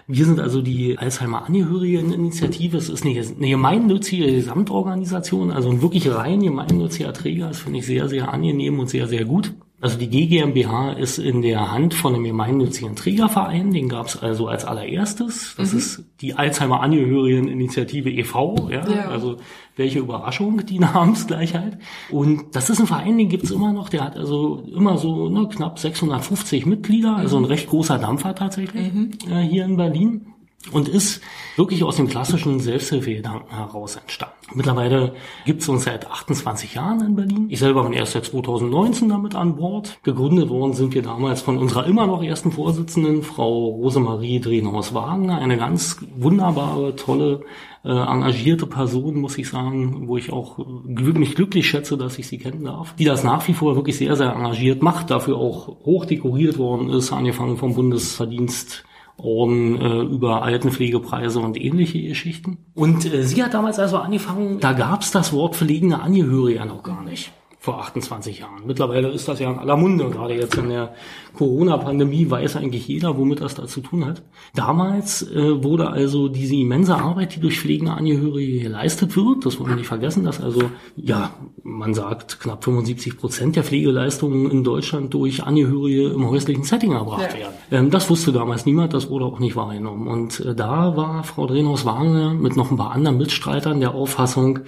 wir 0.08 0.26
sind 0.26 0.40
also 0.40 0.62
die 0.62 0.98
Alzheimer-Angehörigen-Initiative. 0.98 2.78
Es 2.78 2.88
ist 2.88 3.06
eine, 3.06 3.20
eine 3.20 3.50
gemeinnützige 3.50 4.32
Gesamtorganisation, 4.32 5.52
also 5.52 5.70
ein 5.70 5.82
wirklich 5.82 6.10
rein 6.10 6.42
gemeinnütziger 6.42 7.12
Träger. 7.12 7.50
Das 7.50 7.60
finde 7.60 7.80
ich 7.80 7.86
sehr, 7.86 8.08
sehr 8.08 8.32
angenehm 8.32 8.80
und 8.80 8.90
sehr, 8.90 9.08
sehr 9.08 9.26
gut. 9.26 9.54
Also 9.80 10.00
die 10.00 10.10
GGMBH 10.10 10.94
ist 10.94 11.20
in 11.20 11.44
der 11.44 11.72
Hand 11.72 11.94
von 11.94 12.16
einem 12.16 12.24
gemeinnützigen 12.24 12.96
Trägerverein, 12.96 13.72
den 13.72 13.90
gab 13.90 14.08
es 14.08 14.18
also 14.18 14.48
als 14.48 14.66
allererstes. 14.66 15.54
Das 15.56 15.72
mhm. 15.72 15.78
ist 15.78 16.04
die 16.20 16.34
Alzheimer 16.34 16.82
Angehörigen-Initiative 16.82 18.10
e.V., 18.10 18.70
ja? 18.72 18.90
ja? 18.90 19.08
also 19.10 19.38
welche 19.76 20.00
Überraschung, 20.00 20.66
die 20.66 20.80
Namensgleichheit. 20.80 21.78
Und 22.10 22.56
das 22.56 22.72
ist 22.72 22.80
ein 22.80 22.88
Verein, 22.88 23.20
den 23.20 23.30
gibt's 23.30 23.52
immer 23.52 23.72
noch, 23.72 23.90
der 23.90 24.04
hat 24.04 24.18
also 24.18 24.64
immer 24.76 24.98
so 24.98 25.30
ne, 25.30 25.48
knapp 25.48 25.78
650 25.78 26.66
Mitglieder, 26.66 27.16
also 27.16 27.38
ein 27.38 27.46
recht 27.46 27.70
großer 27.70 28.00
Dampfer 28.00 28.34
tatsächlich 28.34 28.92
mhm. 28.92 29.12
äh, 29.30 29.44
hier 29.44 29.66
in 29.66 29.78
Berlin 29.78 30.34
und 30.72 30.90
ist 30.90 31.22
wirklich 31.56 31.84
aus 31.84 31.96
dem 31.96 32.08
klassischen 32.08 32.60
Selbsthilfegedanken 32.60 33.56
heraus 33.56 33.96
entstanden. 33.96 34.36
Mittlerweile 34.54 35.14
gibt 35.46 35.62
es 35.62 35.70
uns 35.70 35.84
seit 35.84 36.10
28 36.10 36.74
Jahren 36.74 37.02
in 37.02 37.16
Berlin. 37.16 37.48
Ich 37.50 37.60
selber 37.60 37.84
bin 37.84 37.94
erst 37.94 38.14
seit 38.14 38.26
2019 38.26 39.10
damit 39.10 39.36
an 39.36 39.56
Bord. 39.56 40.00
Gegründet 40.04 40.50
worden 40.50 40.74
sind 40.74 40.94
wir 40.94 41.02
damals 41.02 41.42
von 41.42 41.58
unserer 41.58 41.86
immer 41.86 42.08
noch 42.08 42.24
ersten 42.24 42.52
Vorsitzenden, 42.52 43.24
Frau 43.24 43.68
Rosemarie 43.68 44.40
Drehnhaus-Wagner, 44.40 45.38
eine 45.38 45.58
ganz 45.58 45.98
wunderbare, 46.16 46.96
tolle, 46.96 47.42
äh, 47.84 47.90
engagierte 47.90 48.68
Person, 48.68 49.20
muss 49.20 49.38
ich 49.38 49.50
sagen, 49.50 50.08
wo 50.08 50.18
ich 50.18 50.32
auch 50.32 50.58
mich 50.88 51.36
glücklich 51.36 51.68
schätze, 51.68 51.98
dass 51.98 52.18
ich 52.18 52.28
sie 52.28 52.38
kennen 52.38 52.64
darf, 52.64 52.96
die 52.96 53.06
das 53.06 53.24
nach 53.24 53.48
wie 53.48 53.54
vor 53.54 53.76
wirklich 53.76 53.98
sehr, 53.98 54.16
sehr 54.16 54.34
engagiert 54.34 54.82
macht, 54.82 55.12
dafür 55.12 55.38
auch 55.38 55.68
hoch 55.86 56.06
dekoriert 56.06 56.58
worden 56.58 56.90
ist, 56.90 57.12
angefangen 57.12 57.58
vom 57.58 57.76
Bundesverdienst 57.76 58.86
Orden 59.18 59.82
äh, 59.82 60.02
über 60.02 60.44
Altenpflegepreise 60.44 61.40
und 61.40 61.60
ähnliche 61.60 62.02
Geschichten. 62.02 62.58
Und 62.76 63.12
äh, 63.12 63.24
sie 63.24 63.44
hat 63.44 63.54
damals 63.54 63.80
also 63.80 63.98
angefangen, 63.98 64.60
da 64.60 64.74
gab 64.74 65.02
es 65.02 65.12
das 65.12 65.34
Wort 65.34 65.56
pflegende 65.56 66.00
Angehörige 66.00 66.66
noch 66.66 66.84
gar 66.84 67.04
nicht. 67.04 67.32
Vor 67.68 67.80
28 67.80 68.40
Jahren. 68.40 68.62
Mittlerweile 68.66 69.10
ist 69.10 69.28
das 69.28 69.40
ja 69.40 69.52
in 69.52 69.60
aller 69.60 69.76
Munde, 69.76 70.10
gerade 70.10 70.34
jetzt 70.36 70.56
in 70.56 70.70
der 70.70 70.94
Corona-Pandemie 71.38 72.30
weiß 72.30 72.56
eigentlich 72.56 72.88
jeder, 72.88 73.18
womit 73.18 73.42
das 73.42 73.56
da 73.56 73.68
zu 73.68 73.82
tun 73.82 74.06
hat. 74.06 74.22
Damals 74.56 75.30
äh, 75.30 75.62
wurde 75.66 75.90
also 75.90 76.30
diese 76.30 76.56
immense 76.56 76.96
Arbeit, 76.96 77.36
die 77.36 77.42
durch 77.42 77.60
pflegende 77.60 77.92
Angehörige 77.92 78.62
geleistet 78.62 79.18
wird, 79.18 79.46
das 79.46 79.60
wollen 79.60 79.72
wir 79.72 79.76
nicht 79.76 79.88
vergessen, 79.88 80.24
dass 80.24 80.40
also, 80.40 80.62
ja, 80.96 81.34
man 81.62 81.94
sagt, 81.94 82.40
knapp 82.40 82.64
75 82.64 83.18
Prozent 83.18 83.58
der 83.58 83.66
Pflegeleistungen 83.66 84.50
in 84.50 84.64
Deutschland 84.64 85.14
durch 85.14 85.44
Angehörige 85.44 86.08
im 86.08 86.26
häuslichen 86.30 86.64
Setting 86.64 86.94
erbracht 86.94 87.34
ja. 87.34 87.38
werden. 87.38 87.56
Ähm, 87.70 87.92
das 87.92 88.10
wusste 88.10 88.32
damals 88.32 88.66
niemand, 88.66 88.94
das 88.94 89.10
wurde 89.10 89.26
auch 89.26 89.40
nicht 89.40 89.58
wahrgenommen. 89.58 90.08
Und 90.08 90.40
äh, 90.40 90.56
da 90.56 90.96
war 90.96 91.26
Frau 91.26 91.48
Drenhaus-Wagner 91.48 92.34
mit 92.34 92.56
noch 92.56 92.72
ein 92.72 92.78
paar 92.78 92.92
anderen 92.92 93.18
Mitstreitern 93.18 93.82
der 93.82 93.94
Auffassung, 93.94 94.60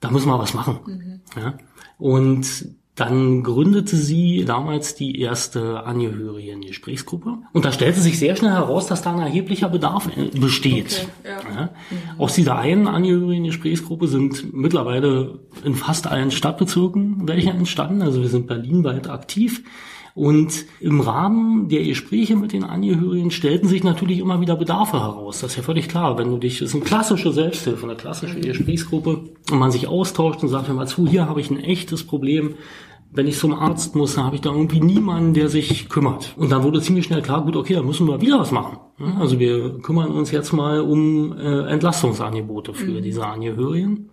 da 0.00 0.10
müssen 0.10 0.28
wir 0.28 0.38
was 0.38 0.54
machen. 0.54 0.78
Mhm. 0.86 1.20
Ja? 1.36 1.54
Und 1.98 2.46
dann 2.98 3.44
gründete 3.44 3.96
sie 3.96 4.44
damals 4.44 4.96
die 4.96 5.20
erste 5.20 5.84
Angehörigen-Gesprächsgruppe. 5.84 7.38
Und 7.52 7.64
da 7.64 7.70
stellte 7.70 8.00
sich 8.00 8.18
sehr 8.18 8.34
schnell 8.34 8.50
heraus, 8.50 8.88
dass 8.88 9.02
da 9.02 9.12
ein 9.12 9.20
erheblicher 9.20 9.68
Bedarf 9.68 10.08
äh, 10.16 10.36
besteht. 10.36 11.06
Okay, 11.22 11.30
ja. 11.30 11.54
Ja. 11.54 11.62
Mhm. 11.90 12.20
Aus 12.20 12.34
dieser 12.34 12.58
einen 12.58 12.88
Angehörigen-Gesprächsgruppe 12.88 14.08
sind 14.08 14.52
mittlerweile 14.52 15.38
in 15.64 15.76
fast 15.76 16.08
allen 16.08 16.32
Stadtbezirken 16.32 17.28
welche 17.28 17.50
entstanden. 17.50 18.02
Also 18.02 18.20
wir 18.20 18.28
sind 18.28 18.48
berlinweit 18.48 19.08
aktiv. 19.08 19.62
Und 20.18 20.66
im 20.80 21.00
Rahmen 21.00 21.68
der 21.68 21.84
Gespräche 21.84 22.34
mit 22.34 22.52
den 22.52 22.64
Angehörigen 22.64 23.30
stellten 23.30 23.68
sich 23.68 23.84
natürlich 23.84 24.18
immer 24.18 24.40
wieder 24.40 24.56
Bedarfe 24.56 24.98
heraus. 24.98 25.42
Das 25.42 25.52
ist 25.52 25.58
ja 25.58 25.62
völlig 25.62 25.88
klar. 25.88 26.18
Wenn 26.18 26.28
du 26.28 26.38
dich, 26.38 26.58
das 26.58 26.70
ist 26.70 26.74
eine 26.74 26.82
klassische 26.82 27.30
Selbsthilfe, 27.30 27.84
eine 27.86 27.94
klassische 27.94 28.40
Gesprächsgruppe 28.40 29.20
und 29.48 29.58
man 29.60 29.70
sich 29.70 29.86
austauscht 29.86 30.42
und 30.42 30.48
sagt, 30.48 30.66
hör 30.66 30.74
mal 30.74 30.88
zu, 30.88 31.06
hier 31.06 31.28
habe 31.28 31.40
ich 31.40 31.52
ein 31.52 31.60
echtes 31.60 32.02
Problem. 32.02 32.54
Wenn 33.12 33.28
ich 33.28 33.38
zum 33.38 33.54
Arzt 33.54 33.94
muss, 33.94 34.16
dann 34.16 34.24
habe 34.24 34.34
ich 34.34 34.42
da 34.42 34.50
irgendwie 34.50 34.80
niemanden, 34.80 35.34
der 35.34 35.48
sich 35.48 35.88
kümmert. 35.88 36.34
Und 36.36 36.50
dann 36.50 36.64
wurde 36.64 36.80
ziemlich 36.80 37.04
schnell 37.04 37.22
klar, 37.22 37.44
gut, 37.44 37.54
okay, 37.54 37.74
dann 37.74 37.86
müssen 37.86 38.08
wir 38.08 38.20
wieder 38.20 38.40
was 38.40 38.50
machen. 38.50 38.78
Also 39.20 39.38
wir 39.38 39.78
kümmern 39.78 40.10
uns 40.10 40.32
jetzt 40.32 40.52
mal 40.52 40.80
um 40.80 41.32
äh, 41.38 41.68
Entlastungsangebote 41.68 42.74
für 42.74 42.90
mhm. 42.90 43.02
diese 43.02 43.24
Angehörigen. 43.24 44.10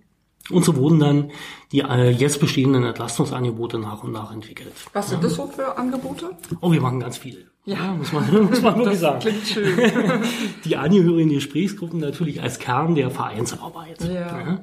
Und 0.51 0.63
so 0.63 0.75
wurden 0.75 0.99
dann 0.99 1.31
die 1.71 1.79
äh, 1.79 2.11
jetzt 2.11 2.39
bestehenden 2.39 2.83
Entlastungsangebote 2.83 3.79
nach 3.79 4.03
und 4.03 4.11
nach 4.11 4.31
entwickelt. 4.31 4.73
Was 4.93 5.09
sind 5.09 5.23
das 5.23 5.35
so 5.35 5.47
für 5.47 5.77
Angebote? 5.77 6.31
Oh, 6.61 6.71
wir 6.71 6.81
machen 6.81 6.99
ganz 6.99 7.17
viel. 7.17 7.47
Ja, 7.65 7.75
ja 7.77 7.93
muss 7.93 8.13
man, 8.13 8.31
muss 8.49 8.61
man 8.61 8.77
wirklich 8.77 8.99
sagen. 8.99 9.19
Klingt 9.21 9.47
schön. 9.47 9.75
Die 10.65 10.77
Angehörigen 10.77 11.31
Gesprächsgruppen 11.31 11.99
natürlich 11.99 12.43
als 12.43 12.59
Kern 12.59 12.93
der 12.93 13.09
Vereinsarbeit. 13.09 14.03
Ja, 14.03 14.11
ja. 14.11 14.61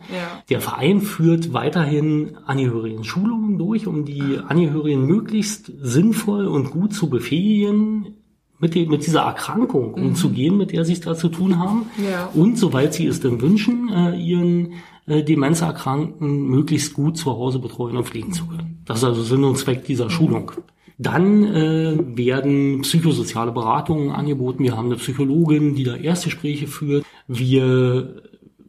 Der 0.49 0.61
Verein 0.61 1.01
führt 1.01 1.53
weiterhin 1.53 2.37
Angehörigen 2.47 3.03
Schulungen 3.03 3.59
durch, 3.59 3.89
um 3.89 4.05
die 4.05 4.39
Angehörigen 4.47 5.05
möglichst 5.05 5.73
sinnvoll 5.81 6.47
und 6.47 6.71
gut 6.71 6.95
zu 6.95 7.11
befähigen, 7.11 8.19
mit, 8.63 8.77
dem, 8.77 8.89
mit 8.91 9.05
dieser 9.05 9.23
Erkrankung 9.23 9.97
mhm. 9.97 10.07
umzugehen, 10.07 10.57
mit 10.57 10.71
der 10.71 10.85
sie 10.85 10.93
es 10.93 11.01
da 11.01 11.17
zu 11.17 11.29
tun 11.29 11.59
haben. 11.59 11.87
Ja. 12.09 12.31
Und 12.33 12.57
soweit 12.57 12.95
sie 12.95 13.07
es 13.09 13.21
denn 13.21 13.41
wünschen, 13.41 13.89
äh, 13.93 14.17
ihren 14.17 14.75
äh, 15.07 15.23
Demenzerkrankten 15.23 16.47
möglichst 16.47 16.95
gut 16.95 17.17
zu 17.17 17.33
Hause 17.33 17.59
betreuen 17.59 17.97
und 17.97 18.05
pflegen 18.05 18.33
zu 18.33 18.47
können. 18.47 18.83
Das 18.85 18.99
ist 18.99 19.05
also 19.05 19.23
Sinn 19.23 19.45
und 19.45 19.59
Zweck 19.59 19.85
dieser 19.85 20.11
Schulung. 20.11 20.53
Dann 20.99 21.45
äh, 21.45 21.97
werden 22.17 22.83
psychosoziale 22.83 23.53
Beratungen 23.53 24.11
angeboten. 24.11 24.63
Wir 24.63 24.77
haben 24.77 24.87
eine 24.87 24.97
Psychologin, 24.97 25.75
die 25.75 25.85
da 25.85 25.97
Erstgespräche 25.97 26.67
führt. 26.67 27.05
Wir 27.27 28.23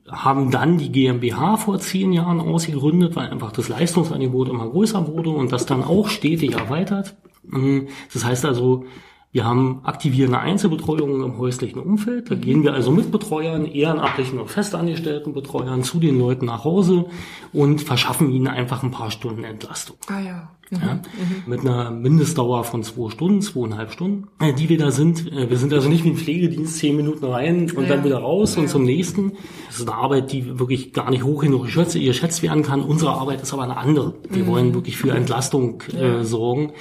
haben 0.09 0.51
dann 0.51 0.77
die 0.77 0.91
GmbH 0.91 1.57
vor 1.57 1.79
zehn 1.79 2.11
Jahren 2.13 2.39
ausgegründet, 2.39 3.15
weil 3.15 3.29
einfach 3.29 3.51
das 3.51 3.69
Leistungsangebot 3.69 4.49
immer 4.49 4.69
größer 4.69 5.07
wurde 5.07 5.29
und 5.29 5.51
das 5.51 5.65
dann 5.65 5.83
auch 5.83 6.07
stetig 6.07 6.53
erweitert. 6.53 7.15
Ähm, 7.53 7.87
das 8.13 8.25
heißt 8.25 8.45
also, 8.45 8.85
wir 9.33 9.45
haben 9.45 9.81
aktivierende 9.83 10.39
Einzelbetreuungen 10.39 11.23
im 11.23 11.39
häuslichen 11.39 11.81
Umfeld. 11.81 12.29
Da 12.29 12.35
gehen 12.35 12.63
wir 12.63 12.73
also 12.73 12.91
mit 12.91 13.11
Betreuern, 13.11 13.65
ehrenamtlichen 13.65 14.39
und 14.39 14.47
festangestellten 14.47 15.33
Betreuern 15.33 15.81
zu 15.81 15.99
den 15.99 16.19
Leuten 16.19 16.45
nach 16.45 16.63
Hause 16.63 17.05
und 17.51 17.81
verschaffen 17.81 18.31
ihnen 18.31 18.47
einfach 18.47 18.83
ein 18.83 18.91
paar 18.91 19.09
Stunden 19.09 19.43
Entlastung. 19.43 19.97
Ah 20.07 20.19
ja. 20.19 20.51
Mhm. 20.69 20.77
ja 20.79 20.93
mhm. 20.93 21.01
Mit 21.47 21.61
einer 21.61 21.89
Mindestdauer 21.89 22.63
von 22.63 22.83
zwei 22.83 23.09
Stunden, 23.09 23.41
zweieinhalb 23.41 23.91
Stunden, 23.91 24.27
äh, 24.39 24.53
die 24.53 24.69
wir 24.69 24.77
da 24.77 24.91
sind. 24.91 25.31
Äh, 25.33 25.49
wir 25.49 25.57
sind 25.57 25.73
also 25.73 25.89
nicht 25.89 26.03
wie 26.03 26.09
ein 26.09 26.17
Pflegedienst 26.17 26.77
zehn 26.77 26.95
Minuten 26.95 27.25
rein 27.25 27.71
und 27.71 27.83
ja. 27.83 27.89
dann 27.89 28.03
wieder 28.03 28.19
raus 28.19 28.55
ja. 28.55 28.61
und 28.61 28.67
zum 28.67 28.83
nächsten. 28.83 29.31
Das 29.65 29.79
ist 29.79 29.89
eine 29.89 29.97
Arbeit, 29.97 30.31
die 30.31 30.59
wirklich 30.59 30.93
gar 30.93 31.09
nicht 31.09 31.23
hoch 31.23 31.41
genug 31.41 31.65
geschätzt 31.65 32.43
werden 32.43 32.61
kann. 32.61 32.83
Unsere 32.83 33.13
Arbeit 33.13 33.41
ist 33.41 33.51
aber 33.51 33.63
eine 33.63 33.77
andere. 33.77 34.13
Wir 34.29 34.43
mhm. 34.43 34.47
wollen 34.47 34.73
wirklich 34.75 34.95
für 34.95 35.09
Entlastung 35.09 35.81
äh, 35.91 36.23
sorgen. 36.23 36.73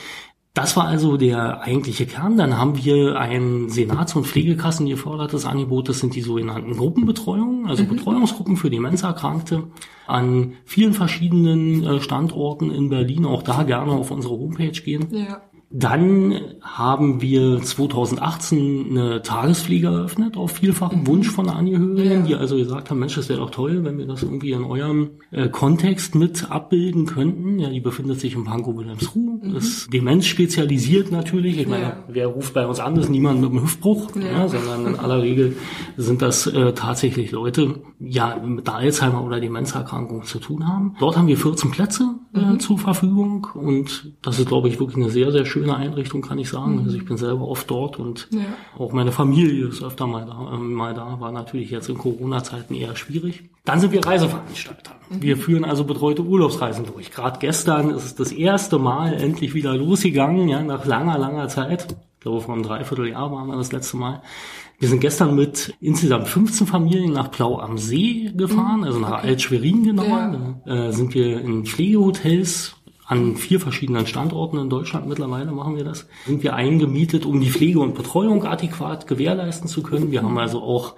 Das 0.54 0.76
war 0.76 0.86
also 0.86 1.16
der 1.16 1.62
eigentliche 1.62 2.04
Kern. 2.04 2.36
Dann 2.36 2.58
haben 2.58 2.84
wir 2.84 3.18
ein 3.18 3.70
Senats- 3.70 4.14
und 4.14 4.26
Pflegekassen 4.26 4.86
gefördertes 4.86 5.46
Angebot. 5.46 5.88
Das 5.88 6.00
sind 6.00 6.14
die 6.14 6.20
sogenannten 6.20 6.76
Gruppenbetreuungen, 6.76 7.66
also 7.66 7.84
mhm. 7.84 7.88
Betreuungsgruppen 7.88 8.58
für 8.58 8.68
Demenzerkrankte 8.68 9.68
an 10.06 10.52
vielen 10.66 10.92
verschiedenen 10.92 11.84
äh, 11.84 12.00
Standorten 12.00 12.70
in 12.70 12.90
Berlin. 12.90 13.24
Auch 13.24 13.42
da 13.42 13.62
gerne 13.62 13.92
auf 13.92 14.10
unsere 14.10 14.34
Homepage 14.34 14.72
gehen. 14.72 15.08
Ja. 15.10 15.40
Dann 15.74 16.38
haben 16.61 17.22
wir 17.22 17.62
2018 17.62 18.88
eine 18.90 19.22
Tagespflege 19.22 19.87
eröffnet, 19.87 20.37
auf 20.37 20.52
vielfachen 20.52 21.00
mhm. 21.00 21.06
Wunsch 21.06 21.30
von 21.30 21.48
Angehörigen, 21.48 22.11
ja. 22.11 22.26
die 22.26 22.35
also 22.35 22.56
gesagt 22.56 22.90
haben, 22.90 22.98
Mensch, 22.98 23.14
das 23.14 23.30
wäre 23.30 23.40
doch 23.40 23.50
toll, 23.50 23.82
wenn 23.82 23.96
wir 23.96 24.06
das 24.06 24.22
irgendwie 24.22 24.52
in 24.52 24.64
eurem 24.64 25.12
äh, 25.30 25.48
Kontext 25.48 26.14
mit 26.14 26.50
abbilden 26.50 27.06
könnten. 27.06 27.58
Ja, 27.58 27.70
die 27.70 27.80
befindet 27.80 28.20
sich 28.20 28.35
im 28.35 28.44
Pankow 28.44 28.76
Wilhelmsruh, 28.76 29.40
mhm. 29.42 29.56
ist 29.56 29.90
Demenz 29.92 30.26
spezialisiert 30.26 31.11
natürlich. 31.11 31.58
Ich 31.58 31.66
meine, 31.66 31.82
ja. 31.82 32.04
wer 32.06 32.26
ruft 32.26 32.52
bei 32.52 32.66
uns 32.66 32.78
an, 32.78 32.94
ist 32.96 33.08
niemand 33.08 33.40
mit 33.40 33.50
einem 33.50 33.62
Hüftbruch, 33.62 34.14
ja. 34.16 34.42
ja 34.42 34.48
sondern 34.48 34.87
in 34.87 35.00
aller 35.00 35.22
Regel 35.22 35.56
sind 35.96 36.20
das 36.20 36.46
äh, 36.46 36.74
tatsächlich 36.74 37.30
Leute, 37.30 37.80
ja, 37.98 38.37
mit 38.44 38.66
der 38.66 38.74
Alzheimer 38.74 39.24
oder 39.24 39.40
Demenzerkrankung 39.40 40.24
zu 40.24 40.38
tun 40.38 40.68
haben. 40.68 40.96
Dort 41.00 41.16
haben 41.16 41.28
wir 41.28 41.38
14 41.38 41.70
Plätze 41.70 42.16
äh, 42.35 42.40
mhm. 42.40 42.61
zur 42.61 42.78
Verfügung 42.78 43.46
und 43.54 44.12
das 44.20 44.38
ist, 44.38 44.48
glaube 44.48 44.68
ich, 44.68 44.78
wirklich 44.78 44.96
eine 44.96 45.11
sehr, 45.11 45.32
sehr 45.32 45.46
schöne 45.46 45.62
schöne 45.62 45.77
Einrichtung, 45.77 46.22
kann 46.22 46.38
ich 46.38 46.48
sagen. 46.48 46.75
Mhm. 46.75 46.85
Also 46.85 46.96
ich 46.96 47.05
bin 47.05 47.16
selber 47.16 47.48
oft 47.48 47.70
dort 47.70 47.98
und 47.98 48.29
ja. 48.31 48.40
auch 48.79 48.92
meine 48.92 49.12
Familie 49.12 49.68
ist 49.68 49.83
öfter 49.83 50.07
mal 50.07 50.27
da, 50.27 50.55
äh, 50.55 50.59
mal 50.59 50.94
da, 50.94 51.20
war 51.20 51.33
natürlich 51.33 51.70
jetzt 51.70 51.88
in 51.88 51.98
Corona-Zeiten 51.98 52.75
eher 52.75 52.96
schwierig. 52.96 53.44
Dann 53.64 53.79
sind 53.81 53.92
wir 53.92 54.05
Reiseveranstalter. 54.05 54.92
Mhm. 55.11 55.22
Wir 55.22 55.37
führen 55.37 55.64
also 55.64 55.85
betreute 55.85 56.22
Urlaubsreisen 56.22 56.87
durch. 56.87 57.11
Gerade 57.11 57.38
gestern 57.38 57.90
ist 57.90 58.05
es 58.05 58.14
das 58.14 58.33
erste 58.33 58.79
Mal 58.79 59.14
endlich 59.14 59.55
wieder 59.55 59.77
losgegangen, 59.77 60.48
ja, 60.48 60.62
nach 60.62 60.85
langer, 60.85 61.18
langer 61.18 61.48
Zeit. 61.48 61.87
Ich 61.90 62.20
glaube, 62.20 62.40
vor 62.40 62.55
einem 62.55 62.62
Dreivierteljahr 62.62 63.31
waren 63.33 63.48
wir 63.48 63.57
das 63.57 63.72
letzte 63.72 63.96
Mal. 63.96 64.22
Wir 64.79 64.88
sind 64.88 65.01
gestern 65.01 65.37
mit 65.37 65.75
insgesamt 65.81 66.27
15 66.27 66.66
Familien 66.66 67.12
nach 67.12 67.31
Plau 67.31 67.61
am 67.61 67.79
See 67.79 68.33
gefahren, 68.37 68.79
mhm. 68.79 68.85
also 68.85 68.98
nach 68.98 69.18
okay. 69.18 69.29
Alt-Schwerin 69.29 69.85
genauer. 69.85 70.59
Ja. 70.66 70.88
Äh, 70.88 70.92
sind 70.92 71.14
wir 71.14 71.40
in 71.40 71.64
Pflegehotels 71.64 72.75
an 73.12 73.37
vier 73.37 73.61
verschiedenen 73.61 74.07
Standorten 74.07 74.59
in 74.59 74.70
Deutschland 74.70 75.07
mittlerweile 75.07 75.53
machen 75.53 75.77
wir 75.77 75.85
das. 75.85 76.09
Sind 76.27 76.42
wir 76.42 76.55
eingemietet, 76.55 77.27
um 77.27 77.40
die 77.40 77.51
Pflege 77.51 77.79
und 77.79 77.94
Betreuung 77.94 78.44
adäquat 78.44 79.07
gewährleisten 79.07 79.68
zu 79.68 79.83
können. 79.83 80.11
Wir 80.11 80.22
haben 80.22 80.38
also 80.38 80.62
auch 80.62 80.94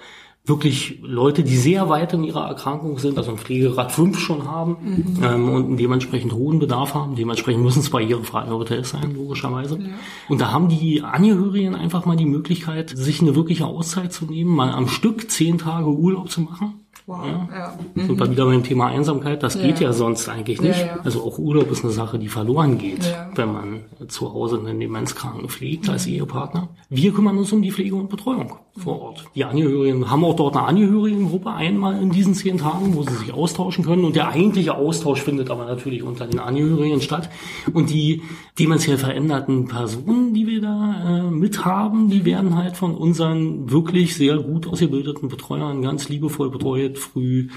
wirklich 0.47 1.01
Leute, 1.03 1.43
die 1.43 1.57
sehr 1.57 1.89
weit 1.89 2.13
in 2.13 2.23
ihrer 2.23 2.47
Erkrankung 2.47 2.99
sind, 2.99 3.17
also 3.17 3.31
ein 3.31 3.39
Pflegerad 3.39 3.91
5 3.91 4.19
schon 4.19 4.47
haben 4.47 4.77
mhm. 4.83 5.23
ähm, 5.25 5.49
und 5.49 5.65
einen 5.65 5.77
dementsprechend 5.77 6.35
hohen 6.35 6.59
Bedarf 6.59 6.95
haben. 6.95 7.17
Dementsprechend 7.17 7.65
müssen 7.65 7.81
es 7.81 7.91
barrierefreie 7.91 8.51
Hotels 8.51 8.91
sein, 8.91 9.15
logischerweise. 9.17 9.79
Ja. 9.79 9.89
Und 10.29 10.41
da 10.41 10.53
haben 10.53 10.69
die 10.69 11.03
Angehörigen 11.03 11.75
einfach 11.75 12.05
mal 12.05 12.17
die 12.17 12.27
Möglichkeit, 12.27 12.91
sich 12.91 13.23
eine 13.23 13.35
wirkliche 13.35 13.67
Auszeit 13.67 14.13
zu 14.13 14.27
nehmen, 14.27 14.55
mal 14.55 14.71
am 14.71 14.87
Stück 14.87 15.31
zehn 15.31 15.59
Tage 15.59 15.89
Urlaub 15.89 16.31
zu 16.31 16.43
machen 16.43 16.84
Wow. 17.07 17.25
Ja? 17.25 17.49
Ja. 17.53 17.79
Mhm. 17.95 18.07
Sind 18.07 18.21
wir 18.21 18.31
wieder 18.31 18.47
beim 18.47 18.65
Thema 18.65 18.87
Einsamkeit. 18.87 19.43
Das 19.43 19.55
ja. 19.55 19.63
geht 19.63 19.81
ja 19.81 19.93
sonst 19.93 20.29
eigentlich 20.29 20.61
nicht. 20.61 20.87
Also 21.05 21.23
auch 21.23 21.39
Urlaub 21.39 21.71
ist 21.71 21.85
eine 21.85 21.93
Sache, 21.93 22.19
die 22.19 22.29
verloren 22.29 22.79
geht, 22.79 23.15
wenn 23.35 23.53
man 23.53 23.81
zu 24.09 24.33
Hause 24.33 24.59
einen 24.59 24.81
Demenzkranken 24.81 25.49
pflegt 25.49 25.89
als 25.89 26.07
Ehepartner. 26.07 26.69
Wir 26.89 27.13
kümmern 27.13 27.37
uns 27.37 27.53
um 27.53 27.61
die 27.61 27.73
Pflege 27.73 27.95
und 27.95 28.09
Betreuung 28.09 28.59
vor 28.77 29.01
Ort. 29.01 29.25
Die 29.35 29.45
Angehörigen 29.45 30.11
haben 30.11 30.25
auch 30.25 30.35
dort 30.35 30.57
eine 30.57 30.67
Angehörigengruppe 30.67 31.51
einmal 31.51 32.01
in 32.03 32.11
diesen 32.11 32.35
zehn 32.35 32.59
Tagen, 32.59 32.95
wo 32.97 33.03
sie 33.03 33.15
sich 33.15 33.33
austauschen 33.33 33.85
können. 33.85 34.05
Und 34.05 34.17
der 34.17 34.29
eigentliche 34.29 34.75
Austausch 34.75 35.23
findet 35.23 35.51
aber 35.51 35.65
natürlich 35.65 36.03
unter 36.03 36.27
den 36.27 36.41
Angehörigen 36.41 37.01
statt. 37.01 37.31
Und 37.73 37.91
die 37.91 38.23
demenziell 38.59 38.99
veränderten 38.99 39.69
Personen, 39.69 40.35
die 40.35 40.47
wir 40.47 40.61
da 40.61 41.19
äh, 41.19 41.31
mit 41.31 41.65
haben, 41.65 42.11
die 42.11 42.25
werden 42.25 42.57
halt 42.57 42.77
von 42.77 42.97
unseren 42.97 43.71
wirklich 43.71 44.17
sehr 44.17 44.39
gut 44.39 44.67
ausgebildeten 44.67 45.29
Betreuern 45.29 45.83
ganz 45.83 46.09
liebevoll 46.09 46.51
betreut, 46.51 46.99
früh 46.99 47.49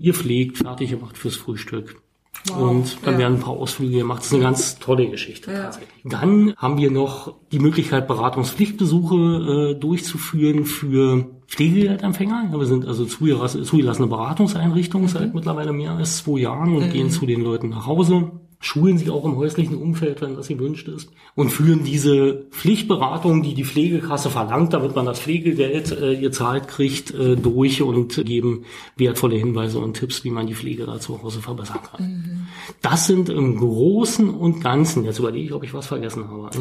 gepflegt, 0.00 0.58
fertig 0.58 0.90
gemacht 0.90 1.18
fürs 1.18 1.36
Frühstück. 1.36 2.00
Wow, 2.48 2.58
und 2.58 2.98
dann 3.04 3.14
ja. 3.14 3.20
werden 3.20 3.34
ein 3.34 3.40
paar 3.40 3.54
Ausflüge 3.54 3.98
gemacht. 3.98 4.20
Das 4.20 4.26
ist 4.26 4.34
eine 4.34 4.42
ganz 4.42 4.78
tolle 4.78 5.08
Geschichte 5.08 5.52
ja. 5.52 5.62
tatsächlich. 5.64 5.90
Dann 6.04 6.54
haben 6.56 6.78
wir 6.78 6.90
noch 6.90 7.34
die 7.52 7.58
Möglichkeit, 7.58 8.06
Beratungspflichtbesuche 8.06 9.74
äh, 9.74 9.80
durchzuführen 9.80 10.64
für 10.64 11.26
Pflegegeldempfänger. 11.48 12.50
Ja, 12.52 12.58
wir 12.58 12.66
sind 12.66 12.86
also 12.86 13.04
zugelassene 13.04 14.06
Beratungseinrichtungen 14.06 15.06
mhm. 15.06 15.12
seit 15.12 15.34
mittlerweile 15.34 15.72
mehr 15.72 15.92
als 15.92 16.18
zwei 16.18 16.40
Jahren 16.40 16.76
und 16.76 16.86
mhm. 16.86 16.92
gehen 16.92 17.10
zu 17.10 17.26
den 17.26 17.42
Leuten 17.42 17.70
nach 17.70 17.86
Hause 17.86 18.32
schulen 18.66 18.98
sie 18.98 19.10
auch 19.10 19.24
im 19.24 19.36
häuslichen 19.36 19.76
Umfeld, 19.76 20.20
wenn 20.20 20.34
das 20.34 20.48
gewünscht 20.48 20.88
ist, 20.88 21.10
und 21.36 21.50
führen 21.50 21.84
diese 21.84 22.46
Pflichtberatung, 22.50 23.42
die 23.42 23.54
die 23.54 23.64
Pflegekasse 23.64 24.28
verlangt, 24.28 24.72
damit 24.72 24.96
man 24.96 25.06
das 25.06 25.20
Pflegegeld 25.20 25.92
äh, 25.92 26.16
gezahlt 26.16 26.66
kriegt, 26.66 27.14
äh, 27.14 27.36
durch 27.36 27.80
und 27.82 28.24
geben 28.24 28.64
wertvolle 28.96 29.36
Hinweise 29.36 29.78
und 29.78 29.94
Tipps, 29.94 30.24
wie 30.24 30.30
man 30.30 30.48
die 30.48 30.54
Pflege 30.54 30.84
da 30.84 30.98
zu 30.98 31.22
Hause 31.22 31.40
verbessern 31.40 31.80
kann. 31.90 32.06
Mhm. 32.06 32.48
Das 32.82 33.06
sind 33.06 33.28
im 33.28 33.56
Großen 33.56 34.28
und 34.28 34.62
Ganzen, 34.62 35.04
jetzt 35.04 35.20
überlege 35.20 35.46
ich, 35.46 35.52
ob 35.52 35.62
ich 35.62 35.72
was 35.72 35.86
vergessen 35.86 36.28
habe. 36.28 36.50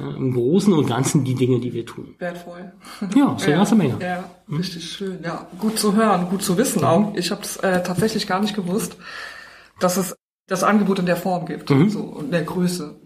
Ja, 0.00 0.10
Im 0.16 0.34
Großen 0.34 0.72
und 0.72 0.88
Ganzen 0.88 1.22
die 1.22 1.36
Dinge, 1.36 1.60
die 1.60 1.72
wir 1.72 1.86
tun. 1.86 2.16
Wertvoll. 2.18 2.72
Ja, 3.14 3.36
so 3.38 3.46
eine 3.46 3.54
ganze 3.54 3.76
Menge. 3.76 3.96
Ja, 4.00 4.24
richtig 4.50 4.90
schön. 4.90 5.20
Ja, 5.22 5.46
gut 5.60 5.78
zu 5.78 5.94
hören, 5.94 6.28
gut 6.30 6.42
zu 6.42 6.58
wissen 6.58 6.82
auch. 6.82 7.14
Ich 7.14 7.30
habe 7.30 7.42
es 7.42 7.58
äh, 7.58 7.80
tatsächlich 7.80 8.26
gar 8.26 8.40
nicht 8.40 8.56
gewusst, 8.56 8.96
dass 9.78 9.96
es 9.96 10.16
das 10.46 10.62
Angebot 10.62 10.98
in 10.98 11.06
der 11.06 11.16
Form 11.16 11.46
gibt 11.46 11.70
mhm. 11.70 11.90
so, 11.90 12.00
und 12.00 12.32
der 12.32 12.42
Größe. 12.42 12.96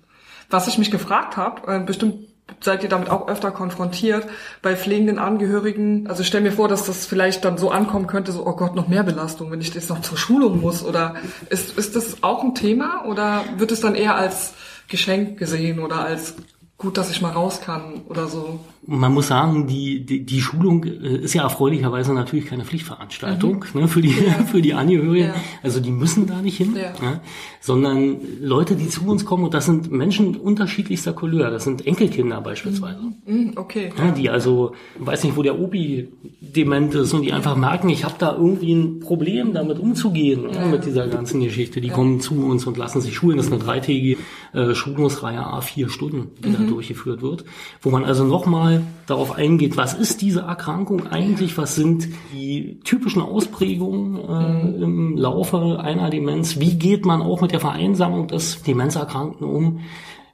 Was 0.51 0.69
ich 0.69 0.79
mich 0.79 0.91
gefragt 0.91 1.37
habe, 1.37 1.73
äh, 1.73 1.81
bestimmt 1.81 2.29
seid 2.61 2.83
ihr 2.83 2.89
damit 2.89 3.11
auch 3.11 3.29
öfter 3.29 3.51
konfrontiert, 3.51 4.27
bei 4.63 4.75
pflegenden 4.75 5.19
Angehörigen, 5.19 6.07
also 6.09 6.25
stell 6.25 6.41
mir 6.41 6.53
vor, 6.53 6.67
dass 6.69 6.87
das 6.87 7.07
vielleicht 7.07 7.45
dann 7.45 7.59
so 7.59 7.71
ankommen 7.71 8.07
könnte, 8.07 8.33
so, 8.33 8.47
oh 8.47 8.57
Gott, 8.57 8.75
noch 8.75 8.89
mehr 8.89 9.03
Belastung, 9.03 9.51
wenn 9.51 9.61
ich 9.61 9.75
jetzt 9.75 9.91
noch 9.91 10.01
zur 10.01 10.17
Schulung 10.17 10.61
muss, 10.61 10.83
oder 10.83 11.17
ist, 11.51 11.77
ist 11.77 11.95
das 11.95 12.23
auch 12.23 12.43
ein 12.43 12.55
Thema, 12.55 13.05
oder 13.05 13.45
wird 13.59 13.71
es 13.71 13.81
dann 13.81 13.95
eher 13.95 14.15
als 14.15 14.55
Geschenk 14.89 15.39
gesehen 15.39 15.79
oder 15.79 16.05
als 16.05 16.37
gut, 16.79 16.97
dass 16.97 17.11
ich 17.11 17.21
mal 17.21 17.33
raus 17.33 17.61
kann 17.61 18.03
oder 18.09 18.27
so. 18.29 18.61
Man 18.87 19.13
muss 19.13 19.29
sagen, 19.29 19.67
die, 19.67 20.05
die, 20.05 20.25
die 20.25 20.41
Schulung 20.41 20.85
äh, 20.85 21.19
ist 21.19 21.35
ja 21.35 21.43
erfreulicherweise 21.43 22.15
natürlich 22.15 22.47
keine 22.47 22.65
Pflichtveranstaltung 22.65 23.65
mhm. 23.75 23.81
ne, 23.81 23.89
für, 23.89 24.01
die, 24.01 24.11
ja. 24.11 24.33
für 24.51 24.63
die 24.63 24.75
Angehörigen. 24.75 25.29
Ja. 25.29 25.35
Also 25.63 25.81
die 25.81 25.91
müssen 25.91 26.27
da 26.27 26.41
nicht 26.41 26.57
hin, 26.57 26.77
ja. 26.77 26.93
ne, 27.05 27.21
sondern 27.61 28.17
Leute, 28.41 28.77
die 28.77 28.89
zu 28.89 29.05
uns 29.07 29.25
kommen, 29.25 29.45
und 29.45 29.55
das 29.55 29.67
sind 29.67 29.91
Menschen 29.91 30.37
unterschiedlichster 30.37 31.13
Couleur. 31.13 31.51
Das 31.51 31.65
sind 31.65 31.87
Enkelkinder 31.87 32.41
beispielsweise. 32.41 33.01
Mhm. 33.27 33.35
mhm 33.35 33.53
okay. 33.57 33.91
Ja, 33.99 34.11
die 34.13 34.31
also, 34.31 34.73
weiß 34.99 35.25
nicht, 35.25 35.37
wo 35.37 35.43
der 35.43 35.59
Opi 35.59 36.09
dement 36.41 36.95
ist 36.95 37.13
und 37.13 37.23
die 37.23 37.33
einfach 37.33 37.57
merken, 37.57 37.89
ich 37.89 38.05
habe 38.05 38.15
da 38.19 38.35
irgendwie 38.37 38.73
ein 38.73 39.01
Problem, 39.01 39.53
damit 39.53 39.79
umzugehen, 39.79 40.47
ne, 40.47 40.67
mit 40.71 40.87
dieser 40.87 41.09
ganzen 41.09 41.41
Geschichte. 41.41 41.81
Die 41.81 41.89
kommen 41.89 42.21
zu 42.21 42.45
uns 42.45 42.67
und 42.67 42.77
lassen 42.77 43.01
sich 43.01 43.15
schulen. 43.15 43.37
Das 43.37 43.47
ist 43.47 43.53
eine 43.53 43.63
dreitägige 43.63 44.19
äh, 44.53 44.75
Schulungsreihe, 44.75 45.45
a 45.45 45.61
vier 45.61 45.89
Stunden, 45.89 46.31
die 46.43 46.51
mhm 46.51 46.69
durchgeführt 46.69 47.23
wird, 47.23 47.45
wo 47.83 47.91
man 47.91 48.05
also 48.05 48.25
nochmal 48.25 48.68
darauf 49.07 49.33
eingeht, 49.33 49.77
was 49.77 49.95
ist 49.95 50.23
diese 50.23 50.41
Erkrankung 50.41 51.07
eigentlich, 51.07 51.57
was 51.59 51.75
sind 51.75 52.09
die 52.33 52.81
typischen 52.85 53.23
Ausprägungen 53.23 54.17
äh, 54.17 54.65
mhm. 54.79 54.83
im 54.83 55.17
Laufe 55.17 55.81
einer 55.81 56.11
Demenz, 56.11 56.61
wie 56.61 56.75
geht 56.75 57.05
man 57.05 57.23
auch 57.23 57.41
mit 57.41 57.53
der 57.53 57.61
Vereinsamung 57.61 58.29
des 58.29 58.63
Demenzerkrankten 58.63 59.47
um, 59.47 59.81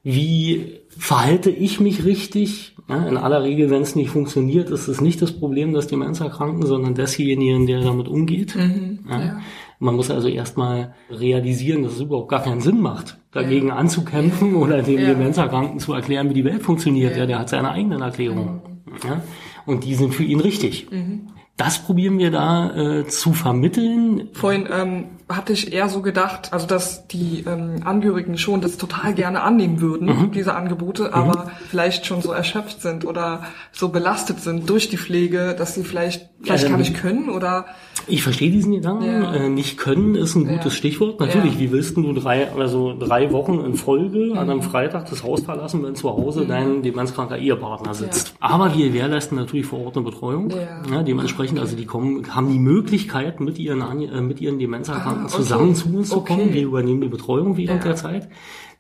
wie 0.02 0.80
verhalte 0.88 1.50
ich 1.50 1.80
mich 1.80 2.04
richtig? 2.04 2.76
Ja, 2.88 3.06
in 3.06 3.16
aller 3.16 3.42
Regel, 3.42 3.70
wenn 3.70 3.80
es 3.80 3.96
nicht 3.96 4.10
funktioniert, 4.10 4.68
ist 4.68 4.88
es 4.88 5.00
nicht 5.00 5.22
das 5.22 5.32
Problem 5.32 5.72
des 5.72 5.86
Demenzerkranken, 5.86 6.66
sondern 6.66 6.94
desjenigen, 6.94 7.66
der 7.66 7.80
damit 7.80 8.08
umgeht. 8.08 8.54
Mhm, 8.54 8.98
ja. 9.08 9.20
Ja. 9.20 9.40
Man 9.84 9.96
muss 9.96 10.10
also 10.10 10.28
erstmal 10.28 10.94
realisieren, 11.10 11.82
dass 11.82 11.92
es 11.92 12.00
überhaupt 12.00 12.30
gar 12.30 12.42
keinen 12.42 12.62
Sinn 12.62 12.80
macht, 12.80 13.18
dagegen 13.32 13.68
ja. 13.68 13.76
anzukämpfen 13.76 14.54
oder 14.54 14.80
dem 14.80 14.98
ja. 14.98 15.08
Demenzerkranken 15.08 15.78
zu 15.78 15.92
erklären, 15.92 16.30
wie 16.30 16.34
die 16.34 16.44
Welt 16.46 16.62
funktioniert. 16.62 17.12
Ja, 17.12 17.18
ja 17.18 17.26
der 17.26 17.38
hat 17.40 17.50
seine 17.50 17.70
eigenen 17.70 18.00
Erklärungen. 18.00 18.62
Mhm. 18.86 18.92
Ja? 19.06 19.22
Und 19.66 19.84
die 19.84 19.94
sind 19.94 20.14
für 20.14 20.24
ihn 20.24 20.40
richtig. 20.40 20.90
Mhm. 20.90 21.28
Das 21.58 21.84
probieren 21.84 22.18
wir 22.18 22.30
da 22.30 22.74
äh, 22.74 23.06
zu 23.08 23.34
vermitteln. 23.34 24.30
Vorhin 24.32 24.66
ähm, 24.72 25.04
hatte 25.36 25.52
ich 25.52 25.72
eher 25.72 25.88
so 25.88 26.02
gedacht, 26.02 26.52
also 26.52 26.66
dass 26.66 27.06
die 27.08 27.44
ähm, 27.46 27.82
Angehörigen 27.84 28.38
schon 28.38 28.60
das 28.60 28.76
total 28.76 29.14
gerne 29.14 29.42
annehmen 29.42 29.80
würden, 29.80 30.06
mhm. 30.06 30.32
diese 30.32 30.54
Angebote, 30.54 31.04
mhm. 31.04 31.14
aber 31.14 31.50
vielleicht 31.68 32.06
schon 32.06 32.22
so 32.22 32.32
erschöpft 32.32 32.82
sind 32.82 33.04
oder 33.04 33.44
so 33.72 33.88
belastet 33.88 34.40
sind 34.40 34.68
durch 34.68 34.88
die 34.88 34.98
Pflege, 34.98 35.54
dass 35.56 35.74
sie 35.74 35.84
vielleicht 35.84 36.28
vielleicht 36.42 36.64
ähm, 36.64 36.70
gar 36.70 36.78
nicht 36.78 36.94
können 36.94 37.28
oder 37.28 37.66
ich 38.06 38.22
verstehe 38.22 38.50
diesen 38.50 38.72
Gedanken. 38.72 39.04
Ja. 39.04 39.34
Äh, 39.34 39.48
nicht 39.48 39.78
können 39.78 40.14
ist 40.14 40.34
ein 40.34 40.46
gutes 40.46 40.64
ja. 40.64 40.70
Stichwort. 40.70 41.20
Natürlich, 41.20 41.54
ja. 41.54 41.60
wie 41.60 41.72
willst 41.72 41.96
du 41.96 42.12
drei, 42.12 42.52
also 42.52 42.94
drei 42.98 43.32
Wochen 43.32 43.60
in 43.64 43.74
Folge 43.74 44.32
mhm. 44.32 44.38
an 44.38 44.50
einem 44.50 44.62
Freitag 44.62 45.08
das 45.08 45.22
Haus 45.24 45.42
verlassen, 45.42 45.82
wenn 45.82 45.94
zu 45.94 46.10
Hause 46.10 46.42
mhm. 46.42 46.48
dein 46.48 46.82
demenzkranker 46.82 47.38
Ehepartner 47.38 47.94
sitzt? 47.94 48.34
Aber 48.40 48.74
wir 48.74 48.88
gewährleisten 48.88 49.38
natürlich 49.38 49.66
vor 49.66 49.84
Ort 49.84 49.96
eine 49.96 50.04
Betreuung. 50.04 50.52
Dementsprechend, 51.06 51.58
also 51.58 51.76
die 51.76 51.86
kommen, 51.86 52.34
haben 52.34 52.50
die 52.50 52.58
Möglichkeit, 52.58 53.40
mit 53.40 53.58
ihren, 53.58 53.80
äh, 53.80 54.20
mit 54.20 54.40
ihren 54.40 54.58
Demenzerkrankten 54.58 55.23
ah, 55.24 55.34
okay. 55.34 55.36
zusammen 55.36 55.74
zu 55.74 55.88
uns 55.94 56.08
zu 56.10 56.20
kommen. 56.22 56.42
Okay. 56.42 56.54
Wir 56.54 56.62
übernehmen 56.62 57.00
die 57.00 57.08
Betreuung 57.08 57.56
während 57.56 57.84
der 57.84 57.96
Zeit. 57.96 58.28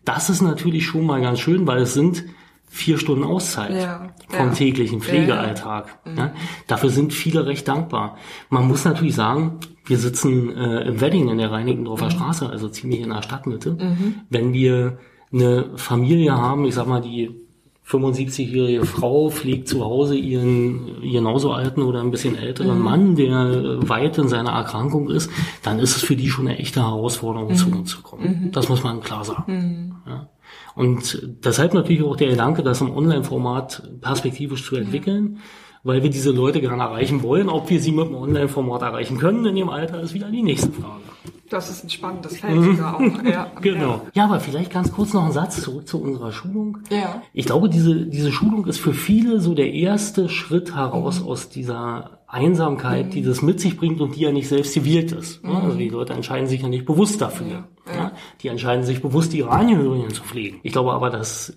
Das 0.04 0.28
ist 0.30 0.42
natürlich 0.42 0.86
schon 0.86 1.06
mal 1.06 1.20
ganz 1.20 1.40
schön, 1.40 1.66
weil 1.66 1.82
es 1.82 1.94
sind 1.94 2.24
vier 2.66 2.98
Stunden 2.98 3.24
Auszeit 3.24 3.74
ja, 3.74 4.08
vom 4.28 4.48
ja. 4.48 4.52
täglichen 4.52 5.00
Pflegealltag. 5.00 5.98
Ja. 6.04 6.26
Mhm. 6.26 6.30
Dafür 6.66 6.90
sind 6.90 7.12
viele 7.12 7.46
recht 7.46 7.68
dankbar. 7.68 8.16
Man 8.50 8.66
muss 8.66 8.84
natürlich 8.84 9.14
sagen, 9.14 9.60
wir 9.86 9.98
sitzen 9.98 10.54
äh, 10.56 10.80
im 10.80 11.00
Wedding 11.00 11.28
in 11.28 11.38
der 11.38 11.52
Reinickendorfer 11.52 12.06
mhm. 12.06 12.10
Straße, 12.10 12.50
also 12.50 12.68
ziemlich 12.68 13.00
in 13.00 13.10
der 13.10 13.22
Stadtmitte. 13.22 13.72
Mhm. 13.72 14.14
Wenn 14.28 14.52
wir 14.52 14.98
eine 15.32 15.70
Familie 15.76 16.32
haben, 16.36 16.64
ich 16.64 16.74
sag 16.74 16.86
mal, 16.86 17.00
die 17.00 17.43
75-jährige 17.86 18.86
Frau 18.86 19.28
pflegt 19.28 19.68
zu 19.68 19.84
Hause 19.84 20.16
ihren 20.16 21.02
genauso 21.02 21.52
alten 21.52 21.82
oder 21.82 22.00
ein 22.00 22.10
bisschen 22.10 22.36
älteren 22.36 22.78
mhm. 22.78 22.84
Mann, 22.84 23.16
der 23.16 23.88
weit 23.88 24.16
in 24.16 24.28
seiner 24.28 24.52
Erkrankung 24.52 25.10
ist, 25.10 25.30
dann 25.62 25.78
ist 25.78 25.96
es 25.96 26.02
für 26.02 26.16
die 26.16 26.30
schon 26.30 26.48
eine 26.48 26.58
echte 26.58 26.80
Herausforderung, 26.80 27.50
mhm. 27.50 27.56
zu 27.56 27.70
uns 27.70 27.90
zu 27.90 28.02
kommen. 28.02 28.44
Mhm. 28.44 28.52
Das 28.52 28.68
muss 28.68 28.82
man 28.82 29.00
klar 29.00 29.24
sagen. 29.24 29.52
Mhm. 30.06 30.10
Ja. 30.10 30.28
Und 30.74 31.22
deshalb 31.44 31.74
natürlich 31.74 32.02
auch 32.02 32.16
der 32.16 32.30
Gedanke, 32.30 32.62
das 32.62 32.80
im 32.80 32.90
Online-Format 32.90 33.82
perspektivisch 34.00 34.64
zu 34.64 34.76
entwickeln, 34.76 35.38
weil 35.82 36.02
wir 36.02 36.10
diese 36.10 36.30
Leute 36.30 36.60
gerne 36.60 36.82
erreichen 36.82 37.22
wollen. 37.22 37.48
Ob 37.48 37.68
wir 37.70 37.80
sie 37.80 37.92
mit 37.92 38.08
dem 38.08 38.14
Online-Format 38.14 38.82
erreichen 38.82 39.18
können 39.18 39.44
in 39.44 39.56
ihrem 39.56 39.68
Alter, 39.68 40.00
ist 40.00 40.14
wieder 40.14 40.30
die 40.30 40.42
nächste 40.42 40.72
Frage. 40.72 41.02
Das 41.54 41.70
ist 41.70 41.84
ein 41.84 41.90
spannendes 41.90 42.36
Feld 42.40 42.60
sogar 42.64 42.96
auch. 42.96 43.22
Ja, 43.24 43.46
genau. 43.60 44.02
Ja. 44.12 44.24
aber 44.24 44.40
vielleicht 44.40 44.72
ganz 44.72 44.90
kurz 44.90 45.12
noch 45.12 45.24
ein 45.24 45.30
Satz 45.30 45.62
zurück 45.62 45.86
zu 45.86 46.02
unserer 46.02 46.32
Schulung. 46.32 46.78
Ja. 46.90 47.22
Ich 47.32 47.46
glaube, 47.46 47.68
diese, 47.68 48.06
diese 48.06 48.32
Schulung 48.32 48.66
ist 48.66 48.80
für 48.80 48.92
viele 48.92 49.38
so 49.40 49.54
der 49.54 49.72
erste 49.72 50.28
Schritt 50.28 50.74
heraus 50.74 51.20
mhm. 51.20 51.28
aus 51.28 51.50
dieser 51.50 52.18
Einsamkeit, 52.26 53.06
mhm. 53.06 53.10
die 53.10 53.22
das 53.22 53.40
mit 53.40 53.60
sich 53.60 53.76
bringt 53.76 54.00
und 54.00 54.16
die 54.16 54.22
ja 54.22 54.32
nicht 54.32 54.48
selbst 54.48 54.74
gewählt 54.74 55.12
ist. 55.12 55.44
Mhm. 55.44 55.56
Also 55.56 55.78
die 55.78 55.88
Leute 55.88 56.12
entscheiden 56.12 56.48
sich 56.48 56.60
ja 56.60 56.68
nicht 56.68 56.86
bewusst 56.86 57.20
dafür. 57.20 57.46
Ja. 57.46 57.94
Ja. 57.94 58.12
Die 58.40 58.48
entscheiden 58.48 58.84
sich 58.84 59.00
bewusst, 59.00 59.32
ihre 59.32 59.50
Angehörigen 59.50 60.10
zu 60.10 60.24
pflegen. 60.24 60.58
Ich 60.64 60.72
glaube 60.72 60.92
aber, 60.92 61.10
dass 61.10 61.56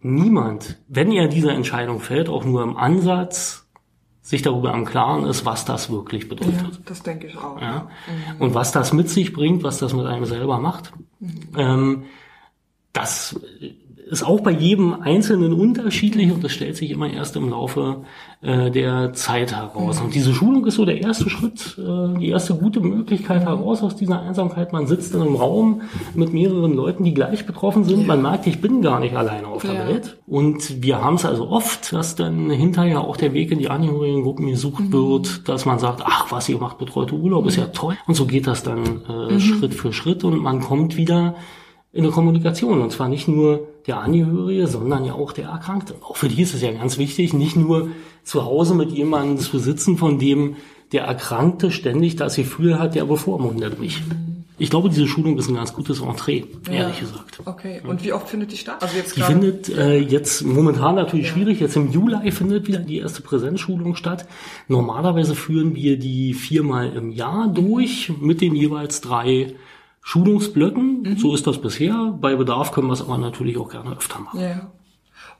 niemand, 0.00 0.78
wenn 0.88 1.12
er 1.12 1.28
diese 1.28 1.52
Entscheidung 1.52 2.00
fällt, 2.00 2.28
auch 2.28 2.44
nur 2.44 2.64
im 2.64 2.76
Ansatz 2.76 3.65
sich 4.26 4.42
darüber 4.42 4.74
im 4.74 4.84
Klaren 4.84 5.24
ist, 5.24 5.44
was 5.46 5.64
das 5.64 5.88
wirklich 5.88 6.28
bedeutet. 6.28 6.60
Ja, 6.60 6.70
das 6.84 7.00
denke 7.04 7.28
ich 7.28 7.36
auch. 7.36 7.60
Ja. 7.60 7.88
Mhm. 8.08 8.40
Und 8.40 8.54
was 8.54 8.72
das 8.72 8.92
mit 8.92 9.08
sich 9.08 9.32
bringt, 9.32 9.62
was 9.62 9.78
das 9.78 9.92
mit 9.92 10.04
einem 10.04 10.24
selber 10.24 10.58
macht. 10.58 10.92
Mhm. 11.20 11.40
Ähm, 11.56 12.02
das 12.92 13.38
ist 14.08 14.22
auch 14.22 14.40
bei 14.40 14.52
jedem 14.52 14.94
Einzelnen 15.02 15.52
unterschiedlich 15.52 16.30
und 16.30 16.44
das 16.44 16.52
stellt 16.52 16.76
sich 16.76 16.92
immer 16.92 17.10
erst 17.10 17.34
im 17.34 17.50
Laufe 17.50 18.04
äh, 18.40 18.70
der 18.70 19.12
Zeit 19.14 19.52
heraus. 19.52 20.00
Und 20.00 20.14
diese 20.14 20.32
Schulung 20.32 20.64
ist 20.64 20.76
so 20.76 20.84
der 20.84 21.00
erste 21.00 21.28
Schritt, 21.28 21.76
äh, 21.76 22.16
die 22.18 22.28
erste 22.28 22.54
gute 22.54 22.78
Möglichkeit 22.78 23.42
heraus 23.42 23.82
aus 23.82 23.96
dieser 23.96 24.22
Einsamkeit. 24.22 24.72
Man 24.72 24.86
sitzt 24.86 25.12
in 25.12 25.22
einem 25.22 25.34
Raum 25.34 25.80
mit 26.14 26.32
mehreren 26.32 26.74
Leuten, 26.74 27.02
die 27.02 27.14
gleich 27.14 27.46
betroffen 27.46 27.82
sind. 27.82 28.06
Man 28.06 28.22
merkt, 28.22 28.46
ich 28.46 28.60
bin 28.60 28.80
gar 28.80 29.00
nicht 29.00 29.16
alleine 29.16 29.48
auf 29.48 29.62
der 29.62 29.74
ja. 29.74 29.88
Welt. 29.88 30.18
Und 30.28 30.84
wir 30.84 31.02
haben 31.02 31.16
es 31.16 31.24
also 31.24 31.48
oft, 31.48 31.92
dass 31.92 32.14
dann 32.14 32.48
hinterher 32.50 33.00
auch 33.00 33.16
der 33.16 33.32
Weg 33.32 33.50
in 33.50 33.58
die 33.58 33.70
Angehörigengruppen 33.70 34.46
gesucht 34.46 34.84
mhm. 34.84 34.92
wird, 34.92 35.48
dass 35.48 35.64
man 35.64 35.80
sagt, 35.80 36.02
ach, 36.04 36.30
was 36.30 36.48
ihr 36.48 36.58
macht, 36.58 36.78
betreute 36.78 37.16
Urlaub, 37.16 37.46
ist 37.46 37.56
ja 37.56 37.66
toll. 37.66 37.96
Und 38.06 38.14
so 38.14 38.26
geht 38.26 38.46
das 38.46 38.62
dann 38.62 39.02
äh, 39.08 39.32
mhm. 39.32 39.40
Schritt 39.40 39.74
für 39.74 39.92
Schritt 39.92 40.22
und 40.22 40.40
man 40.40 40.60
kommt 40.60 40.96
wieder 40.96 41.34
in 41.96 42.04
der 42.04 42.12
Kommunikation. 42.12 42.80
Und 42.80 42.92
zwar 42.92 43.08
nicht 43.08 43.26
nur 43.26 43.68
der 43.86 44.00
Angehörige, 44.00 44.66
sondern 44.66 45.04
ja 45.04 45.14
auch 45.14 45.32
der 45.32 45.48
Erkrankte. 45.48 45.94
Auch 46.02 46.16
für 46.16 46.28
die 46.28 46.42
ist 46.42 46.54
es 46.54 46.62
ja 46.62 46.72
ganz 46.72 46.98
wichtig, 46.98 47.32
nicht 47.32 47.56
nur 47.56 47.88
zu 48.22 48.44
Hause 48.44 48.74
mit 48.74 48.90
jemandem 48.90 49.38
zu 49.38 49.58
sitzen, 49.58 49.96
von 49.96 50.18
dem 50.18 50.56
der 50.92 51.04
Erkrankte 51.04 51.70
ständig 51.70 52.16
das 52.16 52.36
Gefühl 52.36 52.78
hat, 52.78 52.94
der 52.94 53.04
bevormundet 53.06 53.80
mich. 53.80 54.02
Ich 54.58 54.70
glaube, 54.70 54.88
diese 54.88 55.06
Schulung 55.06 55.36
ist 55.36 55.48
ein 55.48 55.54
ganz 55.54 55.74
gutes 55.74 56.00
Entree, 56.00 56.44
ja. 56.66 56.72
ehrlich 56.72 57.00
gesagt. 57.00 57.40
Okay. 57.44 57.82
Und 57.86 58.02
wie 58.02 58.12
oft 58.14 58.28
findet 58.28 58.52
die 58.52 58.56
statt? 58.56 58.78
Also 58.80 58.96
jetzt 58.96 59.14
die 59.14 59.20
findet 59.20 59.68
äh, 59.68 59.98
jetzt 59.98 60.44
momentan 60.44 60.94
natürlich 60.94 61.26
ja. 61.26 61.32
schwierig. 61.32 61.60
Jetzt 61.60 61.76
im 61.76 61.92
Juli 61.92 62.30
findet 62.30 62.66
wieder 62.66 62.78
die 62.78 62.98
erste 62.98 63.20
Präsenzschulung 63.20 63.96
statt. 63.96 64.26
Normalerweise 64.68 65.34
führen 65.34 65.74
wir 65.74 65.98
die 65.98 66.32
viermal 66.32 66.90
im 66.94 67.10
Jahr 67.10 67.48
durch 67.48 68.10
mit 68.18 68.40
den 68.40 68.54
jeweils 68.54 69.02
drei 69.02 69.54
Schulungsblöcken. 70.06 71.02
Mhm. 71.02 71.16
So 71.16 71.34
ist 71.34 71.48
das 71.48 71.60
bisher. 71.60 72.16
Bei 72.20 72.36
Bedarf 72.36 72.70
können 72.70 72.86
wir 72.86 72.92
es 72.92 73.02
aber 73.02 73.18
natürlich 73.18 73.58
auch 73.58 73.68
gerne 73.68 73.96
öfter 73.96 74.20
machen. 74.20 74.40
Ja. 74.40 74.70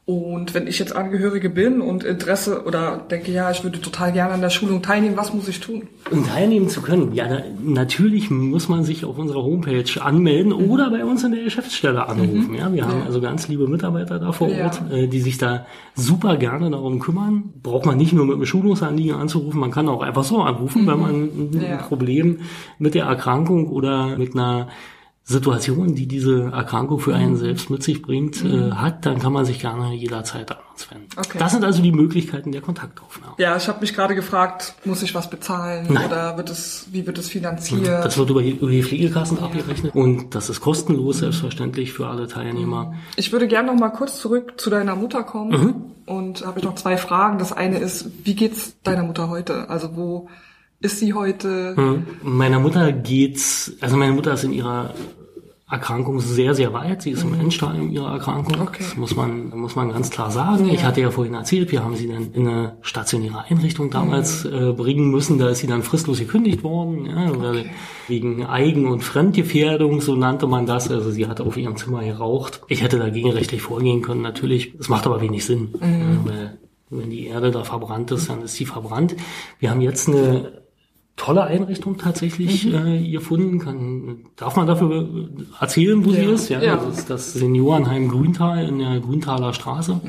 Und 0.08 0.54
wenn 0.54 0.68
ich 0.68 0.78
jetzt 0.78 0.94
Angehörige 0.94 1.50
bin 1.50 1.80
und 1.80 2.04
Interesse 2.04 2.62
oder 2.64 3.04
denke, 3.10 3.32
ja, 3.32 3.50
ich 3.50 3.64
würde 3.64 3.80
total 3.80 4.12
gerne 4.12 4.34
an 4.34 4.40
der 4.40 4.50
Schulung 4.50 4.80
teilnehmen, 4.80 5.16
was 5.16 5.34
muss 5.34 5.48
ich 5.48 5.58
tun? 5.58 5.88
Um 6.12 6.24
teilnehmen 6.24 6.68
zu 6.68 6.80
können, 6.80 7.12
ja, 7.12 7.26
na, 7.28 7.42
natürlich 7.60 8.30
muss 8.30 8.68
man 8.68 8.84
sich 8.84 9.04
auf 9.04 9.18
unserer 9.18 9.42
Homepage 9.42 10.00
anmelden 10.00 10.52
mhm. 10.52 10.70
oder 10.70 10.90
bei 10.90 11.04
uns 11.04 11.24
in 11.24 11.32
der 11.32 11.42
Geschäftsstelle 11.42 12.08
anrufen. 12.08 12.52
Mhm. 12.52 12.54
Ja, 12.54 12.70
wir 12.70 12.78
ja. 12.78 12.86
haben 12.86 13.02
also 13.02 13.20
ganz 13.20 13.48
liebe 13.48 13.66
Mitarbeiter 13.66 14.20
da 14.20 14.30
vor 14.30 14.48
Ort, 14.48 14.80
ja. 14.88 14.96
äh, 14.96 15.08
die 15.08 15.20
sich 15.20 15.38
da 15.38 15.66
super 15.96 16.36
gerne 16.36 16.70
darum 16.70 17.00
kümmern. 17.00 17.54
Braucht 17.60 17.86
man 17.86 17.96
nicht 17.96 18.12
nur 18.12 18.26
mit 18.26 18.36
einem 18.36 18.46
Schulungsanliegen 18.46 19.16
anzurufen, 19.16 19.58
man 19.58 19.72
kann 19.72 19.88
auch 19.88 20.02
einfach 20.02 20.22
so 20.22 20.40
anrufen, 20.40 20.82
mhm. 20.82 20.86
wenn 20.86 21.00
man 21.00 21.14
ein, 21.14 21.64
ein 21.64 21.78
Problem 21.78 22.38
mit 22.78 22.94
der 22.94 23.06
Erkrankung 23.06 23.70
oder 23.70 24.16
mit 24.16 24.34
einer 24.34 24.68
Situation, 25.28 25.96
die 25.96 26.06
diese 26.06 26.52
Erkrankung 26.52 27.00
für 27.00 27.12
einen 27.12 27.32
mhm. 27.32 27.38
selbst 27.38 27.68
mit 27.68 27.82
sich 27.82 28.00
bringt, 28.00 28.44
äh, 28.44 28.46
mhm. 28.46 28.70
äh, 28.70 28.74
hat, 28.76 29.06
dann 29.06 29.18
kann 29.18 29.32
man 29.32 29.44
sich 29.44 29.58
gerne 29.58 29.92
jederzeit 29.92 30.52
an 30.52 30.58
uns 30.70 30.88
wenden. 30.88 31.08
Okay. 31.16 31.36
Das 31.38 31.50
sind 31.50 31.64
also 31.64 31.82
die 31.82 31.90
Möglichkeiten 31.90 32.52
der 32.52 32.60
Kontaktaufnahme. 32.60 33.34
Ja, 33.38 33.56
ich 33.56 33.66
habe 33.66 33.80
mich 33.80 33.92
gerade 33.92 34.14
gefragt, 34.14 34.76
muss 34.84 35.02
ich 35.02 35.16
was 35.16 35.28
bezahlen 35.28 35.88
Nein. 35.90 36.06
oder 36.06 36.36
wird 36.36 36.48
es, 36.48 36.86
wie 36.92 37.04
wird 37.08 37.18
es 37.18 37.28
finanziert? 37.28 37.88
Das 37.88 38.16
wird 38.16 38.30
über, 38.30 38.40
über 38.40 38.70
die 38.70 38.84
Pflegekassen 38.84 39.38
ja. 39.38 39.44
abgerechnet 39.44 39.96
und 39.96 40.36
das 40.36 40.48
ist 40.48 40.60
kostenlos, 40.60 41.16
mhm. 41.16 41.20
selbstverständlich 41.20 41.92
für 41.92 42.06
alle 42.06 42.28
Teilnehmer. 42.28 42.94
Ich 43.16 43.32
würde 43.32 43.48
gerne 43.48 43.72
noch 43.72 43.78
mal 43.78 43.90
kurz 43.90 44.20
zurück 44.20 44.60
zu 44.60 44.70
deiner 44.70 44.94
Mutter 44.94 45.24
kommen 45.24 45.50
mhm. 45.50 45.74
und 46.06 46.46
habe 46.46 46.60
ich 46.60 46.64
noch 46.64 46.76
zwei 46.76 46.96
Fragen. 46.96 47.38
Das 47.38 47.52
eine 47.52 47.78
ist, 47.78 48.10
wie 48.22 48.36
geht's 48.36 48.76
deiner 48.84 49.02
Mutter 49.02 49.28
heute? 49.28 49.68
Also 49.70 49.96
wo 49.96 50.28
ist 50.80 50.98
sie 50.98 51.14
heute? 51.14 51.74
Mhm. 51.76 52.06
Meiner 52.22 52.58
Mutter 52.58 52.92
geht's, 52.92 53.72
also 53.80 53.96
meine 53.96 54.12
Mutter 54.12 54.32
ist 54.32 54.44
in 54.44 54.52
ihrer 54.52 54.94
Erkrankung 55.68 56.20
sehr, 56.20 56.54
sehr 56.54 56.72
weit. 56.72 57.02
Sie 57.02 57.10
ist 57.10 57.24
im 57.24 57.32
mhm. 57.32 57.40
Endstadium 57.40 57.90
ihrer 57.90 58.12
Erkrankung. 58.12 58.60
Okay. 58.60 58.84
Das 58.84 58.96
muss 58.96 59.16
man, 59.16 59.50
muss 59.50 59.74
man 59.74 59.90
ganz 59.90 60.10
klar 60.10 60.30
sagen. 60.30 60.66
Ja. 60.68 60.74
Ich 60.74 60.84
hatte 60.84 61.00
ja 61.00 61.10
vorhin 61.10 61.34
erzählt, 61.34 61.72
wir 61.72 61.82
haben 61.82 61.96
sie 61.96 62.06
dann 62.06 62.32
in 62.32 62.46
eine 62.46 62.76
stationäre 62.82 63.44
Einrichtung 63.48 63.90
damals 63.90 64.44
mhm. 64.44 64.52
äh, 64.52 64.72
bringen 64.72 65.10
müssen. 65.10 65.38
Da 65.38 65.48
ist 65.48 65.58
sie 65.58 65.66
dann 65.66 65.82
fristlos 65.82 66.20
gekündigt 66.20 66.62
worden, 66.62 67.06
ja, 67.06 67.30
okay. 67.30 67.70
wegen 68.06 68.46
Eigen- 68.46 68.86
und 68.86 69.02
Fremdgefährdung, 69.02 70.00
so 70.00 70.14
nannte 70.14 70.46
man 70.46 70.66
das. 70.66 70.88
Also 70.88 71.10
sie 71.10 71.26
hat 71.26 71.40
auf 71.40 71.56
ihrem 71.56 71.76
Zimmer 71.76 72.04
geraucht. 72.04 72.60
Ich 72.68 72.84
hätte 72.84 73.00
dagegen 73.00 73.30
rechtlich 73.30 73.62
vorgehen 73.62 74.02
können, 74.02 74.22
natürlich. 74.22 74.72
Es 74.78 74.88
macht 74.88 75.04
aber 75.06 75.20
wenig 75.20 75.44
Sinn. 75.44 75.74
Mhm. 75.80 75.82
Ja, 75.82 76.24
weil 76.24 76.58
wenn 76.90 77.10
die 77.10 77.26
Erde 77.26 77.50
da 77.50 77.64
verbrannt 77.64 78.12
ist, 78.12 78.30
dann 78.30 78.42
ist 78.42 78.54
sie 78.54 78.66
verbrannt. 78.66 79.16
Wir 79.58 79.70
haben 79.70 79.80
jetzt 79.80 80.08
eine 80.08 80.62
tolle 81.16 81.44
Einrichtung 81.44 81.96
tatsächlich 81.96 82.66
mhm. 82.66 82.74
äh, 82.74 83.10
gefunden. 83.10 83.58
Kann, 83.58 84.26
darf 84.36 84.56
man 84.56 84.66
dafür 84.66 85.28
erzählen, 85.58 86.04
wo 86.04 86.10
ja. 86.10 86.16
sie 86.16 86.24
ist? 86.26 86.48
Ja, 86.50 86.62
ja. 86.62 86.76
Das 86.76 86.98
ist 86.98 87.10
das 87.10 87.32
Seniorenheim 87.32 88.08
Grüntal 88.08 88.68
in 88.68 88.78
der 88.78 89.00
Grüntaler 89.00 89.52
Straße. 89.54 89.94
Mhm. 89.94 90.00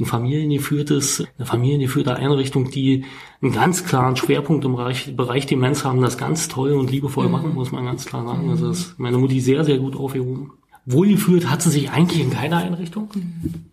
Ein 0.00 0.04
familiengeführtes, 0.04 1.24
eine 1.38 1.46
familiengeführte 1.46 2.16
Einrichtung, 2.16 2.70
die 2.70 3.04
einen 3.40 3.52
ganz 3.52 3.84
klaren 3.84 4.16
Schwerpunkt 4.16 4.64
im 4.64 4.74
Bereich, 4.74 5.16
Bereich 5.16 5.46
Demenz 5.46 5.84
haben, 5.84 6.02
das 6.02 6.18
ganz 6.18 6.48
toll 6.48 6.72
und 6.72 6.90
liebevoll 6.90 7.26
mhm. 7.26 7.32
machen, 7.32 7.54
muss 7.54 7.70
man 7.70 7.84
ganz 7.84 8.04
klar 8.04 8.26
sagen. 8.26 8.50
Also 8.50 8.70
ist 8.70 8.98
meine 8.98 9.18
Mutti 9.18 9.40
sehr, 9.40 9.64
sehr 9.64 9.78
gut 9.78 9.96
aufgehoben. 9.96 10.52
Wohlgefühlt 10.90 11.50
hat 11.50 11.60
sie 11.60 11.68
sich 11.68 11.90
eigentlich 11.90 12.22
in 12.22 12.30
keiner 12.30 12.58
Einrichtung. 12.58 13.10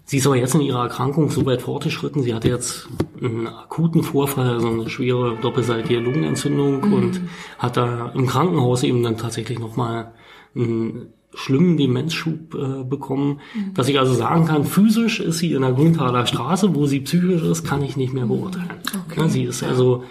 Sie 0.04 0.18
ist 0.18 0.28
aber 0.28 0.36
jetzt 0.36 0.54
in 0.54 0.60
ihrer 0.60 0.84
Erkrankung 0.84 1.30
so 1.30 1.46
weit 1.46 1.62
fortgeschritten. 1.62 2.24
Sie 2.24 2.34
hatte 2.34 2.50
jetzt 2.50 2.90
einen 3.22 3.48
akuten 3.48 4.04
Vorfall, 4.04 4.50
also 4.50 4.68
eine 4.68 4.90
schwere 4.90 5.38
doppelseitige 5.42 6.00
Lungenentzündung 6.00 6.86
mhm. 6.86 6.94
und 6.94 7.22
hat 7.58 7.78
da 7.78 8.10
im 8.10 8.28
Krankenhaus 8.28 8.84
eben 8.84 9.02
dann 9.02 9.16
tatsächlich 9.16 9.60
nochmal 9.60 10.12
einen 10.56 11.14
schlimmen 11.34 11.78
Demenzschub 11.78 12.54
äh, 12.54 12.84
bekommen. 12.84 13.40
Mhm. 13.54 13.74
Dass 13.74 13.88
ich 13.88 13.98
also 13.98 14.14
sagen 14.14 14.46
kann, 14.46 14.66
physisch 14.66 15.22
ist 15.22 15.38
sie 15.38 15.54
in 15.54 15.62
der 15.62 15.72
Grüntaler 15.72 16.26
Straße, 16.26 16.76
wo 16.76 16.86
sie 16.86 17.00
psychisch 17.00 17.44
ist, 17.44 17.64
kann 17.64 17.82
ich 17.82 17.96
nicht 17.96 18.14
mehr 18.14 18.26
beurteilen. 18.26 18.74
Okay. 19.08 19.22
Ja, 19.22 19.30
sie 19.30 19.44
ist 19.44 19.64
also 19.64 20.04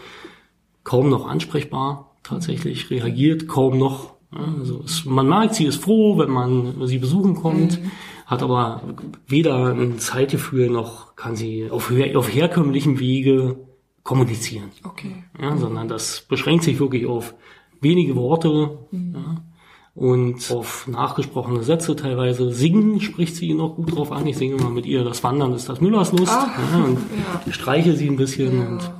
kaum 0.84 1.10
noch 1.10 1.26
ansprechbar, 1.26 2.16
tatsächlich 2.22 2.88
reagiert 2.90 3.46
kaum 3.46 3.78
noch 3.78 4.13
also 4.34 4.82
es, 4.84 5.04
man 5.04 5.28
merkt, 5.28 5.54
sie 5.54 5.64
ist 5.64 5.82
froh, 5.82 6.18
wenn 6.18 6.30
man 6.30 6.86
sie 6.86 6.98
besuchen 6.98 7.34
kommt, 7.34 7.80
mhm. 7.80 7.90
hat 8.26 8.42
aber 8.42 8.82
weder 9.26 9.74
ein 9.74 9.98
Zeitgefühl 9.98 10.70
noch 10.70 11.16
kann 11.16 11.36
sie 11.36 11.70
auf, 11.70 11.92
auf 12.14 12.34
herkömmlichem 12.34 12.98
Wege 12.98 13.56
kommunizieren. 14.02 14.70
Okay. 14.84 15.24
Ja, 15.40 15.56
sondern 15.56 15.88
das 15.88 16.22
beschränkt 16.28 16.64
sich 16.64 16.78
wirklich 16.78 17.06
auf 17.06 17.34
wenige 17.80 18.16
Worte 18.16 18.78
mhm. 18.90 19.14
ja, 19.14 19.42
und 19.94 20.50
auf 20.50 20.88
nachgesprochene 20.88 21.62
Sätze 21.62 21.94
teilweise. 21.96 22.52
Singen 22.52 23.00
spricht 23.00 23.36
sie 23.36 23.54
noch 23.54 23.76
gut 23.76 23.96
drauf 23.96 24.12
an. 24.12 24.26
Ich 24.26 24.36
singe 24.36 24.56
mal 24.56 24.70
mit 24.70 24.86
ihr, 24.86 25.04
das 25.04 25.22
Wandern 25.22 25.52
ist 25.52 25.68
das 25.68 25.80
Müllers 25.80 26.12
Lust. 26.12 26.32
Ah, 26.32 26.50
ja, 26.72 26.84
und 26.84 26.98
ja. 27.46 27.52
streiche 27.52 27.94
sie 27.94 28.08
ein 28.08 28.16
bisschen 28.16 28.66
und 28.66 28.90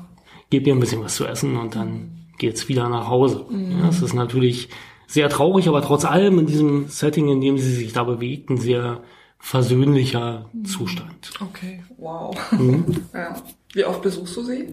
gebe 0.50 0.68
ihr 0.68 0.74
ein 0.74 0.80
bisschen 0.80 1.02
was 1.02 1.16
zu 1.16 1.26
essen 1.26 1.56
und 1.56 1.74
dann 1.74 2.28
geht's 2.38 2.68
wieder 2.68 2.88
nach 2.88 3.08
Hause. 3.08 3.44
Mhm. 3.50 3.80
Ja, 3.80 3.88
es 3.88 4.02
ist 4.02 4.14
natürlich 4.14 4.68
sehr 5.14 5.28
traurig, 5.28 5.68
aber 5.68 5.80
trotz 5.80 6.04
allem 6.04 6.40
in 6.40 6.46
diesem 6.46 6.88
Setting, 6.88 7.28
in 7.28 7.40
dem 7.40 7.56
sie 7.56 7.72
sich 7.72 7.92
da 7.92 8.02
bewegt, 8.02 8.50
ein 8.50 8.58
sehr 8.58 9.00
versöhnlicher 9.38 10.46
Zustand. 10.64 11.30
Okay, 11.40 11.82
wow. 11.96 12.36
Mhm. 12.50 12.84
Ja. 13.14 13.36
Wie 13.72 13.84
oft 13.84 14.02
besuchst 14.02 14.36
du 14.36 14.42
sie? 14.42 14.68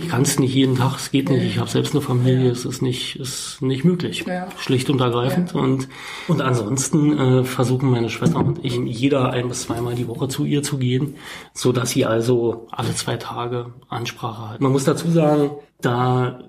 Ich 0.00 0.08
kann 0.08 0.22
es 0.22 0.38
nicht 0.38 0.54
jeden 0.54 0.76
Tag, 0.76 0.96
es 0.96 1.10
geht 1.10 1.28
nicht. 1.28 1.44
Ich 1.44 1.58
habe 1.58 1.70
selbst 1.70 1.92
eine 1.92 2.00
Familie, 2.02 2.46
ja. 2.46 2.52
es 2.52 2.64
ist 2.64 2.82
nicht, 2.82 3.16
ist 3.16 3.62
nicht 3.62 3.84
möglich. 3.84 4.24
Ja. 4.26 4.48
Schlicht 4.58 4.90
und 4.90 5.00
ergreifend. 5.00 5.52
Ja. 5.52 5.60
Und, 5.60 5.88
und 6.28 6.40
ansonsten 6.40 7.18
äh, 7.18 7.44
versuchen 7.44 7.90
meine 7.90 8.10
Schwester 8.10 8.38
und 8.38 8.64
ich 8.64 8.74
jeder 8.74 9.30
ein 9.30 9.48
bis 9.48 9.62
zweimal 9.62 9.94
die 9.94 10.08
Woche 10.08 10.28
zu 10.28 10.44
ihr 10.44 10.62
zu 10.62 10.78
gehen, 10.78 11.16
so 11.52 11.72
dass 11.72 11.90
sie 11.90 12.04
also 12.04 12.66
alle 12.70 12.94
zwei 12.94 13.16
Tage 13.16 13.72
Ansprache 13.88 14.50
hat. 14.50 14.60
Man 14.60 14.72
muss 14.72 14.84
dazu 14.84 15.10
sagen, 15.10 15.52
da 15.80 16.40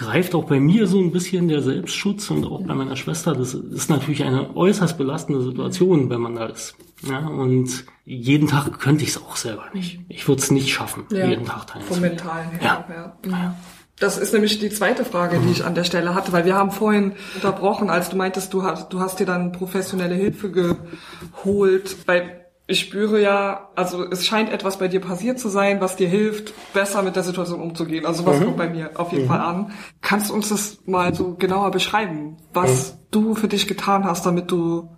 greift 0.00 0.34
auch 0.34 0.44
bei 0.44 0.58
mir 0.58 0.86
so 0.86 0.98
ein 0.98 1.12
bisschen 1.12 1.48
der 1.48 1.60
Selbstschutz 1.60 2.30
und 2.30 2.46
auch 2.46 2.62
bei 2.62 2.74
meiner 2.74 2.96
Schwester. 2.96 3.34
Das 3.34 3.52
ist 3.52 3.90
natürlich 3.90 4.24
eine 4.24 4.56
äußerst 4.56 4.96
belastende 4.96 5.42
Situation, 5.42 6.08
wenn 6.08 6.20
man 6.20 6.36
da 6.36 6.46
ist. 6.46 6.74
Ja, 7.06 7.26
und 7.26 7.84
jeden 8.06 8.48
Tag 8.48 8.80
könnte 8.80 9.04
ich 9.04 9.10
es 9.10 9.18
auch 9.18 9.36
selber 9.36 9.66
nicht. 9.74 10.00
Ich 10.08 10.26
würde 10.26 10.40
es 10.40 10.50
nicht 10.50 10.72
schaffen, 10.72 11.04
ja, 11.10 11.26
jeden 11.26 11.44
Tag 11.44 11.66
teilzunehmen. 11.66 11.86
Vom 11.86 12.00
Mentalen 12.00 12.50
her. 12.50 12.60
Ja. 12.62 12.94
ja. 12.94 13.30
ja. 13.30 13.56
Das 13.98 14.16
ist 14.16 14.32
nämlich 14.32 14.58
die 14.58 14.70
zweite 14.70 15.04
Frage, 15.04 15.38
die 15.38 15.50
ich 15.50 15.64
an 15.64 15.74
der 15.74 15.84
Stelle 15.84 16.14
hatte, 16.14 16.32
weil 16.32 16.46
wir 16.46 16.54
haben 16.54 16.70
vorhin 16.70 17.12
unterbrochen, 17.34 17.90
als 17.90 18.08
du 18.08 18.16
meintest, 18.16 18.54
du 18.54 18.62
hast, 18.62 18.90
du 18.90 19.00
hast 19.00 19.20
dir 19.20 19.26
dann 19.26 19.52
professionelle 19.52 20.14
Hilfe 20.14 20.50
geholt. 20.50 22.06
Bei 22.06 22.39
ich 22.70 22.80
spüre 22.80 23.20
ja, 23.20 23.68
also 23.74 24.08
es 24.08 24.24
scheint 24.26 24.50
etwas 24.50 24.78
bei 24.78 24.86
dir 24.86 25.00
passiert 25.00 25.40
zu 25.40 25.48
sein, 25.48 25.80
was 25.80 25.96
dir 25.96 26.08
hilft, 26.08 26.54
besser 26.72 27.02
mit 27.02 27.16
der 27.16 27.24
Situation 27.24 27.60
umzugehen. 27.60 28.06
Also 28.06 28.24
was 28.24 28.38
mhm. 28.38 28.44
kommt 28.44 28.56
bei 28.58 28.68
mir 28.68 28.92
auf 28.94 29.10
jeden 29.10 29.24
mhm. 29.24 29.28
Fall 29.28 29.40
an. 29.40 29.72
Kannst 30.00 30.30
du 30.30 30.34
uns 30.34 30.50
das 30.50 30.78
mal 30.86 31.12
so 31.12 31.34
genauer 31.34 31.72
beschreiben, 31.72 32.36
was 32.52 32.92
mhm. 32.92 32.96
du 33.10 33.34
für 33.34 33.48
dich 33.48 33.66
getan 33.66 34.04
hast, 34.04 34.24
damit 34.24 34.52
du, 34.52 34.88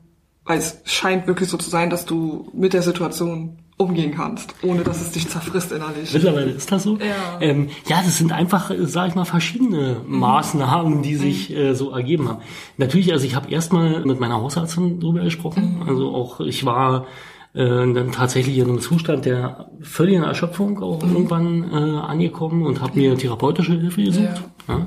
weil 0.45 0.59
es 0.59 0.83
scheint 0.85 1.27
wirklich 1.27 1.49
so 1.49 1.57
zu 1.57 1.71
sein, 1.71 1.89
dass 1.89 2.05
du 2.05 2.51
mit 2.53 2.75
der 2.75 2.83
Situation 2.83 3.59
umgehen 3.79 4.15
kannst, 4.15 4.55
ohne 4.63 4.85
dass 4.85 5.01
es 5.01 5.13
dich 5.13 5.29
zerfrisst 5.29 5.73
innerlich. 5.73 6.13
Mittlerweile 6.13 6.51
ist 6.51 6.71
das 6.71 6.83
so. 6.83 6.99
Ja, 6.99 7.41
ähm, 7.41 7.71
ja 7.89 8.03
das 8.05 8.19
sind 8.19 8.33
einfach, 8.33 8.71
sag 8.81 9.09
ich 9.09 9.15
mal, 9.15 9.25
verschiedene 9.25 10.03
mhm. 10.07 10.19
Maßnahmen, 10.19 11.03
die 11.03 11.17
sich 11.17 11.49
mhm. 11.49 11.57
äh, 11.57 11.75
so 11.75 11.91
ergeben 11.91 12.29
haben. 12.29 12.43
Natürlich, 12.77 13.11
also 13.13 13.25
ich 13.25 13.35
habe 13.35 13.51
erstmal 13.51 14.05
mit 14.05 14.21
meiner 14.21 14.35
Hausärztin 14.35 15.01
drüber 15.01 15.25
gesprochen. 15.25 15.79
Mhm. 15.81 15.89
Also 15.89 16.15
auch 16.15 16.41
ich 16.41 16.67
war 16.67 17.07
äh, 17.55 17.65
dann 17.67 18.13
tatsächlich 18.13 18.59
in 18.59 18.69
einem 18.69 18.81
Zustand 18.81 19.25
der 19.27 19.71
völligen 19.81 20.23
Erschöpfung 20.23 20.83
auch 20.83 21.03
mhm. 21.03 21.13
irgendwann 21.13 21.71
äh, 21.71 21.99
angekommen 21.99 22.65
und 22.65 22.81
habe 22.81 22.99
mir 22.99 23.17
therapeutische 23.17 23.73
Hilfe 23.73 24.05
gesucht. 24.05 24.43
Ja. 24.69 24.75
Ja. 24.75 24.87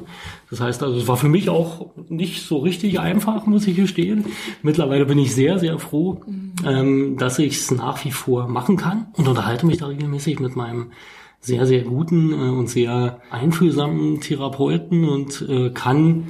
Das 0.49 0.61
heißt 0.61 0.84
also, 0.84 0.97
es 0.97 1.07
war 1.07 1.18
für 1.18 1.28
mich 1.28 1.49
auch 1.49 1.91
nicht 2.07 2.45
so 2.45 2.59
richtig 2.59 2.99
einfach, 2.99 3.45
muss 3.45 3.68
ich 3.68 3.76
gestehen. 3.76 4.26
Mittlerweile 4.61 5.05
bin 5.05 5.20
ich 5.20 5.36
sehr, 5.36 5.59
sehr 5.59 5.80
froh, 5.80 6.22
mhm. 6.26 6.53
ähm, 6.66 7.18
dass 7.18 7.39
ich 7.39 7.55
es 7.55 7.72
nach 7.72 8.03
wie 8.05 8.11
vor 8.11 8.47
machen 8.47 8.78
kann 8.78 9.07
und 9.13 9.28
unterhalte 9.28 9.66
mich 9.66 9.78
da 9.78 9.88
regelmäßig 9.88 10.39
mit 10.39 10.55
meinem 10.55 10.91
sehr, 11.39 11.66
sehr 11.68 11.84
guten 11.84 12.32
äh, 12.32 12.36
und 12.36 12.68
sehr 12.68 13.20
einfühlsamen 13.30 14.22
Therapeuten 14.22 15.07
und 15.07 15.45
äh, 15.47 15.70
kann 15.70 16.28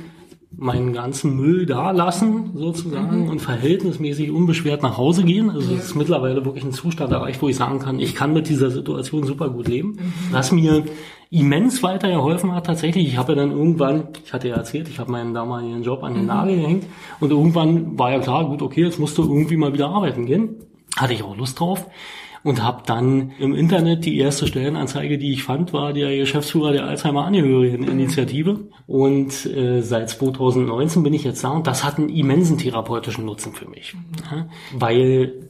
meinen 0.58 0.94
ganzen 0.94 1.36
Müll 1.36 1.66
da 1.66 1.92
lassen, 1.92 2.52
sozusagen, 2.56 3.24
mhm. 3.24 3.30
und 3.30 3.40
verhältnismäßig 3.40 4.32
unbeschwert 4.32 4.84
nach 4.84 4.98
Hause 4.98 5.24
gehen. 5.24 5.50
Also 5.50 5.74
es 5.74 5.86
ist 5.86 5.96
mittlerweile 5.96 6.46
wirklich 6.46 6.64
ein 6.64 6.72
Zustand 6.72 7.12
erreicht, 7.12 7.42
wo 7.42 7.50
ich 7.50 7.56
sagen 7.56 7.80
kann, 7.80 8.00
ich 8.00 8.16
kann 8.16 8.34
mit 8.34 8.48
dieser 8.48 8.70
Situation 8.70 9.24
super 9.24 9.50
gut 9.50 9.68
leben. 9.68 9.92
Mhm. 9.92 10.14
Was 10.32 10.52
mir 10.52 10.84
immens 11.30 11.84
weitergeholfen 11.84 12.54
hat 12.54 12.66
tatsächlich. 12.66 13.08
Ich 13.08 13.18
habe 13.18 13.34
ja 13.34 13.40
dann 13.40 13.52
irgendwann, 13.52 14.10
ich 14.24 14.32
hatte 14.32 14.48
ja 14.48 14.56
erzählt, 14.56 14.88
ich 14.88 15.00
habe 15.00 15.12
meinen 15.12 15.34
damaligen 15.34 15.84
Job 15.84 16.04
an 16.04 16.14
den 16.14 16.24
mhm. 16.24 16.28
Nagel 16.28 16.56
gehängt 16.56 16.86
und 17.20 17.32
irgendwann 17.32 17.98
war 17.98 18.12
ja 18.12 18.20
klar, 18.20 18.46
gut, 18.46 18.62
okay, 18.62 18.84
jetzt 18.84 19.00
musst 19.00 19.18
du 19.18 19.24
irgendwie 19.24 19.58
mal 19.58 19.74
wieder 19.74 19.90
arbeiten 19.90 20.26
gehen. 20.26 20.56
Hatte 20.96 21.14
ich 21.14 21.24
auch 21.24 21.36
Lust 21.36 21.60
drauf 21.60 21.86
und 22.46 22.62
habe 22.64 22.84
dann 22.86 23.32
im 23.40 23.56
Internet 23.56 24.06
die 24.06 24.20
erste 24.20 24.46
Stellenanzeige, 24.46 25.18
die 25.18 25.34
ich 25.34 25.44
fand, 25.44 25.74
war 25.74 25.94
der 25.94 26.16
Geschäftsführer 26.16 26.74
der 26.74 26.86
Alzheimer 26.86 27.26
Angehörigeninitiative 27.26 28.60
und 28.86 29.48
äh, 29.48 29.82
seit 29.82 30.12
2019 30.12 31.02
bin 31.02 31.16
ich 31.16 31.24
jetzt 31.24 31.44
da 31.44 31.50
und 31.50 31.66
das 31.66 31.84
hat 31.84 31.98
einen 31.98 32.10
immensen 32.10 32.60
therapeutischen 32.60 33.26
Nutzen 33.26 33.54
für 33.54 33.68
mich, 33.68 33.96
ja, 34.32 34.48
weil 34.78 35.48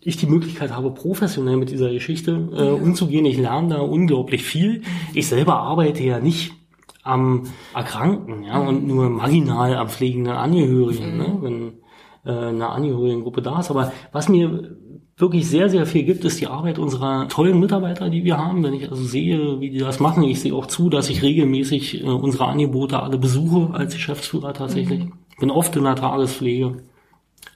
ich 0.00 0.16
die 0.16 0.26
Möglichkeit 0.26 0.72
habe, 0.72 0.90
professionell 0.90 1.56
mit 1.56 1.70
dieser 1.70 1.92
Geschichte 1.92 2.32
äh, 2.52 2.70
umzugehen. 2.70 3.24
Ich 3.24 3.38
lerne 3.38 3.76
da 3.76 3.80
unglaublich 3.80 4.42
viel. 4.42 4.82
Ich 5.14 5.28
selber 5.28 5.60
arbeite 5.60 6.02
ja 6.02 6.18
nicht 6.18 6.54
am 7.04 7.44
Erkrankten, 7.72 8.42
ja, 8.42 8.58
und 8.58 8.84
nur 8.84 9.08
marginal 9.10 9.76
am 9.76 9.88
pflegenden 9.88 10.32
Angehörigen, 10.32 11.16
ne, 11.16 11.38
wenn 11.40 11.72
äh, 12.24 12.48
eine 12.48 12.68
Angehörigengruppe 12.68 13.42
da 13.42 13.60
ist. 13.60 13.70
Aber 13.70 13.92
was 14.10 14.28
mir 14.28 14.76
wirklich 15.16 15.48
sehr, 15.48 15.68
sehr 15.68 15.86
viel 15.86 16.04
gibt, 16.04 16.24
ist 16.24 16.40
die 16.40 16.46
Arbeit 16.46 16.78
unserer 16.78 17.28
tollen 17.28 17.60
Mitarbeiter, 17.60 18.10
die 18.10 18.24
wir 18.24 18.38
haben. 18.38 18.64
Wenn 18.64 18.74
ich 18.74 18.90
also 18.90 19.02
sehe, 19.02 19.60
wie 19.60 19.70
die 19.70 19.78
das 19.78 20.00
machen, 20.00 20.24
ich 20.24 20.40
sehe 20.40 20.54
auch 20.54 20.66
zu, 20.66 20.88
dass 20.88 21.10
ich 21.10 21.22
regelmäßig 21.22 22.02
äh, 22.02 22.06
unsere 22.06 22.46
Angebote 22.46 23.00
alle 23.00 23.18
besuche 23.18 23.74
als 23.74 23.94
Geschäftsführer 23.94 24.54
tatsächlich. 24.54 25.00
Mhm. 25.00 25.12
Bin 25.38 25.50
oft 25.50 25.74
in 25.76 25.84
der 25.84 25.96
Tagespflege, 25.96 26.76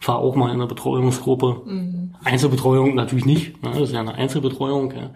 fahre 0.01 0.19
auch 0.19 0.37
mal 0.37 0.49
in 0.49 0.55
eine 0.55 0.67
Betreuungsgruppe. 0.67 1.63
Mhm. 1.65 2.15
Einzelbetreuung 2.25 2.95
natürlich 2.95 3.27
nicht, 3.27 3.63
ne? 3.63 3.71
das 3.73 3.83
ist 3.83 3.93
ja 3.93 4.01
eine 4.01 4.15
Einzelbetreuung. 4.15 4.93
Ja. 4.93 5.11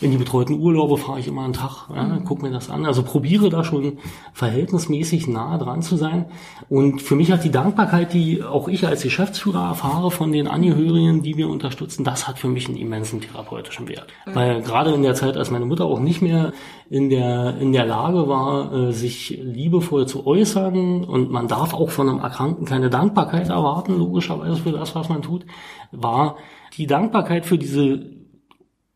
In 0.00 0.10
die 0.10 0.16
betreuten 0.16 0.54
Urlaube 0.60 0.98
fahre 0.98 1.20
ich 1.20 1.28
immer 1.28 1.44
einen 1.44 1.52
Tag, 1.52 1.88
ja, 1.94 2.02
mhm. 2.04 2.24
guck 2.24 2.42
mir 2.42 2.50
das 2.50 2.70
an. 2.70 2.86
Also 2.86 3.02
probiere 3.02 3.50
da 3.50 3.64
schon 3.64 3.98
verhältnismäßig 4.32 5.28
nah 5.28 5.58
dran 5.58 5.82
zu 5.82 5.96
sein. 5.96 6.26
Und 6.68 7.02
für 7.02 7.14
mich 7.14 7.30
hat 7.30 7.44
die 7.44 7.50
Dankbarkeit, 7.50 8.12
die 8.12 8.42
auch 8.42 8.68
ich 8.68 8.86
als 8.86 9.02
Geschäftsführer 9.02 9.68
erfahre 9.68 10.10
von 10.10 10.32
den 10.32 10.48
Angehörigen, 10.48 11.22
die 11.22 11.36
wir 11.36 11.48
unterstützen, 11.48 12.04
das 12.04 12.26
hat 12.26 12.38
für 12.38 12.48
mich 12.48 12.68
einen 12.68 12.76
immensen 12.76 13.20
therapeutischen 13.20 13.88
Wert. 13.88 14.08
Mhm. 14.26 14.34
Weil 14.34 14.62
gerade 14.62 14.92
in 14.92 15.02
der 15.02 15.14
Zeit, 15.14 15.36
als 15.36 15.50
meine 15.50 15.66
Mutter 15.66 15.84
auch 15.84 16.00
nicht 16.00 16.22
mehr 16.22 16.52
in 16.88 17.10
der, 17.10 17.56
in 17.58 17.72
der 17.72 17.84
Lage 17.84 18.28
war, 18.28 18.72
äh, 18.72 18.92
sich 18.92 19.40
liebevoll 19.42 20.06
zu 20.06 20.26
äußern 20.26 21.04
und 21.04 21.30
man 21.30 21.48
darf 21.48 21.74
auch 21.74 21.90
von 21.90 22.08
einem 22.08 22.20
Erkrankten 22.20 22.64
keine 22.64 22.90
Dankbarkeit 22.90 23.48
erwarten, 23.48 23.94
logischerweise 24.16 24.56
für 24.56 24.72
das, 24.72 24.94
was 24.94 25.08
man 25.08 25.22
tut, 25.22 25.44
war 25.92 26.36
die 26.76 26.86
Dankbarkeit 26.86 27.44
für 27.44 27.58
diese 27.58 28.16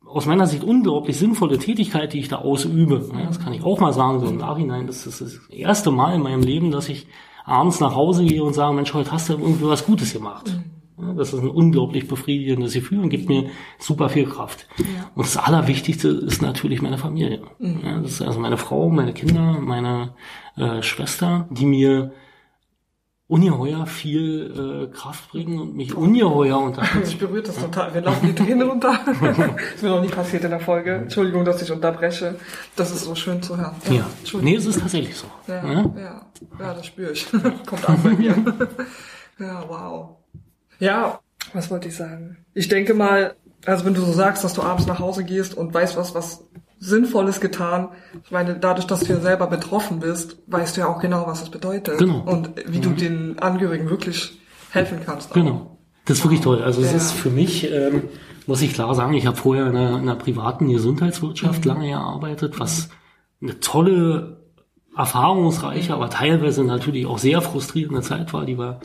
aus 0.06 0.26
meiner 0.26 0.46
Sicht 0.46 0.64
unglaublich 0.64 1.16
sinnvolle 1.16 1.58
Tätigkeit, 1.58 2.12
die 2.12 2.18
ich 2.18 2.28
da 2.28 2.36
ausübe. 2.36 3.08
das 3.28 3.38
kann 3.38 3.52
ich 3.52 3.62
auch 3.62 3.78
mal 3.78 3.92
sagen, 3.92 4.18
so 4.18 4.26
im 4.26 4.38
Nachhinein. 4.38 4.88
Das 4.88 5.06
ist 5.06 5.20
das 5.20 5.38
erste 5.50 5.92
Mal 5.92 6.16
in 6.16 6.22
meinem 6.22 6.42
Leben, 6.42 6.72
dass 6.72 6.88
ich 6.88 7.06
abends 7.44 7.78
nach 7.78 7.94
Hause 7.94 8.24
gehe 8.24 8.42
und 8.42 8.54
sage, 8.54 8.74
Mensch, 8.74 8.92
heute 8.92 9.12
hast 9.12 9.28
du 9.28 9.34
irgendwie 9.34 9.66
was 9.66 9.86
Gutes 9.86 10.12
gemacht. 10.12 10.52
Das 11.16 11.32
ist 11.32 11.40
ein 11.40 11.48
unglaublich 11.48 12.08
befriedigendes 12.08 12.74
Gefühl 12.74 13.00
und 13.00 13.08
gibt 13.08 13.28
mir 13.28 13.50
super 13.78 14.08
viel 14.08 14.26
Kraft. 14.26 14.66
Ja. 14.78 15.10
Und 15.14 15.24
das 15.24 15.36
Allerwichtigste 15.36 16.08
ist 16.08 16.42
natürlich 16.42 16.82
meine 16.82 16.98
Familie. 16.98 17.42
Mhm. 17.60 17.80
Ja, 17.84 18.00
das 18.00 18.12
ist 18.12 18.22
also 18.22 18.40
meine 18.40 18.56
Frau, 18.56 18.90
meine 18.90 19.12
Kinder, 19.12 19.58
meine 19.60 20.14
äh, 20.56 20.82
Schwester, 20.82 21.46
die 21.50 21.66
mir 21.66 22.12
ungeheuer 23.30 23.86
viel 23.86 24.88
äh, 24.90 24.94
Kraft 24.94 25.30
bringen 25.30 25.60
und 25.60 25.76
mich 25.76 25.94
ungeheuer 25.94 26.58
unterstützen. 26.58 27.08
Ich 27.08 27.18
berührt 27.18 27.46
das 27.46 27.56
total. 27.56 27.94
Wir 27.94 28.00
laufen 28.00 28.26
die 28.26 28.34
Tränen 28.34 28.68
runter. 28.68 28.98
das 29.06 29.38
ist 29.76 29.82
mir 29.82 29.90
noch 29.90 30.02
nie 30.02 30.08
passiert 30.08 30.42
in 30.42 30.50
der 30.50 30.58
Folge. 30.58 30.94
Entschuldigung, 30.94 31.44
dass 31.44 31.62
ich 31.62 31.70
unterbreche. 31.70 32.34
Das 32.74 32.90
ist 32.90 33.04
so 33.04 33.14
schön 33.14 33.40
zu 33.40 33.56
hören. 33.56 33.76
Ja, 33.88 33.94
ja. 34.24 34.40
nee, 34.40 34.56
es 34.56 34.66
ist 34.66 34.80
tatsächlich 34.80 35.16
so. 35.16 35.26
Ja, 35.46 35.64
ja, 35.64 35.72
ja, 35.96 36.26
ja 36.58 36.74
das 36.74 36.86
spüre 36.86 37.12
ich. 37.12 37.30
Kommt 37.66 37.88
an 37.88 38.02
bei 38.02 38.10
mir. 38.10 38.34
ja, 39.38 39.64
wow. 39.68 40.16
Ja, 40.80 41.20
was 41.52 41.70
wollte 41.70 41.86
ich 41.86 41.96
sagen? 41.96 42.38
Ich 42.52 42.66
denke 42.66 42.94
mal, 42.94 43.36
also 43.64 43.84
wenn 43.84 43.94
du 43.94 44.00
so 44.00 44.12
sagst, 44.12 44.42
dass 44.42 44.54
du 44.54 44.62
abends 44.62 44.86
nach 44.86 44.98
Hause 44.98 45.22
gehst 45.22 45.54
und 45.54 45.72
weißt, 45.72 45.96
was, 45.96 46.16
was 46.16 46.48
Sinnvolles 46.80 47.40
getan. 47.40 47.90
Ich 48.24 48.30
meine, 48.30 48.54
dadurch, 48.54 48.86
dass 48.86 49.00
du 49.00 49.12
ja 49.12 49.20
selber 49.20 49.46
betroffen 49.46 50.00
bist, 50.00 50.38
weißt 50.46 50.76
du 50.76 50.80
ja 50.80 50.88
auch 50.88 51.00
genau, 51.00 51.26
was 51.26 51.40
das 51.40 51.50
bedeutet. 51.50 51.98
Genau. 51.98 52.20
Und 52.20 52.50
wie 52.66 52.78
mhm. 52.78 52.82
du 52.82 52.90
den 52.90 53.38
Angehörigen 53.38 53.88
wirklich 53.90 54.38
helfen 54.70 54.98
kannst. 55.04 55.30
Auch. 55.30 55.34
Genau. 55.34 55.78
Das 56.06 56.18
ist 56.18 56.24
wirklich 56.24 56.40
toll. 56.40 56.62
Also 56.62 56.80
ja. 56.80 56.88
es 56.88 56.94
ist 56.94 57.12
für 57.12 57.30
mich, 57.30 57.70
ähm, 57.70 58.04
muss 58.46 58.62
ich 58.62 58.72
klar 58.72 58.94
sagen, 58.94 59.12
ich 59.12 59.26
habe 59.26 59.36
vorher 59.36 59.66
in 59.66 59.76
einer, 59.76 59.98
in 59.98 60.08
einer 60.08 60.16
privaten 60.16 60.68
Gesundheitswirtschaft 60.68 61.64
mhm. 61.64 61.70
lange 61.70 61.88
gearbeitet, 61.88 62.58
was 62.58 62.88
eine 63.42 63.60
tolle, 63.60 64.40
erfahrungsreiche, 64.96 65.94
aber 65.94 66.10
teilweise 66.10 66.64
natürlich 66.64 67.06
auch 67.06 67.18
sehr 67.18 67.40
frustrierende 67.42 68.02
Zeit 68.02 68.32
war, 68.32 68.44
die 68.44 68.58
war 68.58 68.80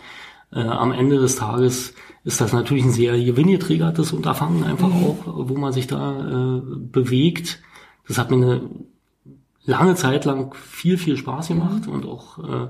äh, 0.54 0.60
am 0.60 0.92
Ende 0.92 1.18
des 1.18 1.36
Tages 1.38 1.94
ist 2.24 2.42
das 2.42 2.54
natürlich 2.54 2.84
ein 2.84 2.92
sehr 2.92 3.18
gewinngeträgertes 3.18 4.12
Unterfangen 4.12 4.64
einfach 4.64 4.90
mhm. 4.90 5.06
auch, 5.06 5.18
wo 5.26 5.58
man 5.58 5.74
sich 5.74 5.88
da 5.88 6.58
äh, 6.58 6.62
bewegt. 6.76 7.60
Das 8.08 8.18
hat 8.18 8.32
mir 8.32 8.38
eine 8.38 8.62
lange 9.66 9.96
Zeit 9.96 10.26
lang 10.26 10.54
viel, 10.56 10.98
viel 10.98 11.18
Spaß 11.18 11.50
gemacht 11.50 11.88
mhm. 11.88 11.94
und 11.94 12.06
auch 12.06 12.40
äh, 12.40 12.68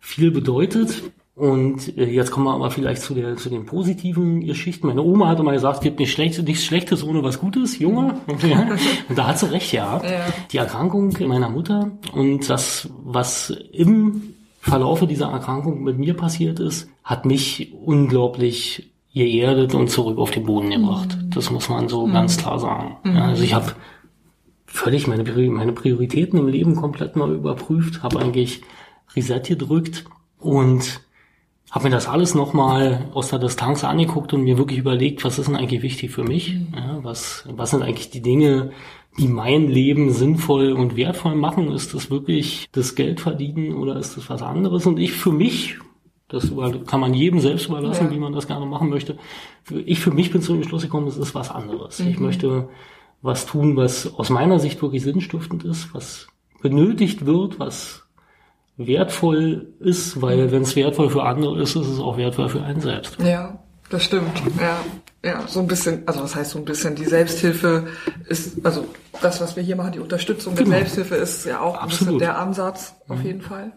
viel 0.00 0.30
bedeutet. 0.30 1.02
Und 1.34 1.96
äh, 1.96 2.06
jetzt 2.06 2.32
kommen 2.32 2.46
wir 2.46 2.54
aber 2.54 2.70
vielleicht 2.72 3.02
zu, 3.02 3.14
der, 3.14 3.36
zu 3.36 3.48
den 3.48 3.64
positiven 3.64 4.40
Geschichten. 4.44 4.88
Meine 4.88 5.02
Oma 5.02 5.28
hatte 5.28 5.44
mal 5.44 5.52
gesagt, 5.52 5.82
gibt 5.82 6.00
nicht 6.00 6.12
schlecht, 6.12 6.42
nichts 6.42 6.64
Schlechtes 6.64 7.04
ohne 7.04 7.22
was 7.22 7.38
Gutes, 7.38 7.78
Junge. 7.78 8.14
Ja. 8.42 8.66
Und 9.08 9.16
da 9.16 9.28
hat 9.28 9.38
sie 9.38 9.50
recht, 9.50 9.72
ja. 9.72 10.02
ja. 10.02 10.26
Die 10.50 10.56
Erkrankung 10.56 11.16
meiner 11.26 11.48
Mutter 11.48 11.92
und 12.12 12.50
das, 12.50 12.88
was 13.04 13.50
im 13.72 14.34
Verlaufe 14.60 15.06
dieser 15.06 15.28
Erkrankung 15.30 15.84
mit 15.84 15.98
mir 15.98 16.14
passiert 16.14 16.58
ist, 16.58 16.88
hat 17.04 17.24
mich 17.24 17.72
unglaublich 17.84 18.90
geerdet 19.14 19.74
und 19.74 19.90
zurück 19.90 20.18
auf 20.18 20.32
den 20.32 20.44
Boden 20.44 20.70
gebracht. 20.70 21.16
Mhm. 21.16 21.30
Das 21.30 21.50
muss 21.50 21.68
man 21.68 21.88
so 21.88 22.06
mhm. 22.06 22.12
ganz 22.12 22.36
klar 22.36 22.58
sagen. 22.58 22.96
Mhm. 23.04 23.16
Ja, 23.16 23.24
also 23.26 23.42
ich 23.44 23.54
habe 23.54 23.72
völlig 24.68 25.06
meine, 25.06 25.24
meine 25.24 25.72
Prioritäten 25.72 26.38
im 26.38 26.46
Leben 26.46 26.76
komplett 26.76 27.16
mal 27.16 27.34
überprüft, 27.34 28.02
habe 28.02 28.20
eigentlich 28.20 28.62
Reset 29.16 29.40
gedrückt 29.40 30.04
und 30.38 31.00
habe 31.70 31.84
mir 31.84 31.90
das 31.90 32.08
alles 32.08 32.34
nochmal 32.34 33.08
aus 33.12 33.28
der 33.28 33.38
Distanz 33.38 33.84
angeguckt 33.84 34.32
und 34.32 34.42
mir 34.42 34.56
wirklich 34.56 34.78
überlegt, 34.78 35.24
was 35.24 35.38
ist 35.38 35.48
denn 35.48 35.56
eigentlich 35.56 35.82
wichtig 35.82 36.10
für 36.10 36.24
mich? 36.24 36.54
Mhm. 36.54 36.68
Ja, 36.74 36.98
was, 37.02 37.46
was 37.50 37.70
sind 37.70 37.82
eigentlich 37.82 38.10
die 38.10 38.22
Dinge, 38.22 38.70
die 39.18 39.28
mein 39.28 39.68
Leben 39.68 40.12
sinnvoll 40.12 40.72
und 40.72 40.96
wertvoll 40.96 41.34
machen? 41.34 41.72
Ist 41.72 41.92
das 41.92 42.10
wirklich 42.10 42.68
das 42.72 42.94
Geld 42.94 43.20
verdienen 43.20 43.74
oder 43.74 43.96
ist 43.96 44.16
das 44.16 44.30
was 44.30 44.42
anderes? 44.42 44.86
Und 44.86 44.98
ich 44.98 45.12
für 45.12 45.32
mich, 45.32 45.76
das 46.28 46.50
kann 46.86 47.00
man 47.00 47.14
jedem 47.14 47.40
selbst 47.40 47.68
überlassen, 47.68 48.06
ja. 48.06 48.10
wie 48.12 48.18
man 48.18 48.32
das 48.32 48.46
gerne 48.46 48.66
machen 48.66 48.88
möchte. 48.88 49.18
Ich 49.84 50.00
für 50.00 50.10
mich 50.10 50.30
bin 50.30 50.40
zu 50.40 50.54
dem 50.54 50.62
Schluss 50.62 50.82
gekommen, 50.82 51.08
es 51.08 51.18
ist 51.18 51.34
was 51.34 51.50
anderes. 51.50 51.98
Mhm. 51.98 52.08
Ich 52.08 52.20
möchte 52.20 52.68
was 53.22 53.46
tun, 53.46 53.76
was 53.76 54.14
aus 54.14 54.30
meiner 54.30 54.58
Sicht 54.58 54.80
wirklich 54.80 55.02
sinnstiftend 55.02 55.64
ist, 55.64 55.92
was 55.94 56.28
benötigt 56.62 57.26
wird, 57.26 57.58
was 57.58 58.04
wertvoll 58.76 59.72
ist, 59.80 60.22
weil 60.22 60.52
wenn 60.52 60.62
es 60.62 60.76
wertvoll 60.76 61.10
für 61.10 61.24
andere 61.24 61.60
ist, 61.60 61.76
ist 61.76 61.88
es 61.88 61.98
auch 61.98 62.16
wertvoll 62.16 62.48
für 62.48 62.62
einen 62.62 62.80
selbst. 62.80 63.18
Ja, 63.20 63.58
das 63.90 64.04
stimmt. 64.04 64.42
Ja, 64.60 64.78
ja, 65.24 65.42
so 65.48 65.60
ein 65.60 65.66
bisschen, 65.66 66.06
also 66.06 66.22
was 66.22 66.36
heißt 66.36 66.52
so 66.52 66.58
ein 66.58 66.64
bisschen, 66.64 66.94
die 66.94 67.04
Selbsthilfe 67.04 67.88
ist, 68.28 68.64
also 68.64 68.84
das, 69.20 69.40
was 69.40 69.56
wir 69.56 69.64
hier 69.64 69.74
machen, 69.74 69.92
die 69.92 69.98
Unterstützung 69.98 70.54
der 70.54 70.64
genau. 70.64 70.76
Selbsthilfe 70.76 71.16
ist 71.16 71.44
ja 71.44 71.60
auch 71.60 71.76
ein 71.82 71.88
bisschen 71.88 72.18
der 72.18 72.38
Ansatz, 72.38 72.94
auf 73.08 73.18
mhm. 73.18 73.26
jeden 73.26 73.42
Fall. 73.42 73.72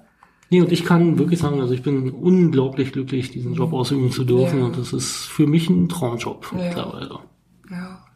Nee, 0.52 0.62
und 0.62 0.72
ich 0.72 0.86
kann 0.86 1.18
wirklich 1.18 1.40
sagen, 1.40 1.62
also 1.62 1.74
ich 1.74 1.82
bin 1.82 2.12
unglaublich 2.12 2.92
glücklich, 2.92 3.32
diesen 3.32 3.54
Job 3.56 3.74
ausüben 3.74 4.12
zu 4.12 4.26
dürfen 4.26 4.60
ja. 4.60 4.66
und 4.66 4.78
das 4.78 4.94
ist 4.94 5.26
für 5.26 5.48
mich 5.48 5.70
ein 5.70 5.90
Traumjob 5.90 6.52
ja. 6.52 6.66
mittlerweile. 6.66 7.20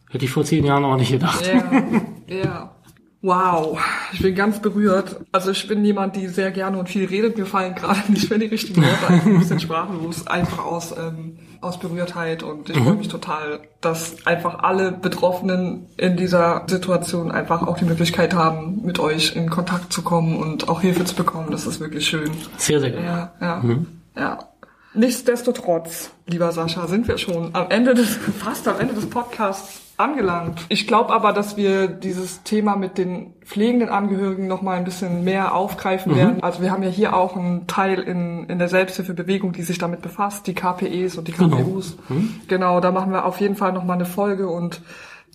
Hätte 0.10 0.26
ich 0.26 0.32
vor 0.32 0.44
zehn 0.44 0.66
Jahren 0.66 0.86
auch 0.86 0.98
nicht 0.98 1.12
gedacht. 1.12 1.46
Ja, 2.28 2.36
ja. 2.36 2.76
Wow, 3.26 3.80
ich 4.14 4.22
bin 4.22 4.36
ganz 4.36 4.62
berührt. 4.62 5.16
Also 5.32 5.50
ich 5.50 5.68
bin 5.68 5.84
jemand, 5.84 6.16
die 6.16 6.28
sehr 6.28 6.52
gerne 6.52 6.78
und 6.78 6.90
viel 6.90 7.06
redet. 7.06 7.40
Mir 7.40 7.48
fallen 7.48 7.74
gerade 7.74 8.00
nicht 8.12 8.30
mehr 8.30 8.38
die 8.38 8.46
richtigen 8.46 8.84
Worte 8.84 9.08
ein, 9.08 9.22
ein 9.26 9.40
bisschen 9.40 9.60
sprachlos, 9.60 10.28
einfach 10.28 10.64
aus, 10.64 10.94
ähm, 10.96 11.40
aus 11.60 11.80
Berührtheit. 11.80 12.44
Und 12.44 12.70
ich 12.70 12.76
mhm. 12.76 12.84
freue 12.84 12.96
mich 12.98 13.08
total, 13.08 13.62
dass 13.82 14.28
einfach 14.28 14.60
alle 14.60 14.92
Betroffenen 14.92 15.88
in 15.98 16.18
dieser 16.18 16.66
Situation 16.68 17.32
einfach 17.32 17.66
auch 17.66 17.80
die 17.80 17.86
Möglichkeit 17.86 18.36
haben, 18.36 18.86
mit 18.86 19.00
euch 19.00 19.36
in 19.36 19.50
Kontakt 19.50 19.92
zu 19.92 20.04
kommen 20.04 20.38
und 20.38 20.70
auch 20.70 20.82
Hilfe 20.82 21.04
zu 21.06 21.16
bekommen. 21.16 21.48
Das 21.50 21.66
ist 21.66 21.80
wirklich 21.80 22.06
schön. 22.06 22.30
Sehr, 22.58 22.80
sehr 22.80 22.92
gerne. 22.92 23.08
Ja, 23.08 23.34
ja, 23.42 23.56
mhm. 23.64 23.88
ja. 24.16 24.38
Nichtsdestotrotz, 24.94 26.12
lieber 26.28 26.52
Sascha, 26.52 26.86
sind 26.86 27.08
wir 27.08 27.18
schon 27.18 27.56
am 27.56 27.72
Ende 27.72 27.96
des, 27.96 28.20
fast 28.40 28.68
am 28.68 28.80
Ende 28.80 28.94
des 28.94 29.10
Podcasts 29.10 29.82
angelangt. 29.98 30.66
Ich 30.70 30.88
glaube 30.88 31.14
aber, 31.14 31.34
dass 31.34 31.58
wir 31.58 31.88
dieses 31.88 32.44
Thema 32.44 32.76
mit 32.76 32.98
den 32.98 33.34
pflegenden 33.42 33.90
Angehörigen 33.90 34.48
noch 34.48 34.62
mal 34.62 34.78
ein 34.78 34.84
bisschen 34.84 35.24
mehr 35.24 35.56
aufgreifen 35.56 36.14
mhm. 36.14 36.18
werden. 36.18 36.44
Also 36.44 36.62
wir 36.62 36.72
haben 36.72 36.84
ja 36.84 36.90
hier 36.90 37.16
auch 37.16 37.36
einen 37.36 37.68
Teil 37.68 38.00
in, 38.00 38.46
in 38.46 38.60
der 38.60 38.68
Selbsthilfebewegung, 38.68 39.54
die 39.54 39.64
sich 39.64 39.78
damit 39.78 40.02
befasst, 40.02 40.48
die 40.48 40.54
KPEs 40.54 41.18
und 41.18 41.28
die 41.28 41.32
KPUs. 41.32 41.98
Genau, 42.08 42.20
mhm. 42.20 42.42
genau 42.48 42.80
da 42.80 42.92
machen 42.92 43.12
wir 43.12 43.26
auf 43.26 43.40
jeden 43.40 43.56
Fall 43.56 43.74
noch 43.74 43.84
mal 43.84 43.94
eine 43.94 44.06
Folge 44.06 44.50
und 44.50 44.82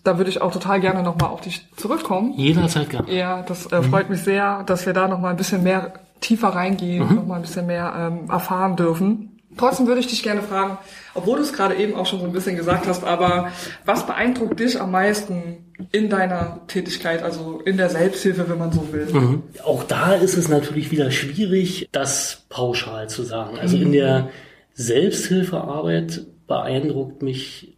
da 0.05 0.17
würde 0.19 0.31
ich 0.31 0.41
auch 0.41 0.53
total 0.53 0.81
gerne 0.81 1.03
noch 1.03 1.19
mal 1.19 1.27
auf 1.27 1.43
dich 1.43 1.69
zurückkommen. 1.77 2.33
Jederzeit 2.37 2.89
gerne. 2.89 3.13
Ja, 3.13 3.43
das 3.43 3.71
äh, 3.71 3.83
freut 3.83 4.09
mhm. 4.09 4.15
mich 4.15 4.25
sehr, 4.25 4.63
dass 4.65 4.87
wir 4.87 4.93
da 4.93 5.09
noch 5.09 5.21
mal 5.21 5.31
ein 5.31 5.37
bisschen 5.37 5.63
mehr 5.63 5.93
tiefer 6.21 6.49
reingehen, 6.49 7.09
mhm. 7.09 7.15
noch 7.17 7.27
mal 7.27 7.37
ein 7.37 7.43
bisschen 7.43 7.67
mehr 7.67 7.93
ähm, 7.97 8.31
erfahren 8.31 8.77
dürfen. 8.77 9.30
Trotzdem 9.57 9.87
würde 9.89 10.01
ich 10.01 10.07
dich 10.07 10.23
gerne 10.23 10.43
fragen, 10.43 10.79
obwohl 11.15 11.37
du 11.39 11.43
es 11.43 11.53
gerade 11.53 11.75
eben 11.75 11.95
auch 11.95 12.07
schon 12.07 12.21
so 12.21 12.27
ein 12.27 12.33
bisschen 12.33 12.57
gesagt 12.57 12.87
hast, 12.87 13.03
aber 13.03 13.51
was 13.85 14.07
beeindruckt 14.07 14.61
dich 14.61 14.81
am 14.81 14.93
meisten 14.93 15.65
in 15.91 16.09
deiner 16.09 16.61
Tätigkeit, 16.69 17.23
also 17.23 17.61
in 17.65 17.77
der 17.77 17.89
Selbsthilfe, 17.89 18.49
wenn 18.49 18.59
man 18.59 18.71
so 18.71 18.93
will? 18.93 19.07
Mhm. 19.13 19.43
Auch 19.65 19.83
da 19.83 20.15
ist 20.15 20.37
es 20.37 20.49
natürlich 20.49 20.93
wieder 20.93 21.11
schwierig, 21.11 21.89
das 21.91 22.45
pauschal 22.49 23.09
zu 23.09 23.25
sagen. 23.25 23.59
Also 23.59 23.77
mhm. 23.77 23.83
in 23.83 23.93
der 23.93 24.29
Selbsthilfearbeit 24.75 26.23
beeindruckt 26.47 27.23
mich 27.23 27.77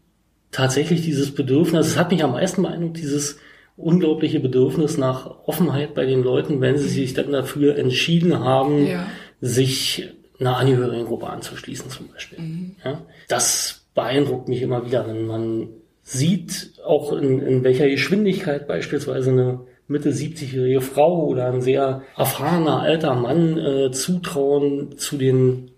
tatsächlich 0.50 1.02
dieses 1.02 1.34
Bedürfnis, 1.34 1.86
es 1.86 1.98
hat 1.98 2.10
mich 2.12 2.22
am 2.22 2.32
meisten 2.32 2.62
beeindruckt, 2.62 2.98
dieses 2.98 3.38
unglaubliche 3.76 4.40
Bedürfnis 4.40 4.98
nach 4.98 5.46
Offenheit 5.46 5.94
bei 5.94 6.04
den 6.04 6.22
Leuten, 6.22 6.60
wenn 6.60 6.76
sie 6.76 6.88
sich 6.88 7.14
dann 7.14 7.32
dafür 7.32 7.78
entschieden 7.78 8.38
haben, 8.38 8.86
ja. 8.86 9.06
sich 9.40 10.10
einer 10.42 10.58
Angehörigengruppe 10.58 11.28
anzuschließen 11.28 11.90
zum 11.90 12.08
Beispiel. 12.08 12.38
Mhm. 12.38 12.76
Ja, 12.84 13.00
das 13.28 13.84
beeindruckt 13.94 14.48
mich 14.48 14.62
immer 14.62 14.86
wieder, 14.86 15.06
wenn 15.06 15.26
man 15.26 15.68
sieht, 16.02 16.72
auch 16.84 17.12
in, 17.12 17.40
in 17.40 17.64
welcher 17.64 17.88
Geschwindigkeit 17.88 18.66
beispielsweise 18.66 19.30
eine 19.30 19.60
Mitte 19.88 20.10
70-jährige 20.10 20.80
Frau 20.80 21.26
oder 21.26 21.46
ein 21.46 21.60
sehr 21.60 22.02
erfahrener 22.16 22.80
alter 22.80 23.14
Mann 23.14 23.58
äh, 23.58 23.90
zutrauen, 23.90 24.96
zu 24.96 25.16
den 25.16 25.71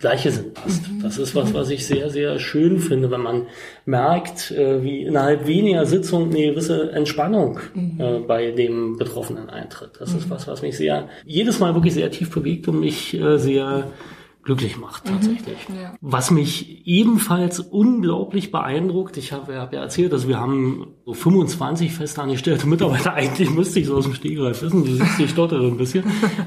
Gleiche 0.00 0.30
sind 0.30 0.54
passt. 0.54 0.82
Das 1.02 1.18
ist 1.18 1.34
was, 1.34 1.52
was 1.52 1.68
ich 1.68 1.86
sehr, 1.86 2.08
sehr 2.08 2.38
schön 2.38 2.78
finde, 2.78 3.10
wenn 3.10 3.20
man 3.20 3.46
merkt, 3.84 4.50
äh, 4.50 4.82
wie 4.82 5.02
innerhalb 5.02 5.46
weniger 5.46 5.84
Sitzung 5.84 6.30
eine 6.30 6.46
gewisse 6.46 6.90
Entspannung 6.92 7.60
äh, 7.98 8.18
bei 8.20 8.50
dem 8.50 8.96
Betroffenen 8.96 9.50
eintritt. 9.50 9.92
Das 9.98 10.14
ist 10.14 10.30
was, 10.30 10.48
was 10.48 10.62
mich 10.62 10.78
sehr, 10.78 11.08
jedes 11.26 11.60
Mal 11.60 11.74
wirklich 11.74 11.92
sehr 11.92 12.10
tief 12.10 12.30
bewegt 12.30 12.66
und 12.68 12.80
mich 12.80 13.12
äh, 13.14 13.38
sehr 13.38 13.88
glücklich 14.42 14.78
macht 14.78 15.04
mhm. 15.04 15.14
tatsächlich. 15.14 15.68
Mhm, 15.68 15.74
ja. 15.80 15.94
Was 16.00 16.30
mich 16.30 16.86
ebenfalls 16.86 17.60
unglaublich 17.60 18.50
beeindruckt, 18.50 19.16
ich 19.16 19.32
habe 19.32 19.60
hab 19.60 19.72
ja 19.72 19.80
erzählt, 19.80 20.12
dass 20.12 20.26
wir 20.26 20.40
haben 20.40 20.94
so 21.04 21.12
25 21.12 21.92
festangestellte 21.92 22.66
Mitarbeiter, 22.66 23.12
eigentlich 23.14 23.50
müsste 23.50 23.80
ich 23.80 23.86
so 23.86 23.96
aus 23.96 24.04
dem 24.04 24.14
Stegreif 24.14 24.62
wissen, 24.62 24.84
du 24.84 24.92
siehst, 24.92 25.20
ich 25.20 25.30
stottere 25.30 25.66
ein 25.66 25.76
bisschen, 25.76 26.04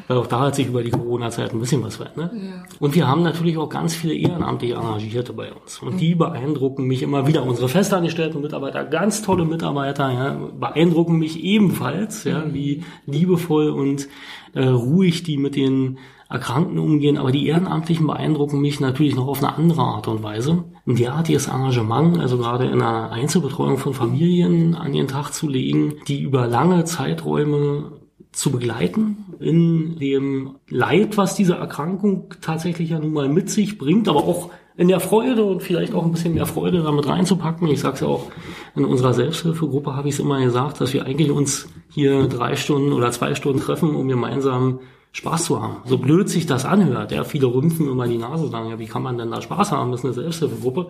weil 0.08 0.18
auch 0.18 0.28
da 0.28 0.40
hat 0.40 0.56
sich 0.56 0.68
über 0.68 0.82
die 0.84 0.90
Corona-Zeit 0.90 1.54
ein 1.54 1.60
bisschen 1.60 1.84
was 1.84 1.98
verändert. 1.98 2.34
Ja. 2.34 2.64
Und 2.80 2.96
wir 2.96 3.08
haben 3.08 3.22
natürlich 3.22 3.58
auch 3.58 3.70
ganz 3.70 3.94
viele 3.94 4.16
ehrenamtliche 4.16 4.76
Engagierte 4.76 5.34
bei 5.34 5.52
uns 5.54 5.80
und 5.80 5.96
mhm. 5.96 5.98
die 5.98 6.16
beeindrucken 6.16 6.86
mich 6.86 7.04
immer 7.04 7.28
wieder. 7.28 7.44
Unsere 7.44 7.70
festangestellten 7.70 8.42
Mitarbeiter, 8.42 8.84
ganz 8.86 9.22
tolle 9.22 9.46
Mitarbeiter, 9.46 10.12
ja, 10.12 10.50
beeindrucken 10.60 11.20
mich 11.20 11.44
ebenfalls, 11.44 12.24
ja, 12.24 12.40
mhm. 12.40 12.54
wie 12.54 12.84
liebevoll 13.06 13.70
und 13.70 14.08
äh, 14.54 14.66
ruhig 14.66 15.24
die 15.24 15.38
mit 15.38 15.56
den 15.56 16.00
Erkrankten 16.34 16.80
umgehen, 16.80 17.18
aber 17.20 17.32
die 17.32 17.46
Ehrenamtlichen 17.46 18.08
beeindrucken 18.08 18.60
mich 18.60 18.80
natürlich 18.80 19.16
noch 19.16 19.28
auf 19.28 19.44
eine 19.44 19.56
andere 19.56 19.84
Art 19.84 20.08
und 20.08 20.24
Weise. 20.24 20.64
Ein 20.88 20.96
derartiges 20.96 21.48
Engagement, 21.48 22.20
also 22.20 22.40
gerade 22.40 22.66
in 22.66 22.82
einer 22.82 23.12
Einzelbetreuung 23.12 23.78
von 23.78 23.94
Familien 23.94 24.74
an 24.74 24.94
den 24.94 25.08
Tag 25.08 25.32
zu 25.32 25.48
legen, 25.48 25.94
die 26.08 26.22
über 26.22 26.48
lange 26.48 26.86
Zeiträume 26.86 27.92
zu 28.32 28.50
begleiten 28.50 29.18
in 29.40 30.00
dem 30.00 30.56
Leid, 30.68 31.18
was 31.18 31.36
diese 31.36 31.54
Erkrankung 31.54 32.34
tatsächlich 32.42 32.90
ja 32.90 33.00
nun 33.00 33.14
mal 33.14 33.30
mit 33.30 33.52
sich 33.52 33.78
bringt, 33.78 34.10
aber 34.10 34.24
auch 34.24 34.50
in 34.76 34.88
der 34.88 35.00
Freude 35.00 35.44
und 35.44 35.62
vielleicht 35.62 35.94
auch 35.94 36.04
ein 36.04 36.14
bisschen 36.14 36.34
mehr 36.34 36.48
Freude 36.48 36.82
damit 36.82 37.08
reinzupacken. 37.08 37.68
Ich 37.68 37.82
sage 37.82 37.94
es 37.94 38.02
ja 38.02 38.08
auch 38.08 38.32
in 38.76 38.86
unserer 38.86 39.14
Selbsthilfegruppe, 39.14 39.96
habe 39.96 40.08
ich 40.08 40.16
es 40.16 40.20
immer 40.20 40.44
gesagt, 40.44 40.82
dass 40.82 40.94
wir 40.94 41.06
eigentlich 41.06 41.30
uns 41.30 41.70
hier 41.90 42.28
drei 42.28 42.56
Stunden 42.56 42.92
oder 42.92 43.12
zwei 43.12 43.36
Stunden 43.36 43.60
treffen, 43.60 43.96
um 43.96 44.08
gemeinsam 44.08 44.80
Spaß 45.16 45.46
zu 45.46 45.62
haben. 45.62 45.78
So 45.86 46.00
blöd 46.00 46.28
sich 46.28 46.48
das 46.48 46.66
anhört, 46.66 47.12
ja, 47.12 47.24
viele 47.24 47.46
rümpfen 47.46 47.88
immer 47.88 48.08
die 48.08 48.18
Nase 48.18 48.48
sagen, 48.50 48.72
ja, 48.72 48.80
wie 48.80 48.88
kann 48.88 49.04
man 49.04 49.16
denn 49.16 49.30
da 49.30 49.42
Spaß 49.42 49.72
haben? 49.72 49.92
Das 49.92 50.00
ist 50.00 50.06
eine 50.06 50.14
Selbsthilfegruppe. 50.14 50.88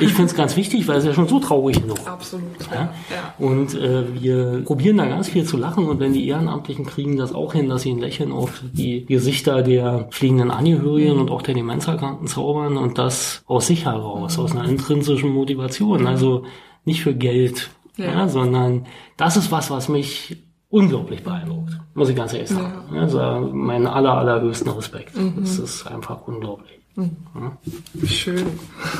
Ich 0.00 0.14
finde 0.14 0.30
es 0.30 0.34
ganz 0.34 0.56
wichtig, 0.56 0.88
weil 0.88 0.96
es 0.96 1.04
ja 1.04 1.12
schon 1.12 1.28
so 1.28 1.40
traurig 1.40 1.82
genug. 1.82 1.98
Absolut. 2.06 2.42
Ja? 2.72 2.94
ja. 3.10 3.34
Und 3.38 3.74
äh, 3.74 4.04
wir 4.14 4.62
probieren 4.64 4.96
da 4.96 5.04
ganz 5.04 5.28
viel 5.28 5.44
zu 5.44 5.58
lachen 5.58 5.84
und 5.84 6.00
wenn 6.00 6.14
die 6.14 6.26
Ehrenamtlichen 6.26 6.86
kriegen 6.86 7.18
das 7.18 7.34
auch 7.34 7.52
hin, 7.52 7.68
dass 7.68 7.82
sie 7.82 7.90
ein 7.90 7.98
Lächeln 7.98 8.32
auf 8.32 8.62
die 8.72 9.04
Gesichter 9.04 9.62
der 9.62 10.08
fliegenden 10.10 10.50
Angehörigen 10.50 11.18
und 11.18 11.30
auch 11.30 11.42
der 11.42 11.54
Demenzerkrankten 11.54 12.28
zaubern 12.28 12.78
und 12.78 12.96
das 12.96 13.42
aus 13.46 13.66
sich 13.66 13.84
heraus, 13.84 14.38
mhm. 14.38 14.44
aus 14.44 14.52
einer 14.52 14.64
intrinsischen 14.64 15.30
Motivation, 15.30 16.06
also 16.06 16.44
nicht 16.86 17.02
für 17.02 17.14
Geld, 17.14 17.68
ja. 17.98 18.06
ja. 18.06 18.28
sondern 18.28 18.86
das 19.18 19.36
ist 19.36 19.52
was, 19.52 19.70
was 19.70 19.90
mich 19.90 20.38
unglaublich 20.68 21.22
beeindruckt, 21.22 21.78
muss 21.94 22.08
ich 22.08 22.16
ganz 22.16 22.32
ehrlich 22.32 22.50
sagen. 22.50 22.94
Ja. 22.94 23.00
Also 23.02 23.50
meinen 23.52 23.86
aller, 23.86 24.14
allerhöchsten 24.14 24.70
Respekt. 24.70 25.16
Mhm. 25.16 25.34
Das 25.40 25.58
ist 25.58 25.86
einfach 25.86 26.26
unglaublich. 26.26 26.80
Mhm. 26.96 27.16
Ja. 27.34 28.06
Schön. 28.06 28.46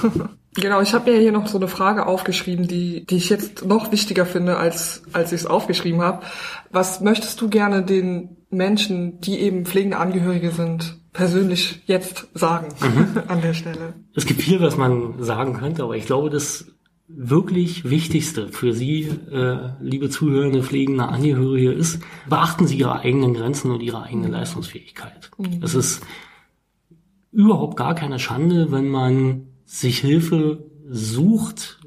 Genau, 0.58 0.80
ich 0.80 0.94
habe 0.94 1.10
mir 1.10 1.20
hier 1.20 1.32
noch 1.32 1.48
so 1.48 1.58
eine 1.58 1.68
Frage 1.68 2.06
aufgeschrieben, 2.06 2.66
die, 2.66 3.04
die 3.04 3.16
ich 3.16 3.28
jetzt 3.28 3.66
noch 3.66 3.92
wichtiger 3.92 4.24
finde, 4.24 4.56
als, 4.56 5.02
als 5.12 5.32
ich 5.32 5.42
es 5.42 5.46
aufgeschrieben 5.46 6.00
habe. 6.00 6.24
Was 6.70 7.02
möchtest 7.02 7.40
du 7.42 7.50
gerne 7.50 7.82
den 7.82 8.38
Menschen, 8.50 9.20
die 9.20 9.38
eben 9.40 9.66
pflegende 9.66 9.98
Angehörige 9.98 10.50
sind, 10.50 10.96
persönlich 11.12 11.82
jetzt 11.86 12.28
sagen 12.32 12.68
mhm. 12.80 13.22
an 13.28 13.42
der 13.42 13.52
Stelle? 13.52 13.94
Es 14.14 14.24
gibt 14.24 14.40
viel, 14.40 14.60
was 14.60 14.78
man 14.78 15.22
sagen 15.22 15.54
könnte, 15.54 15.82
aber 15.82 15.94
ich 15.94 16.06
glaube, 16.06 16.30
das 16.30 16.64
wirklich 17.08 17.88
Wichtigste 17.88 18.48
für 18.48 18.72
Sie, 18.72 19.02
äh, 19.30 19.70
liebe 19.80 20.10
Zuhörende, 20.10 20.62
pflegende 20.62 21.08
Angehörige, 21.08 21.72
ist, 21.72 22.00
beachten 22.28 22.66
Sie 22.66 22.78
Ihre 22.78 22.98
eigenen 23.00 23.34
Grenzen 23.34 23.70
und 23.70 23.80
Ihre 23.80 24.02
eigene 24.02 24.28
Leistungsfähigkeit. 24.28 25.30
Mhm. 25.38 25.60
Es 25.62 25.74
ist 25.74 26.04
überhaupt 27.32 27.76
gar 27.76 27.94
keine 27.94 28.18
Schande, 28.18 28.72
wenn 28.72 28.88
man 28.88 29.48
sich 29.64 29.98
Hilfe 29.98 30.64
sucht, 30.88 31.80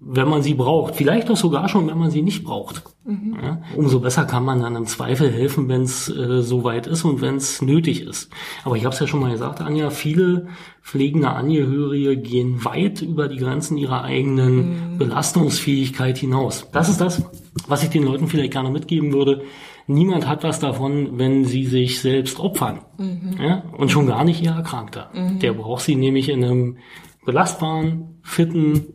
wenn 0.00 0.28
man 0.28 0.42
sie 0.42 0.54
braucht. 0.54 0.96
Vielleicht 0.96 1.30
auch 1.30 1.36
sogar 1.36 1.68
schon, 1.68 1.86
wenn 1.86 1.98
man 1.98 2.10
sie 2.10 2.22
nicht 2.22 2.44
braucht. 2.44 2.82
Mhm. 3.06 3.36
Ja, 3.42 3.60
umso 3.76 4.00
besser 4.00 4.24
kann 4.24 4.44
man 4.44 4.62
dann 4.62 4.76
im 4.76 4.86
Zweifel 4.86 5.30
helfen, 5.30 5.68
wenn 5.68 5.82
es 5.82 6.08
äh, 6.08 6.40
soweit 6.40 6.86
ist 6.86 7.04
und 7.04 7.20
wenn 7.20 7.36
es 7.36 7.60
nötig 7.60 8.00
ist. 8.00 8.30
Aber 8.64 8.76
ich 8.76 8.84
habe 8.86 8.94
es 8.94 9.00
ja 9.00 9.06
schon 9.06 9.20
mal 9.20 9.32
gesagt, 9.32 9.60
Anja, 9.60 9.90
viele 9.90 10.46
pflegende 10.82 11.28
Angehörige 11.28 12.16
gehen 12.16 12.64
weit 12.64 13.02
über 13.02 13.28
die 13.28 13.36
Grenzen 13.36 13.76
ihrer 13.76 14.04
eigenen 14.04 14.92
mhm. 14.92 14.98
Belastungsfähigkeit 14.98 16.16
hinaus. 16.16 16.66
Das 16.72 16.88
ist 16.88 17.00
das, 17.00 17.22
was 17.68 17.82
ich 17.82 17.90
den 17.90 18.04
Leuten 18.04 18.26
vielleicht 18.26 18.52
gerne 18.52 18.70
mitgeben 18.70 19.12
würde. 19.12 19.42
Niemand 19.86 20.26
hat 20.26 20.42
was 20.42 20.60
davon, 20.60 21.18
wenn 21.18 21.44
sie 21.44 21.66
sich 21.66 22.00
selbst 22.00 22.40
opfern. 22.40 22.80
Mhm. 22.96 23.36
Ja? 23.38 23.64
Und 23.76 23.90
schon 23.90 24.06
gar 24.06 24.24
nicht 24.24 24.42
ihr 24.42 24.52
Erkrankter. 24.52 25.10
Mhm. 25.12 25.40
Der 25.40 25.52
braucht 25.52 25.82
sie 25.82 25.94
nämlich 25.94 26.30
in 26.30 26.42
einem 26.42 26.78
belastbaren, 27.26 28.20
fitten, 28.22 28.86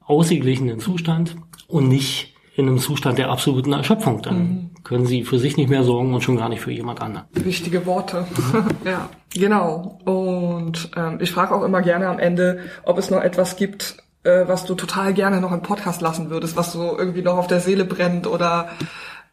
ausgeglichenen 0.00 0.78
Zustand 0.78 1.36
und 1.66 1.88
nicht 1.88 2.34
in 2.58 2.66
einem 2.66 2.78
Zustand 2.78 3.18
der 3.18 3.30
absoluten 3.30 3.72
Erschöpfung. 3.72 4.20
Dann 4.20 4.36
mhm. 4.36 4.70
können 4.82 5.06
sie 5.06 5.22
für 5.22 5.38
sich 5.38 5.56
nicht 5.56 5.70
mehr 5.70 5.84
sorgen 5.84 6.12
und 6.12 6.22
schon 6.22 6.36
gar 6.36 6.48
nicht 6.48 6.60
für 6.60 6.72
jemand 6.72 7.00
anderen. 7.00 7.28
Wichtige 7.32 7.86
Worte. 7.86 8.26
ja, 8.84 9.08
genau. 9.32 10.00
Und 10.04 10.90
ähm, 10.96 11.18
ich 11.20 11.30
frage 11.30 11.54
auch 11.54 11.62
immer 11.62 11.82
gerne 11.82 12.08
am 12.08 12.18
Ende, 12.18 12.58
ob 12.82 12.98
es 12.98 13.10
noch 13.10 13.22
etwas 13.22 13.54
gibt, 13.54 13.98
äh, 14.24 14.48
was 14.48 14.64
du 14.64 14.74
total 14.74 15.14
gerne 15.14 15.40
noch 15.40 15.52
im 15.52 15.62
Podcast 15.62 16.00
lassen 16.00 16.30
würdest, 16.30 16.56
was 16.56 16.72
so 16.72 16.98
irgendwie 16.98 17.22
noch 17.22 17.38
auf 17.38 17.46
der 17.46 17.60
Seele 17.60 17.84
brennt 17.84 18.26
oder 18.26 18.70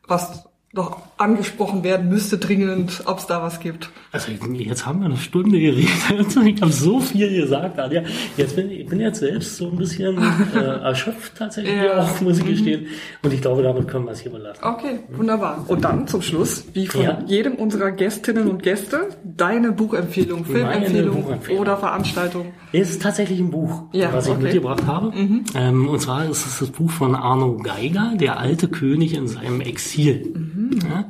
was 0.07 0.43
noch 0.76 1.01
angesprochen 1.17 1.84
werden 1.84 2.09
müsste 2.09 2.38
dringend, 2.38 3.03
ob 3.05 3.19
es 3.19 3.28
da 3.28 3.41
was 3.41 3.61
gibt. 3.61 3.89
Also 4.11 4.32
jetzt 4.32 4.86
haben 4.86 4.99
wir 4.99 5.05
eine 5.05 5.17
Stunde 5.17 5.59
geredet. 5.59 5.89
Ich 6.45 6.61
habe 6.61 6.71
so 6.71 6.99
viel 6.99 7.41
gesagt, 7.41 7.80
Anja. 7.80 8.03
Jetzt 8.38 8.55
bin 8.55 8.69
ich 8.69 8.86
bin 8.86 8.99
jetzt 8.99 9.19
selbst 9.19 9.57
so 9.57 9.69
ein 9.69 9.78
bisschen 9.78 10.17
äh, 10.55 10.59
erschöpft 10.59 11.38
tatsächlich 11.38 11.76
ja. 11.76 12.01
auch, 12.01 12.21
muss 12.21 12.39
ich 12.39 12.45
gestehen. 12.45 12.88
Und 13.23 13.34
ich 13.34 13.41
glaube, 13.41 13.63
damit 13.63 13.88
können 13.88 14.05
wir 14.05 14.11
es 14.11 14.19
hier 14.19 14.32
belassen. 14.32 14.63
Okay, 14.63 14.99
wunderbar. 15.15 15.65
Und 15.67 15.84
dann 15.84 16.07
zum 16.07 16.21
Schluss, 16.21 16.65
wie 16.73 16.88
von 16.88 17.01
ja. 17.01 17.23
jedem 17.26 17.55
unserer 17.55 17.91
Gästinnen 17.91 18.49
und 18.49 18.63
Gäste, 18.63 19.09
deine 19.23 19.71
Buchempfehlung, 19.71 20.45
Filmempfehlung 20.45 21.23
Buchempfehlung. 21.23 21.61
oder 21.61 21.78
Veranstaltung. 21.78 22.53
Es 22.73 22.89
ist 22.91 23.01
tatsächlich 23.01 23.39
ein 23.39 23.51
Buch, 23.51 23.84
ja, 23.93 24.13
was 24.13 24.26
ich 24.26 24.34
okay. 24.34 24.43
mitgebracht 24.43 24.86
habe. 24.86 25.11
Mhm. 25.11 25.45
Ähm, 25.55 25.88
und 25.88 25.99
zwar 25.99 26.26
ist 26.26 26.45
es 26.45 26.59
das 26.59 26.69
Buch 26.69 26.91
von 26.91 27.15
Arno 27.15 27.57
Geiger, 27.57 28.13
Der 28.19 28.39
alte 28.39 28.67
König 28.67 29.13
in 29.13 29.28
seinem 29.28 29.61
Exil. 29.61 30.34
Mhm. 30.34 30.64
Ja? 30.84 31.05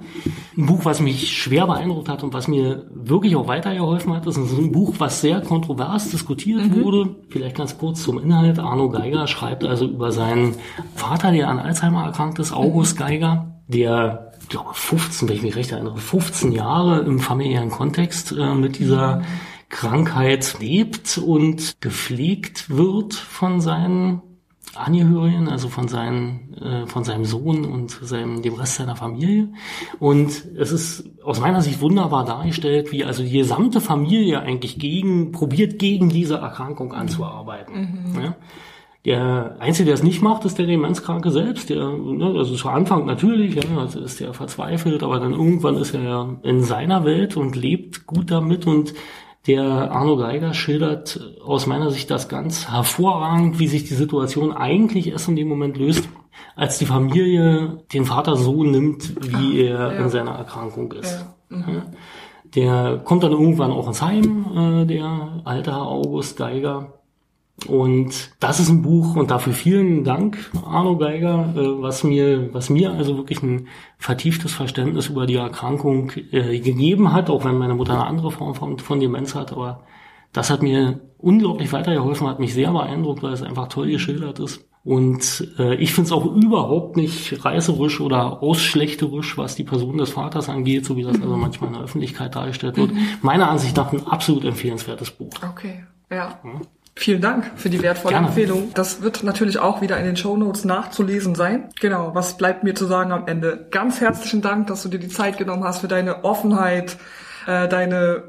Ein 0.58 0.66
Buch, 0.66 0.86
was 0.86 1.00
mich 1.00 1.32
schwer 1.32 1.68
beeindruckt 1.68 2.10
hat 2.10 2.24
und 2.24 2.34
was 2.34 2.48
mir 2.48 2.86
wirklich 2.94 3.36
auch 3.36 3.48
weitergeholfen 3.48 4.14
hat. 4.14 4.26
Das 4.26 4.38
ist 4.38 4.58
ein 4.58 4.72
Buch, 4.72 4.96
was 4.98 5.22
sehr 5.22 5.42
kontrovers 5.42 6.10
diskutiert 6.10 6.66
mhm. 6.66 6.84
wurde. 6.84 7.16
Vielleicht 7.30 7.58
ganz 7.58 7.78
kurz 7.78 8.04
zum 8.04 8.20
Inhalt. 8.20 8.60
Arno 8.60 8.90
Geiger 8.90 9.28
schreibt 9.28 9.64
also 9.64 9.86
über 9.86 10.12
seinen 10.12 10.56
Vater, 10.96 11.32
der 11.32 11.50
an 11.50 11.60
Alzheimer 11.60 12.04
erkrankt 12.06 12.40
ist, 12.40 12.54
August 12.54 12.98
Geiger, 12.98 13.62
der 13.68 14.32
ich 14.42 14.50
glaube 14.50 14.74
15, 14.74 15.28
wenn 15.28 15.38
ich 15.38 15.42
mich 15.42 15.56
recht 15.56 15.72
erinnere, 15.72 15.98
15 15.98 16.52
Jahre 16.52 17.00
im 17.00 17.20
familiären 17.20 17.72
Kontext 17.72 18.32
äh, 18.32 18.54
mit 18.54 18.78
dieser 18.78 19.24
Krankheit 19.70 20.58
lebt 20.60 21.18
und 21.18 21.82
gepflegt 21.82 22.70
wird 22.70 23.16
von 23.16 23.62
seinen 23.62 24.22
Angehörigen, 24.78 25.48
also 25.48 25.70
von, 25.70 25.88
seinen, 25.88 26.54
äh, 26.62 26.88
von 26.88 27.04
seinem 27.04 27.26
Sohn 27.26 27.66
und 27.66 27.92
seinem, 27.92 28.42
dem 28.42 28.56
Rest 28.56 28.76
seiner 28.76 28.96
Familie. 28.96 29.50
Und 30.00 30.46
es 30.58 30.72
ist 30.72 31.10
aus 31.24 31.40
meiner 31.40 31.62
Sicht 31.62 31.82
wunderbar 31.82 32.26
dargestellt, 32.26 32.92
wie 32.92 33.04
also 33.04 33.24
die 33.24 33.32
gesamte 33.32 33.82
Familie 33.82 34.40
eigentlich 34.40 34.80
gegen, 34.80 35.32
probiert 35.32 35.80
gegen 35.80 36.10
diese 36.10 36.36
Erkrankung 36.36 36.94
anzuarbeiten. 36.94 38.14
Mhm. 38.14 38.22
Ja? 38.22 38.36
Der 39.06 39.58
Einzige, 39.60 39.86
der 39.86 39.94
es 39.94 40.04
nicht 40.04 40.24
macht, 40.24 40.46
ist 40.46 40.58
der 40.58 40.66
Demenzkranke 40.66 41.30
selbst. 41.30 41.70
Der, 41.70 41.90
ne, 41.90 42.34
also 42.36 42.56
zu 42.56 42.70
Anfang 42.70 43.06
natürlich, 43.06 43.54
ja, 43.54 43.62
also 43.78 44.00
ist 44.00 44.20
der 44.20 44.34
verzweifelt, 44.34 45.04
aber 45.04 45.20
dann 45.20 45.34
irgendwann 45.34 45.78
ist 45.78 45.94
er 45.94 46.38
in 46.42 46.64
seiner 46.64 47.06
Welt 47.06 47.38
und 47.38 47.56
lebt 47.56 48.08
gut 48.08 48.32
damit 48.32 48.66
und 48.66 48.96
Der 49.48 49.92
Arno 49.92 50.18
Geiger 50.18 50.54
schildert 50.54 51.20
aus 51.44 51.68
meiner 51.68 51.92
Sicht 51.92 52.10
das 52.10 52.30
ganz 52.30 52.70
hervorragend, 52.72 53.60
wie 53.60 53.68
sich 53.68 53.84
die 53.84 53.94
Situation 53.94 54.52
eigentlich 54.52 55.10
erst 55.10 55.28
in 55.28 55.36
dem 55.36 55.48
Moment 55.48 55.78
löst, 55.78 56.10
als 56.56 56.80
die 56.80 56.86
Familie 56.86 57.84
den 57.94 58.06
Vater 58.06 58.38
so 58.38 58.64
nimmt, 58.64 59.14
wie 59.22 59.62
er 59.62 59.94
ja. 59.94 60.04
in 60.04 60.10
seiner 60.10 60.32
Erkrankung 60.32 60.92
ist. 60.94 61.26
Ja. 61.52 61.58
Mhm. 61.58 61.82
Der 62.56 63.02
kommt 63.04 63.24
dann 63.24 63.34
irgendwann 63.34 63.72
auch 63.72 63.88
ins 63.88 64.02
Heim, 64.02 64.46
äh, 64.56 64.86
der 64.86 65.42
alte 65.44 65.72
Herr 65.72 65.88
August 65.88 66.38
Geiger. 66.38 66.94
Und 67.68 68.32
das 68.42 68.60
ist 68.60 68.70
ein 68.70 68.82
Buch 68.82 69.16
und 69.16 69.32
dafür 69.32 69.54
vielen 69.54 70.04
Dank, 70.04 70.52
Arno 70.66 70.98
Geiger, 70.98 71.54
äh, 71.56 71.82
was 71.82 72.04
mir, 72.04 72.54
was 72.54 72.70
mir 72.70 72.92
also 72.92 73.18
wirklich 73.18 73.42
ein 73.42 73.68
vertieftes 73.98 74.54
Verständnis 74.54 75.08
über 75.08 75.26
die 75.26 75.36
Erkrankung 75.36 76.12
äh, 76.32 76.60
gegeben 76.60 77.14
hat, 77.14 77.30
auch 77.30 77.46
wenn 77.46 77.58
meine 77.58 77.74
Mutter 77.74 77.94
eine 77.94 78.08
andere 78.08 78.32
Form 78.32 78.56
von, 78.56 78.78
von 78.78 79.00
Demenz 79.00 79.36
hat, 79.36 79.54
aber 79.54 79.84
das 80.34 80.50
hat 80.50 80.62
mir 80.62 81.00
unglaublich 81.18 81.72
weitergeholfen, 81.72 82.28
hat 82.28 82.42
mich 82.42 82.54
sehr 82.54 82.72
beeindruckt, 82.72 83.24
weil 83.24 83.32
es 83.32 83.42
einfach 83.42 83.70
toll 83.70 83.88
geschildert 83.88 84.40
ist. 84.40 84.68
Und 84.84 85.48
äh, 85.58 85.76
ich 85.76 85.94
finde 85.94 86.08
es 86.08 86.12
auch 86.12 86.26
überhaupt 86.26 86.98
nicht 86.98 87.44
reißerisch 87.44 88.02
oder 88.02 88.44
ausschlechterisch, 88.44 89.38
was 89.38 89.56
die 89.56 89.64
Person 89.64 89.98
des 89.98 90.12
Vaters 90.12 90.50
angeht, 90.50 90.86
so 90.86 90.96
wie 90.98 91.04
das 91.04 91.20
also 91.20 91.38
manchmal 91.38 91.70
in 91.70 91.76
der 91.76 91.84
Öffentlichkeit 91.84 92.36
dargestellt 92.36 92.78
wird. 92.78 92.94
Mhm. 92.94 93.00
Meiner 93.22 93.50
Ansicht 93.50 93.76
nach 93.78 93.92
ein 93.92 94.06
absolut 94.06 94.44
empfehlenswertes 94.44 95.10
Buch. 95.10 95.32
Okay, 95.42 95.86
ja. 96.12 96.40
ja. 96.44 96.62
Vielen 96.98 97.22
Dank 97.22 97.52
für 97.58 97.70
die 97.70 97.82
wertvolle 97.82 98.14
Gerne. 98.14 98.28
Empfehlung. 98.28 98.72
Das 98.74 99.02
wird 99.02 99.24
natürlich 99.24 99.60
auch 99.60 99.82
wieder 99.82 99.98
in 99.98 100.06
den 100.06 100.16
Show 100.16 100.38
Notes 100.38 100.64
nachzulesen 100.64 101.36
sein. 101.36 101.70
Genau, 101.82 102.16
was 102.16 102.38
bleibt 102.38 102.64
mir 102.64 102.74
zu 102.74 102.86
sagen 102.86 103.12
am 103.12 103.28
Ende? 103.28 103.68
Ganz 103.70 104.00
herzlichen 104.00 104.42
Dank, 104.42 104.68
dass 104.68 104.84
du 104.84 104.90
dir 104.90 105.00
die 105.00 105.10
Zeit 105.10 105.38
genommen 105.38 105.66
hast 105.66 105.80
für 105.80 105.90
deine 105.90 106.24
Offenheit, 106.24 106.98
äh, 107.48 107.68
deine 107.68 108.24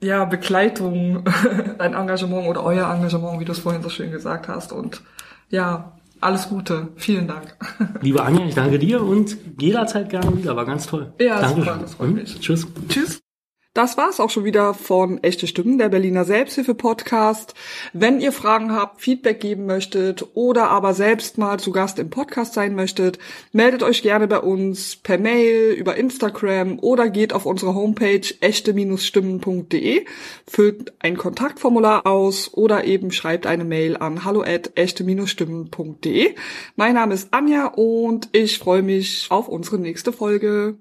ja, 0.00 0.24
Begleitung, 0.24 1.24
dein 1.78 1.94
Engagement 1.94 2.46
oder 2.46 2.62
euer 2.62 2.88
Engagement, 2.88 3.40
wie 3.40 3.44
du 3.44 3.52
es 3.52 3.58
vorhin 3.58 3.82
so 3.82 3.88
schön 3.88 4.12
gesagt 4.12 4.46
hast. 4.46 4.72
Und 4.72 5.02
ja, 5.50 5.92
alles 6.20 6.48
Gute. 6.48 6.88
Vielen 6.96 7.26
Dank. 7.26 7.56
Liebe 8.02 8.22
Anja, 8.22 8.44
ich 8.46 8.54
danke 8.54 8.78
dir 8.78 9.02
und 9.02 9.36
jederzeit 9.60 10.10
gerne 10.10 10.36
wieder. 10.36 10.54
War 10.54 10.64
ganz 10.64 10.86
toll. 10.86 11.12
Ja, 11.18 11.40
Dankeschön. 11.40 11.64
super, 11.64 11.78
das 11.80 11.94
freut 11.94 12.12
mich. 12.12 12.40
Tschüss. 12.40 12.66
Tschüss. 12.88 13.20
Das 13.76 13.98
war's 13.98 14.20
auch 14.20 14.30
schon 14.30 14.46
wieder 14.46 14.72
von 14.72 15.22
Echte 15.22 15.46
Stimmen, 15.46 15.76
der 15.76 15.90
Berliner 15.90 16.24
Selbsthilfe-Podcast. 16.24 17.52
Wenn 17.92 18.22
ihr 18.22 18.32
Fragen 18.32 18.72
habt, 18.72 19.02
Feedback 19.02 19.38
geben 19.38 19.66
möchtet 19.66 20.24
oder 20.32 20.70
aber 20.70 20.94
selbst 20.94 21.36
mal 21.36 21.60
zu 21.60 21.72
Gast 21.72 21.98
im 21.98 22.08
Podcast 22.08 22.54
sein 22.54 22.74
möchtet, 22.74 23.18
meldet 23.52 23.82
euch 23.82 24.00
gerne 24.00 24.28
bei 24.28 24.38
uns 24.38 24.96
per 24.96 25.18
Mail, 25.18 25.72
über 25.72 25.94
Instagram 25.94 26.78
oder 26.78 27.10
geht 27.10 27.34
auf 27.34 27.44
unsere 27.44 27.74
Homepage 27.74 28.22
echte-stimmen.de, 28.40 30.06
füllt 30.46 30.94
ein 31.00 31.18
Kontaktformular 31.18 32.06
aus 32.06 32.54
oder 32.54 32.84
eben 32.84 33.12
schreibt 33.12 33.46
eine 33.46 33.66
Mail 33.66 33.98
an 33.98 34.24
hallo 34.24 34.40
at 34.40 34.70
echte-stimmen.de. 34.74 36.34
Mein 36.76 36.94
Name 36.94 37.12
ist 37.12 37.28
Anja 37.34 37.66
und 37.66 38.30
ich 38.32 38.58
freue 38.58 38.80
mich 38.80 39.26
auf 39.28 39.48
unsere 39.48 39.76
nächste 39.76 40.14
Folge. 40.14 40.78